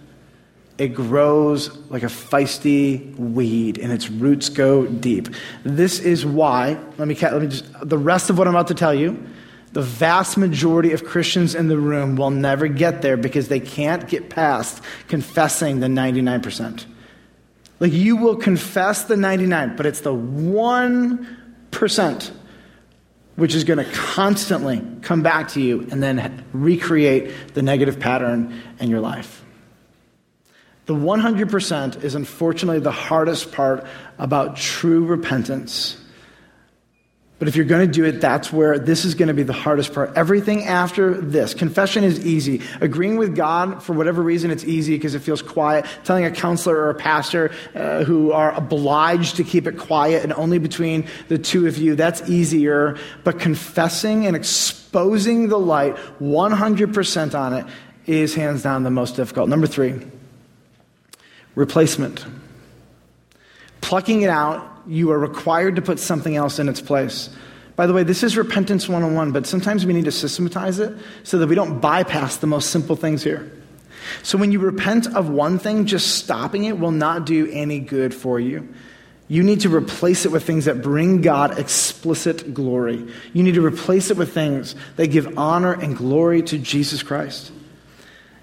It 0.78 0.88
grows 0.88 1.74
like 1.88 2.02
a 2.02 2.06
feisty 2.06 3.14
weed 3.16 3.78
and 3.78 3.92
its 3.92 4.10
roots 4.10 4.50
go 4.50 4.86
deep. 4.86 5.28
This 5.64 6.00
is 6.00 6.26
why, 6.26 6.78
let 6.98 7.08
me, 7.08 7.14
let 7.14 7.40
me 7.40 7.48
just, 7.48 7.88
the 7.88 7.96
rest 7.96 8.28
of 8.28 8.36
what 8.36 8.46
I'm 8.46 8.54
about 8.54 8.68
to 8.68 8.74
tell 8.74 8.94
you, 8.94 9.26
the 9.72 9.80
vast 9.82 10.36
majority 10.36 10.92
of 10.92 11.04
Christians 11.04 11.54
in 11.54 11.68
the 11.68 11.78
room 11.78 12.16
will 12.16 12.30
never 12.30 12.68
get 12.68 13.00
there 13.02 13.16
because 13.16 13.48
they 13.48 13.60
can't 13.60 14.08
get 14.08 14.30
past 14.30 14.82
confessing 15.08 15.80
the 15.80 15.86
99%. 15.86 16.84
Like 17.80 17.92
you 17.92 18.16
will 18.16 18.36
confess 18.36 19.04
the 19.04 19.16
99, 19.16 19.76
but 19.76 19.86
it's 19.86 20.00
the 20.00 20.14
1% 20.14 22.32
which 23.36 23.54
is 23.54 23.64
going 23.64 23.78
to 23.78 23.90
constantly 23.92 24.82
come 25.02 25.22
back 25.22 25.48
to 25.48 25.60
you 25.60 25.86
and 25.90 26.02
then 26.02 26.44
recreate 26.52 27.54
the 27.54 27.62
negative 27.62 28.00
pattern 28.00 28.60
in 28.80 28.90
your 28.90 29.00
life. 29.00 29.45
The 30.87 30.95
100% 30.95 32.05
is 32.05 32.14
unfortunately 32.14 32.80
the 32.80 32.93
hardest 32.93 33.53
part 33.53 33.84
about 34.18 34.57
true 34.57 35.05
repentance. 35.05 36.01
But 37.39 37.49
if 37.49 37.57
you're 37.57 37.66
going 37.66 37.87
to 37.87 37.93
do 37.93 38.05
it, 38.05 38.20
that's 38.20 38.51
where 38.51 38.78
this 38.78 39.05
is 39.05 39.14
going 39.14 39.28
to 39.28 39.34
be 39.34 39.43
the 39.43 39.53
hardest 39.53 39.93
part. 39.93 40.16
Everything 40.16 40.64
after 40.64 41.12
this, 41.12 41.53
confession 41.53 42.03
is 42.03 42.24
easy. 42.24 42.62
Agreeing 42.80 43.18
with 43.18 43.37
God, 43.37 43.82
for 43.82 43.93
whatever 43.93 44.22
reason, 44.22 44.51
it's 44.51 44.64
easy 44.64 44.97
because 44.97 45.14
it 45.14 45.18
feels 45.18 45.43
quiet. 45.43 45.84
Telling 46.05 46.24
a 46.24 46.30
counselor 46.30 46.76
or 46.76 46.91
a 46.91 46.95
pastor 46.95 47.51
uh, 47.74 48.05
who 48.05 48.32
are 48.32 48.55
obliged 48.55 49.37
to 49.37 49.45
keep 49.45 49.66
it 49.66 49.76
quiet 49.76 50.22
and 50.22 50.32
only 50.32 50.59
between 50.59 51.07
the 51.28 51.37
two 51.37 51.66
of 51.66 51.76
you, 51.76 51.95
that's 51.95 52.26
easier. 52.30 52.97
But 53.22 53.39
confessing 53.39 54.24
and 54.24 54.34
exposing 54.34 55.49
the 55.49 55.59
light 55.59 55.97
100% 56.20 57.39
on 57.39 57.53
it 57.53 57.66
is 58.07 58.34
hands 58.34 58.62
down 58.62 58.82
the 58.82 58.91
most 58.91 59.16
difficult. 59.16 59.51
Number 59.51 59.66
three, 59.66 60.01
replacement. 61.57 62.24
Plucking 63.80 64.22
it 64.22 64.30
out 64.30 64.76
you 64.86 65.11
are 65.11 65.18
required 65.18 65.76
to 65.76 65.82
put 65.82 65.98
something 65.98 66.36
else 66.36 66.59
in 66.59 66.68
its 66.68 66.80
place. 66.80 67.30
By 67.74 67.86
the 67.86 67.92
way, 67.92 68.04
this 68.04 68.22
is 68.22 68.36
repentance 68.36 68.88
101, 68.88 69.32
but 69.32 69.46
sometimes 69.46 69.84
we 69.84 69.92
need 69.92 70.07
to 70.07 70.12
systematize 70.12 70.78
it 70.78 70.96
so 71.24 71.38
that 71.38 71.48
we 71.48 71.54
don't 71.54 71.80
bypass 71.80 72.36
the 72.36 72.46
most 72.46 72.70
simple 72.70 72.96
things 72.96 73.22
here. 73.22 73.52
So 74.22 74.38
when 74.38 74.52
you 74.52 74.61
repent 74.61 75.14
of 75.14 75.28
one 75.28 75.59
thing, 75.59 75.86
just 75.86 76.16
stopping 76.16 76.64
it 76.64 76.78
will 76.78 76.92
not 76.92 77.26
do 77.26 77.50
any 77.50 77.80
good 77.80 78.14
for 78.14 78.38
you. 78.38 78.72
You 79.28 79.42
need 79.42 79.61
to 79.62 79.74
replace 79.74 80.24
it 80.24 80.30
with 80.30 80.44
things 80.44 80.66
that 80.66 80.82
bring 80.82 81.20
God 81.20 81.59
explicit 81.59 82.54
glory. 82.54 83.07
You 83.32 83.42
need 83.42 83.57
to 83.57 83.66
replace 83.66 84.11
it 84.11 84.16
with 84.16 84.32
things 84.32 84.76
that 84.94 85.09
give 85.09 85.36
honor 85.36 85.72
and 85.72 85.96
glory 85.96 86.42
to 86.42 86.59
Jesus 86.59 87.02
Christ. 87.02 87.50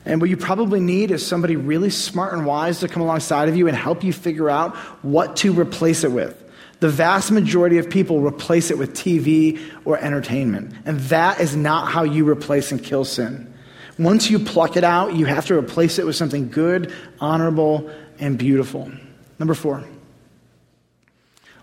And 0.06 0.20
what 0.20 0.30
you 0.30 0.38
probably 0.38 0.80
need 0.80 1.12
is 1.12 1.26
somebody 1.26 1.56
really 1.56 1.90
smart 1.90 2.34
and 2.34 2.46
wise 2.46 2.82
to 2.82 2.88
come 2.88 3.02
alongside 3.02 3.48
of 3.48 3.56
you 3.56 3.68
and 3.68 3.78
help 3.78 4.04
you 4.04 4.12
figure 4.12 4.50
out 4.50 4.76
what 5.02 5.38
to 5.38 5.54
replace 5.54 6.04
it 6.04 6.12
with. 6.12 6.40
The 6.82 6.90
vast 6.90 7.32
majority 7.32 7.78
of 7.78 7.90
people 7.90 8.20
replace 8.20 8.70
it 8.70 8.78
with 8.78 8.94
TV 8.94 9.62
or 9.86 9.98
entertainment. 9.98 10.74
And 10.86 11.00
that 11.02 11.40
is 11.40 11.56
not 11.56 11.88
how 11.88 12.04
you 12.04 12.28
replace 12.30 12.72
and 12.74 12.84
kill 12.84 13.06
sin. 13.06 13.54
Once 13.98 14.30
you 14.30 14.40
pluck 14.40 14.76
it 14.76 14.84
out, 14.84 15.16
you 15.16 15.26
have 15.26 15.46
to 15.46 15.58
replace 15.58 16.00
it 16.00 16.06
with 16.06 16.16
something 16.16 16.50
good, 16.50 16.92
honorable, 17.22 17.90
and 18.20 18.38
beautiful. 18.38 18.92
Number 19.40 19.54
four, 19.54 19.84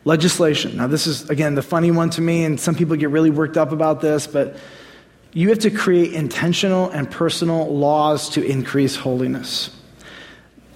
legislation. 0.05 0.77
Now, 0.77 0.87
this 0.87 1.07
is, 1.07 1.29
again, 1.29 1.55
the 1.55 1.63
funny 1.63 1.91
one 1.91 2.09
to 2.11 2.21
me, 2.21 2.45
and 2.45 2.59
some 2.59 2.75
people 2.75 2.97
get 2.97 3.11
really 3.11 3.31
worked 3.31 3.57
up 3.57 3.73
about 3.73 4.01
this, 4.01 4.27
but 4.27 4.57
you 5.33 5.49
have 5.51 5.61
to 5.61 5.71
create 5.71 6.13
intentional 6.13 6.91
and 6.91 7.11
personal 7.11 7.73
laws 7.75 8.31
to 8.31 8.45
increase 8.45 8.97
holiness. 8.97 9.71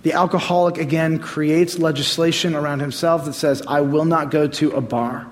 The 0.03 0.13
alcoholic, 0.13 0.79
again, 0.79 1.19
creates 1.19 1.79
legislation 1.79 2.55
around 2.55 2.81
himself 2.81 3.25
that 3.25 3.33
says, 3.33 3.63
I 3.67 3.81
will 3.81 4.05
not 4.05 4.31
go 4.31 4.47
to 4.47 4.73
a 4.73 4.81
bar. 4.81 5.27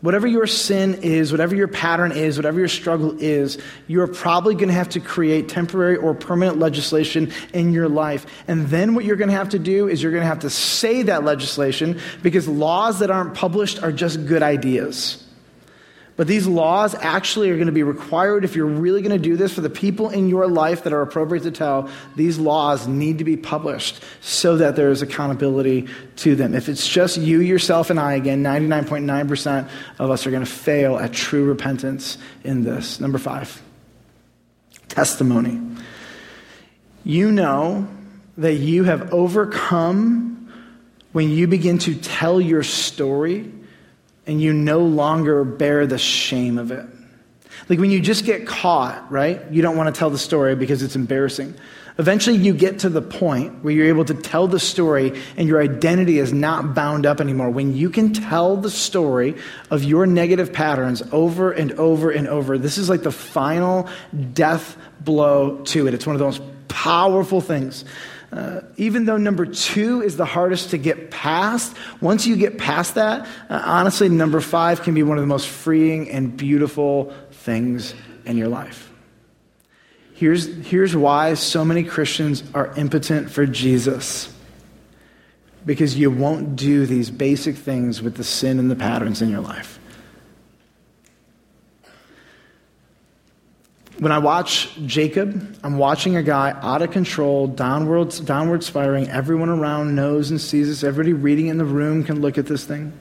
Whatever 0.00 0.26
your 0.26 0.48
sin 0.48 0.94
is, 1.02 1.30
whatever 1.30 1.54
your 1.54 1.68
pattern 1.68 2.10
is, 2.10 2.36
whatever 2.36 2.58
your 2.58 2.66
struggle 2.66 3.16
is, 3.20 3.56
you're 3.86 4.08
probably 4.08 4.54
going 4.56 4.66
to 4.66 4.74
have 4.74 4.88
to 4.90 5.00
create 5.00 5.48
temporary 5.48 5.96
or 5.96 6.12
permanent 6.12 6.58
legislation 6.58 7.32
in 7.54 7.72
your 7.72 7.88
life. 7.88 8.26
And 8.48 8.66
then 8.66 8.96
what 8.96 9.04
you're 9.04 9.14
going 9.14 9.30
to 9.30 9.36
have 9.36 9.50
to 9.50 9.60
do 9.60 9.88
is 9.88 10.02
you're 10.02 10.10
going 10.10 10.24
to 10.24 10.28
have 10.28 10.40
to 10.40 10.50
say 10.50 11.02
that 11.04 11.22
legislation 11.22 12.00
because 12.20 12.48
laws 12.48 12.98
that 12.98 13.12
aren't 13.12 13.34
published 13.34 13.80
are 13.80 13.92
just 13.92 14.26
good 14.26 14.42
ideas. 14.42 15.24
But 16.22 16.28
these 16.28 16.46
laws 16.46 16.94
actually 16.94 17.50
are 17.50 17.56
going 17.56 17.66
to 17.66 17.72
be 17.72 17.82
required 17.82 18.44
if 18.44 18.54
you're 18.54 18.64
really 18.64 19.02
going 19.02 19.10
to 19.10 19.18
do 19.18 19.36
this 19.36 19.52
for 19.52 19.60
the 19.60 19.68
people 19.68 20.08
in 20.08 20.28
your 20.28 20.46
life 20.46 20.84
that 20.84 20.92
are 20.92 21.02
appropriate 21.02 21.42
to 21.42 21.50
tell. 21.50 21.90
These 22.14 22.38
laws 22.38 22.86
need 22.86 23.18
to 23.18 23.24
be 23.24 23.36
published 23.36 24.00
so 24.20 24.58
that 24.58 24.76
there 24.76 24.92
is 24.92 25.02
accountability 25.02 25.88
to 26.18 26.36
them. 26.36 26.54
If 26.54 26.68
it's 26.68 26.86
just 26.86 27.16
you, 27.16 27.40
yourself, 27.40 27.90
and 27.90 27.98
I, 27.98 28.12
again, 28.12 28.40
99.9% 28.40 29.68
of 29.98 30.12
us 30.12 30.24
are 30.24 30.30
going 30.30 30.44
to 30.44 30.48
fail 30.48 30.96
at 30.96 31.12
true 31.12 31.44
repentance 31.44 32.18
in 32.44 32.62
this. 32.62 33.00
Number 33.00 33.18
five, 33.18 33.60
testimony. 34.86 35.60
You 37.02 37.32
know 37.32 37.88
that 38.36 38.54
you 38.54 38.84
have 38.84 39.12
overcome 39.12 40.52
when 41.10 41.30
you 41.30 41.48
begin 41.48 41.78
to 41.78 41.96
tell 41.96 42.40
your 42.40 42.62
story 42.62 43.52
and 44.26 44.40
you 44.40 44.52
no 44.52 44.80
longer 44.80 45.44
bear 45.44 45.86
the 45.86 45.98
shame 45.98 46.58
of 46.58 46.70
it. 46.70 46.86
Like 47.68 47.78
when 47.78 47.90
you 47.90 48.00
just 48.00 48.24
get 48.24 48.46
caught, 48.46 49.10
right? 49.10 49.40
You 49.50 49.62
don't 49.62 49.76
want 49.76 49.94
to 49.94 49.98
tell 49.98 50.10
the 50.10 50.18
story 50.18 50.54
because 50.54 50.82
it's 50.82 50.96
embarrassing. 50.96 51.54
Eventually, 51.98 52.36
you 52.36 52.54
get 52.54 52.80
to 52.80 52.88
the 52.88 53.02
point 53.02 53.62
where 53.62 53.74
you're 53.74 53.86
able 53.86 54.06
to 54.06 54.14
tell 54.14 54.48
the 54.48 54.58
story 54.58 55.20
and 55.36 55.46
your 55.46 55.60
identity 55.60 56.18
is 56.18 56.32
not 56.32 56.74
bound 56.74 57.04
up 57.04 57.20
anymore. 57.20 57.50
When 57.50 57.76
you 57.76 57.90
can 57.90 58.14
tell 58.14 58.56
the 58.56 58.70
story 58.70 59.36
of 59.70 59.84
your 59.84 60.06
negative 60.06 60.52
patterns 60.52 61.02
over 61.12 61.52
and 61.52 61.72
over 61.72 62.10
and 62.10 62.26
over, 62.28 62.56
this 62.56 62.78
is 62.78 62.88
like 62.88 63.02
the 63.02 63.12
final 63.12 63.88
death 64.32 64.76
blow 65.00 65.58
to 65.64 65.86
it. 65.86 65.92
It's 65.92 66.06
one 66.06 66.16
of 66.16 66.20
the 66.20 66.24
most 66.24 66.42
powerful 66.68 67.42
things. 67.42 67.84
Uh, 68.32 68.62
even 68.78 69.04
though 69.04 69.18
number 69.18 69.44
two 69.44 70.00
is 70.00 70.16
the 70.16 70.24
hardest 70.24 70.70
to 70.70 70.78
get 70.78 71.10
past, 71.10 71.76
once 72.00 72.26
you 72.26 72.34
get 72.34 72.56
past 72.56 72.94
that, 72.94 73.26
uh, 73.50 73.62
honestly, 73.62 74.08
number 74.08 74.40
five 74.40 74.82
can 74.82 74.94
be 74.94 75.02
one 75.02 75.18
of 75.18 75.22
the 75.22 75.28
most 75.28 75.46
freeing 75.46 76.08
and 76.10 76.34
beautiful 76.34 77.12
things 77.30 77.94
in 78.24 78.38
your 78.38 78.48
life. 78.48 78.90
Here's, 80.14 80.46
here's 80.66 80.96
why 80.96 81.34
so 81.34 81.64
many 81.64 81.82
Christians 81.82 82.42
are 82.54 82.72
impotent 82.76 83.30
for 83.30 83.44
Jesus. 83.44 84.32
Because 85.66 85.98
you 85.98 86.10
won't 86.10 86.56
do 86.56 86.86
these 86.86 87.10
basic 87.10 87.56
things 87.56 88.00
with 88.00 88.16
the 88.16 88.24
sin 88.24 88.58
and 88.58 88.70
the 88.70 88.76
patterns 88.76 89.20
in 89.20 89.28
your 89.30 89.40
life. 89.40 89.78
When 94.02 94.10
I 94.10 94.18
watch 94.18 94.76
Jacob, 94.84 95.56
I'm 95.62 95.78
watching 95.78 96.16
a 96.16 96.24
guy 96.24 96.58
out 96.60 96.82
of 96.82 96.90
control, 96.90 97.46
downward, 97.46 98.12
downward 98.24 98.64
spiraling. 98.64 99.08
Everyone 99.08 99.48
around 99.48 99.94
knows 99.94 100.32
and 100.32 100.40
sees 100.40 100.66
this. 100.66 100.82
Everybody 100.82 101.12
reading 101.12 101.46
in 101.46 101.56
the 101.56 101.64
room 101.64 102.02
can 102.02 102.20
look 102.20 102.36
at 102.36 102.46
this 102.46 102.64
thing. 102.64 102.92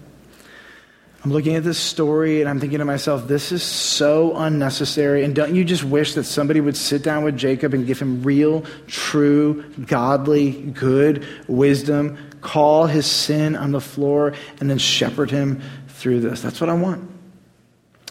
I'm 1.24 1.32
looking 1.32 1.56
at 1.56 1.64
this 1.64 1.80
story 1.80 2.42
and 2.42 2.48
I'm 2.48 2.60
thinking 2.60 2.78
to 2.78 2.86
myself, 2.86 3.28
this 3.28 3.52
is 3.52 3.64
so 3.64 4.38
unnecessary. 4.38 5.24
And 5.24 5.34
don't 5.34 5.56
you 5.56 5.66
just 5.66 5.84
wish 5.84 6.14
that 6.14 6.26
somebody 6.26 6.62
would 6.62 6.78
sit 6.78 7.02
down 7.02 7.24
with 7.24 7.36
Jacob 7.36 7.74
and 7.74 7.88
give 7.88 8.00
him 8.00 8.22
real, 8.22 8.64
true, 8.86 9.64
godly, 9.88 10.52
good 10.52 11.26
wisdom, 11.48 12.16
call 12.42 12.86
his 12.86 13.08
sin 13.08 13.56
on 13.56 13.72
the 13.72 13.82
floor, 13.82 14.36
and 14.60 14.70
then 14.70 14.78
shepherd 14.78 15.32
him 15.32 15.64
through 15.88 16.20
this? 16.20 16.44
That's 16.44 16.62
what 16.62 16.70
I 16.70 16.74
want. 16.74 17.11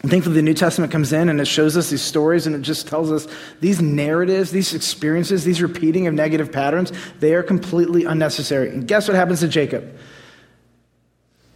Thankfully, 0.03 0.37
the 0.37 0.43
New 0.43 0.55
Testament 0.55 0.91
comes 0.91 1.13
in 1.13 1.29
and 1.29 1.41
it 1.41 1.47
shows 1.47 1.77
us 1.77 1.91
these 1.91 2.01
stories 2.01 2.47
and 2.47 2.57
it 2.57 2.63
just 2.63 2.89
tells 2.89 3.13
us 3.13 3.29
these 3.61 3.83
narratives, 3.83 4.51
these 4.51 4.73
experiences, 4.73 5.45
these 5.45 5.61
repeating 5.61 6.07
of 6.07 6.15
negative 6.15 6.51
patterns, 6.51 6.91
they 7.19 7.35
are 7.35 7.43
completely 7.43 8.07
unnecessary. 8.07 8.71
And 8.71 8.89
guess 8.89 9.09
what 9.09 9.15
happens 9.15 9.41
to 9.41 9.49
Jacob? 9.49 9.95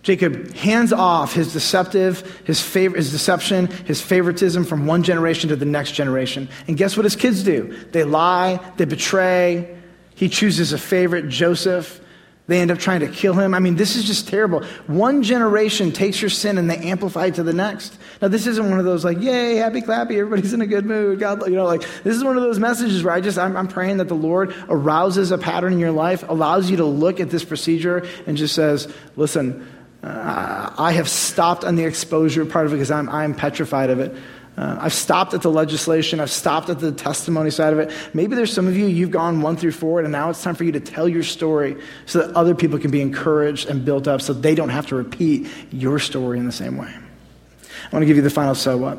Jacob 0.02 0.52
hands 0.52 0.92
off 0.92 1.32
his 1.32 1.54
deceptive, 1.54 2.42
his, 2.44 2.60
favor, 2.60 2.94
his 2.94 3.10
deception, 3.10 3.68
his 3.86 4.02
favoritism 4.02 4.64
from 4.64 4.84
one 4.84 5.02
generation 5.02 5.48
to 5.48 5.56
the 5.56 5.64
next 5.64 5.92
generation. 5.92 6.46
And 6.68 6.76
guess 6.76 6.98
what 6.98 7.04
his 7.04 7.16
kids 7.16 7.42
do? 7.42 7.74
They 7.92 8.04
lie, 8.04 8.60
they 8.76 8.84
betray. 8.84 9.74
He 10.14 10.28
chooses 10.28 10.74
a 10.74 10.78
favorite, 10.78 11.30
Joseph. 11.30 12.02
They 12.46 12.60
end 12.60 12.70
up 12.70 12.78
trying 12.78 13.00
to 13.00 13.08
kill 13.08 13.32
him. 13.32 13.54
I 13.54 13.58
mean, 13.58 13.76
this 13.76 13.96
is 13.96 14.04
just 14.04 14.28
terrible. 14.28 14.64
One 14.86 15.22
generation 15.22 15.92
takes 15.92 16.20
your 16.20 16.28
sin 16.28 16.58
and 16.58 16.70
they 16.70 16.76
amplify 16.76 17.26
it 17.26 17.36
to 17.36 17.42
the 17.42 17.54
next. 17.54 17.96
Now, 18.20 18.28
this 18.28 18.46
isn't 18.46 18.68
one 18.68 18.78
of 18.78 18.84
those 18.84 19.02
like, 19.02 19.18
yay, 19.22 19.56
happy 19.56 19.80
clappy, 19.80 20.18
everybody's 20.18 20.52
in 20.52 20.60
a 20.60 20.66
good 20.66 20.84
mood. 20.84 21.20
God, 21.20 21.46
you 21.46 21.54
know, 21.54 21.64
like, 21.64 21.80
this 22.02 22.14
is 22.14 22.22
one 22.22 22.36
of 22.36 22.42
those 22.42 22.58
messages 22.58 23.02
where 23.02 23.14
I 23.14 23.22
just, 23.22 23.38
I'm, 23.38 23.56
I'm 23.56 23.68
praying 23.68 23.96
that 23.96 24.08
the 24.08 24.14
Lord 24.14 24.54
arouses 24.68 25.30
a 25.30 25.38
pattern 25.38 25.72
in 25.72 25.78
your 25.78 25.90
life, 25.90 26.22
allows 26.28 26.70
you 26.70 26.76
to 26.76 26.84
look 26.84 27.18
at 27.18 27.30
this 27.30 27.44
procedure 27.44 28.06
and 28.26 28.36
just 28.36 28.54
says, 28.54 28.92
listen, 29.16 29.66
uh, 30.04 30.70
I 30.76 30.92
have 30.92 31.08
stopped 31.08 31.64
on 31.64 31.76
the 31.76 31.84
exposure 31.84 32.44
part 32.44 32.66
of 32.66 32.72
it 32.72 32.76
because 32.76 32.90
I'm, 32.90 33.08
I'm 33.08 33.34
petrified 33.34 33.88
of 33.88 34.00
it. 34.00 34.14
Uh, 34.54 34.76
I've 34.78 34.92
stopped 34.92 35.32
at 35.32 35.40
the 35.40 35.50
legislation. 35.50 36.20
I've 36.20 36.30
stopped 36.30 36.68
at 36.68 36.78
the 36.78 36.92
testimony 36.92 37.50
side 37.50 37.72
of 37.72 37.78
it. 37.78 37.90
Maybe 38.12 38.36
there's 38.36 38.52
some 38.52 38.68
of 38.68 38.76
you, 38.76 38.84
you've 38.84 39.10
gone 39.10 39.40
one 39.40 39.56
through 39.56 39.72
four, 39.72 40.00
and 40.00 40.12
now 40.12 40.28
it's 40.28 40.42
time 40.42 40.56
for 40.56 40.64
you 40.64 40.72
to 40.72 40.80
tell 40.80 41.08
your 41.08 41.22
story 41.22 41.76
so 42.04 42.18
that 42.18 42.36
other 42.36 42.54
people 42.54 42.78
can 42.78 42.90
be 42.90 43.00
encouraged 43.00 43.68
and 43.68 43.82
built 43.82 44.06
up 44.06 44.20
so 44.20 44.34
they 44.34 44.54
don't 44.54 44.68
have 44.68 44.86
to 44.88 44.94
repeat 44.94 45.48
your 45.72 45.98
story 45.98 46.38
in 46.38 46.44
the 46.44 46.52
same 46.52 46.76
way. 46.76 46.92
I 46.92 47.88
want 47.90 48.02
to 48.02 48.06
give 48.06 48.16
you 48.16 48.22
the 48.22 48.30
final 48.30 48.54
so 48.54 48.76
what. 48.76 48.98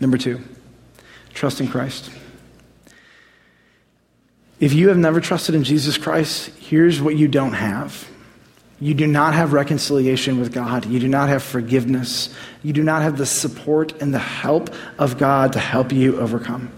Number 0.00 0.18
two, 0.18 0.40
trust 1.34 1.60
in 1.60 1.66
Christ. 1.66 2.10
If 4.60 4.72
you 4.72 4.88
have 4.88 4.98
never 4.98 5.20
trusted 5.20 5.56
in 5.56 5.64
Jesus 5.64 5.98
Christ, 5.98 6.50
here's 6.60 7.02
what 7.02 7.16
you 7.16 7.26
don't 7.26 7.54
have 7.54 8.08
you 8.78 8.92
do 8.92 9.06
not 9.06 9.34
have 9.34 9.52
reconciliation 9.52 10.38
with 10.38 10.52
God. 10.52 10.84
You 10.84 11.00
do 11.00 11.08
not 11.08 11.30
have 11.30 11.42
forgiveness. 11.42 12.34
You 12.62 12.74
do 12.74 12.82
not 12.82 13.02
have 13.02 13.16
the 13.16 13.24
support 13.24 14.02
and 14.02 14.12
the 14.12 14.18
help 14.18 14.70
of 14.98 15.16
God 15.16 15.54
to 15.54 15.58
help 15.58 15.92
you 15.92 16.18
overcome. 16.20 16.70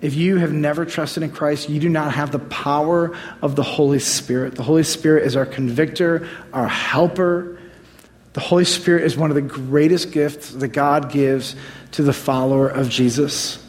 If 0.00 0.14
you 0.14 0.36
have 0.36 0.52
never 0.52 0.84
trusted 0.84 1.22
in 1.22 1.30
Christ, 1.30 1.68
you 1.70 1.80
do 1.80 1.88
not 1.88 2.12
have 2.12 2.32
the 2.32 2.40
power 2.40 3.16
of 3.40 3.56
the 3.56 3.62
Holy 3.62 4.00
Spirit. 4.00 4.56
The 4.56 4.62
Holy 4.62 4.82
Spirit 4.82 5.24
is 5.24 5.36
our 5.36 5.46
convictor, 5.46 6.28
our 6.52 6.68
helper. 6.68 7.58
The 8.34 8.40
Holy 8.40 8.64
Spirit 8.64 9.04
is 9.04 9.16
one 9.16 9.30
of 9.30 9.36
the 9.36 9.42
greatest 9.42 10.10
gifts 10.10 10.50
that 10.50 10.68
God 10.68 11.10
gives 11.10 11.54
to 11.92 12.02
the 12.02 12.12
follower 12.12 12.68
of 12.68 12.90
Jesus. 12.90 13.63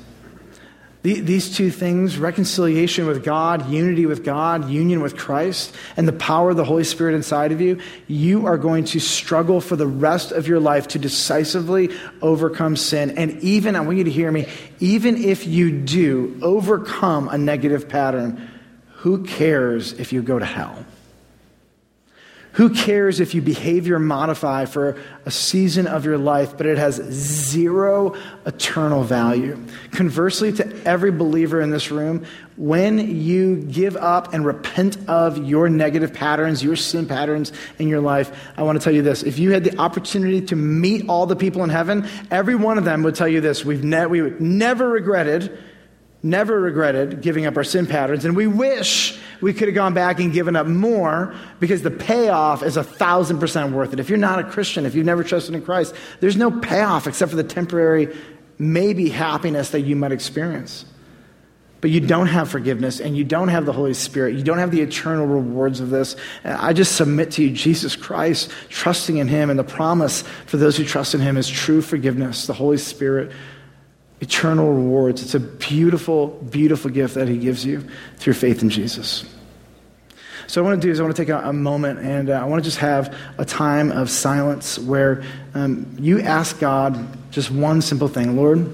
These 1.05 1.55
two 1.55 1.69
things, 1.69 2.17
reconciliation 2.17 3.05
with 3.05 3.23
God, 3.23 3.69
unity 3.69 4.07
with 4.07 4.23
God, 4.23 4.71
union 4.71 5.01
with 5.01 5.15
Christ, 5.15 5.75
and 5.97 6.07
the 6.07 6.13
power 6.13 6.49
of 6.49 6.57
the 6.57 6.65
Holy 6.65 6.83
Spirit 6.83 7.13
inside 7.13 7.51
of 7.51 7.61
you, 7.61 7.79
you 8.07 8.47
are 8.47 8.57
going 8.57 8.85
to 8.85 8.99
struggle 8.99 9.61
for 9.61 9.75
the 9.75 9.85
rest 9.85 10.31
of 10.31 10.47
your 10.47 10.59
life 10.59 10.87
to 10.89 10.97
decisively 10.97 11.91
overcome 12.23 12.75
sin. 12.75 13.19
And 13.19 13.39
even, 13.43 13.75
I 13.75 13.81
want 13.81 13.99
you 13.99 14.05
to 14.05 14.09
hear 14.09 14.31
me, 14.31 14.47
even 14.79 15.15
if 15.15 15.45
you 15.45 15.69
do 15.79 16.39
overcome 16.41 17.29
a 17.29 17.37
negative 17.37 17.87
pattern, 17.87 18.49
who 18.87 19.25
cares 19.25 19.93
if 19.93 20.11
you 20.11 20.23
go 20.23 20.39
to 20.39 20.45
hell? 20.45 20.87
Who 22.55 22.69
cares 22.69 23.19
if 23.19 23.35
you 23.35 23.41
behavior 23.41 23.99
modify 23.99 24.63
for 24.63 24.95
a 25.25 25.31
season 25.31 25.87
of 25.87 26.05
your 26.05 26.17
life, 26.17 26.55
but 26.55 26.65
it 26.65 26.77
has 26.77 26.95
zero 26.95 28.15
eternal 28.45 29.03
value? 29.03 29.59
Conversely, 29.91 30.53
to 30.53 30.83
every 30.85 31.11
believer 31.11 31.59
in 31.59 31.69
this 31.69 31.91
room, 31.91 32.25
when 32.55 33.17
you 33.17 33.57
give 33.57 33.97
up 33.97 34.33
and 34.33 34.45
repent 34.45 34.97
of 35.09 35.37
your 35.45 35.67
negative 35.67 36.13
patterns, 36.13 36.63
your 36.63 36.77
sin 36.77 37.05
patterns 37.05 37.51
in 37.77 37.89
your 37.89 37.99
life, 37.99 38.31
I 38.55 38.63
want 38.63 38.79
to 38.79 38.83
tell 38.83 38.93
you 38.93 39.01
this. 39.01 39.23
If 39.23 39.37
you 39.37 39.51
had 39.51 39.65
the 39.65 39.77
opportunity 39.77 40.39
to 40.45 40.55
meet 40.55 41.09
all 41.09 41.25
the 41.25 41.35
people 41.35 41.61
in 41.65 41.69
heaven, 41.69 42.07
every 42.31 42.55
one 42.55 42.77
of 42.77 42.85
them 42.85 43.03
would 43.03 43.15
tell 43.15 43.27
you 43.27 43.41
this. 43.41 43.65
We've 43.65 43.83
ne- 43.83 44.05
we 44.05 44.21
never 44.39 44.87
regretted 44.87 45.57
never 46.25 46.59
regretted 46.59 47.21
giving 47.21 47.45
up 47.45 47.55
our 47.55 47.63
sin 47.63 47.85
patterns, 47.85 48.25
and 48.25 48.35
we 48.35 48.47
wish 48.47 49.17
we 49.41 49.53
could 49.53 49.67
have 49.67 49.75
gone 49.75 49.93
back 49.93 50.19
and 50.19 50.33
given 50.33 50.55
up 50.55 50.65
more 50.65 51.35
because 51.59 51.83
the 51.83 51.91
payoff 51.91 52.63
is 52.63 52.77
a 52.77 52.83
thousand 52.83 53.39
percent 53.39 53.71
worth 53.71 53.93
it. 53.93 53.99
If 53.99 54.09
you're 54.09 54.17
not 54.17 54.39
a 54.39 54.43
Christian, 54.43 54.85
if 54.85 54.95
you've 54.95 55.05
never 55.05 55.23
trusted 55.23 55.53
in 55.53 55.61
Christ, 55.61 55.93
there's 56.19 56.35
no 56.35 56.51
payoff 56.51 57.05
except 57.05 57.29
for 57.29 57.37
the 57.37 57.43
temporary, 57.43 58.15
maybe 58.57 59.09
happiness 59.09 59.69
that 59.69 59.81
you 59.81 59.95
might 59.95 60.11
experience. 60.11 60.85
But 61.81 61.91
you 61.91 61.99
don't 61.99 62.27
have 62.27 62.49
forgiveness 62.49 62.99
and 62.99 63.15
you 63.15 63.23
don't 63.23 63.49
have 63.49 63.67
the 63.67 63.73
Holy 63.73 63.93
Spirit. 63.93 64.35
You 64.35 64.43
don't 64.43 64.57
have 64.57 64.71
the 64.71 64.81
eternal 64.81 65.27
rewards 65.27 65.81
of 65.81 65.91
this. 65.91 66.15
I 66.43 66.73
just 66.73 66.95
submit 66.95 67.31
to 67.31 67.43
you, 67.43 67.51
Jesus 67.51 67.95
Christ, 67.95 68.49
trusting 68.69 69.17
in 69.17 69.27
Him, 69.27 69.51
and 69.51 69.59
the 69.59 69.63
promise 69.63 70.23
for 70.47 70.57
those 70.57 70.75
who 70.75 70.83
trust 70.83 71.13
in 71.13 71.21
Him 71.21 71.37
is 71.37 71.47
true 71.47 71.83
forgiveness, 71.83 72.47
the 72.47 72.53
Holy 72.53 72.79
Spirit 72.79 73.31
eternal 74.21 74.73
rewards. 74.73 75.21
It's 75.21 75.35
a 75.35 75.39
beautiful, 75.39 76.27
beautiful 76.27 76.91
gift 76.91 77.15
that 77.15 77.27
He 77.27 77.37
gives 77.37 77.65
you 77.65 77.87
through 78.17 78.33
faith 78.33 78.61
in 78.61 78.69
Jesus. 78.69 79.25
So, 80.47 80.61
what 80.61 80.69
I 80.69 80.71
want 80.73 80.81
to 80.81 80.87
do 80.87 80.91
is 80.91 80.99
I 80.99 81.03
want 81.03 81.15
to 81.15 81.21
take 81.21 81.29
a, 81.29 81.39
a 81.39 81.53
moment 81.53 81.99
and 81.99 82.29
uh, 82.29 82.33
I 82.33 82.45
want 82.45 82.63
to 82.63 82.67
just 82.67 82.77
have 82.77 83.15
a 83.37 83.45
time 83.45 83.91
of 83.91 84.09
silence 84.09 84.77
where 84.77 85.23
um, 85.55 85.95
you 85.99 86.21
ask 86.21 86.59
God 86.59 87.17
just 87.31 87.49
one 87.49 87.81
simple 87.81 88.07
thing 88.07 88.35
Lord, 88.35 88.71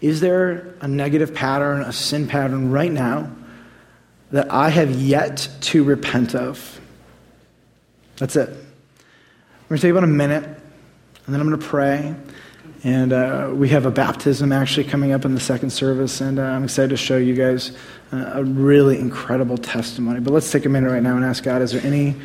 is 0.00 0.20
there 0.20 0.74
a 0.80 0.88
negative 0.88 1.34
pattern, 1.34 1.82
a 1.82 1.92
sin 1.92 2.28
pattern 2.28 2.70
right 2.70 2.92
now 2.92 3.30
that 4.32 4.52
I 4.52 4.68
have 4.68 4.90
yet 4.90 5.48
to 5.62 5.82
repent 5.82 6.34
of? 6.34 6.80
That's 8.16 8.36
it. 8.36 8.48
We're 8.48 9.76
going 9.76 9.80
to 9.80 9.82
take 9.82 9.90
about 9.92 10.04
a 10.04 10.08
minute 10.08 10.44
and 10.44 11.34
then 11.34 11.40
I'm 11.40 11.48
going 11.48 11.60
to 11.60 11.66
pray. 11.66 12.14
And 12.82 13.12
uh, 13.12 13.50
we 13.52 13.68
have 13.70 13.84
a 13.84 13.90
baptism 13.90 14.52
actually 14.52 14.84
coming 14.84 15.12
up 15.12 15.26
in 15.26 15.34
the 15.34 15.40
second 15.40 15.70
service, 15.70 16.22
and 16.22 16.38
uh, 16.38 16.44
I'm 16.44 16.64
excited 16.64 16.90
to 16.90 16.96
show 16.96 17.18
you 17.18 17.34
guys 17.34 17.76
uh, 18.10 18.30
a 18.34 18.44
really 18.44 18.98
incredible 18.98 19.58
testimony. 19.58 20.20
But 20.20 20.32
let's 20.32 20.50
take 20.50 20.64
a 20.64 20.70
minute 20.70 20.90
right 20.90 21.02
now 21.02 21.16
and 21.16 21.24
ask 21.24 21.44
God 21.44 21.60
is 21.60 21.72
there 21.72 21.84
any 21.84 22.16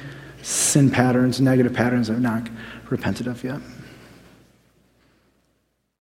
sin 0.41 0.89
patterns, 0.89 1.41
negative 1.41 1.73
patterns 1.73 2.09
I've 2.09 2.21
not 2.21 2.47
repented 2.89 3.27
of 3.27 3.43
yet? 3.43 3.59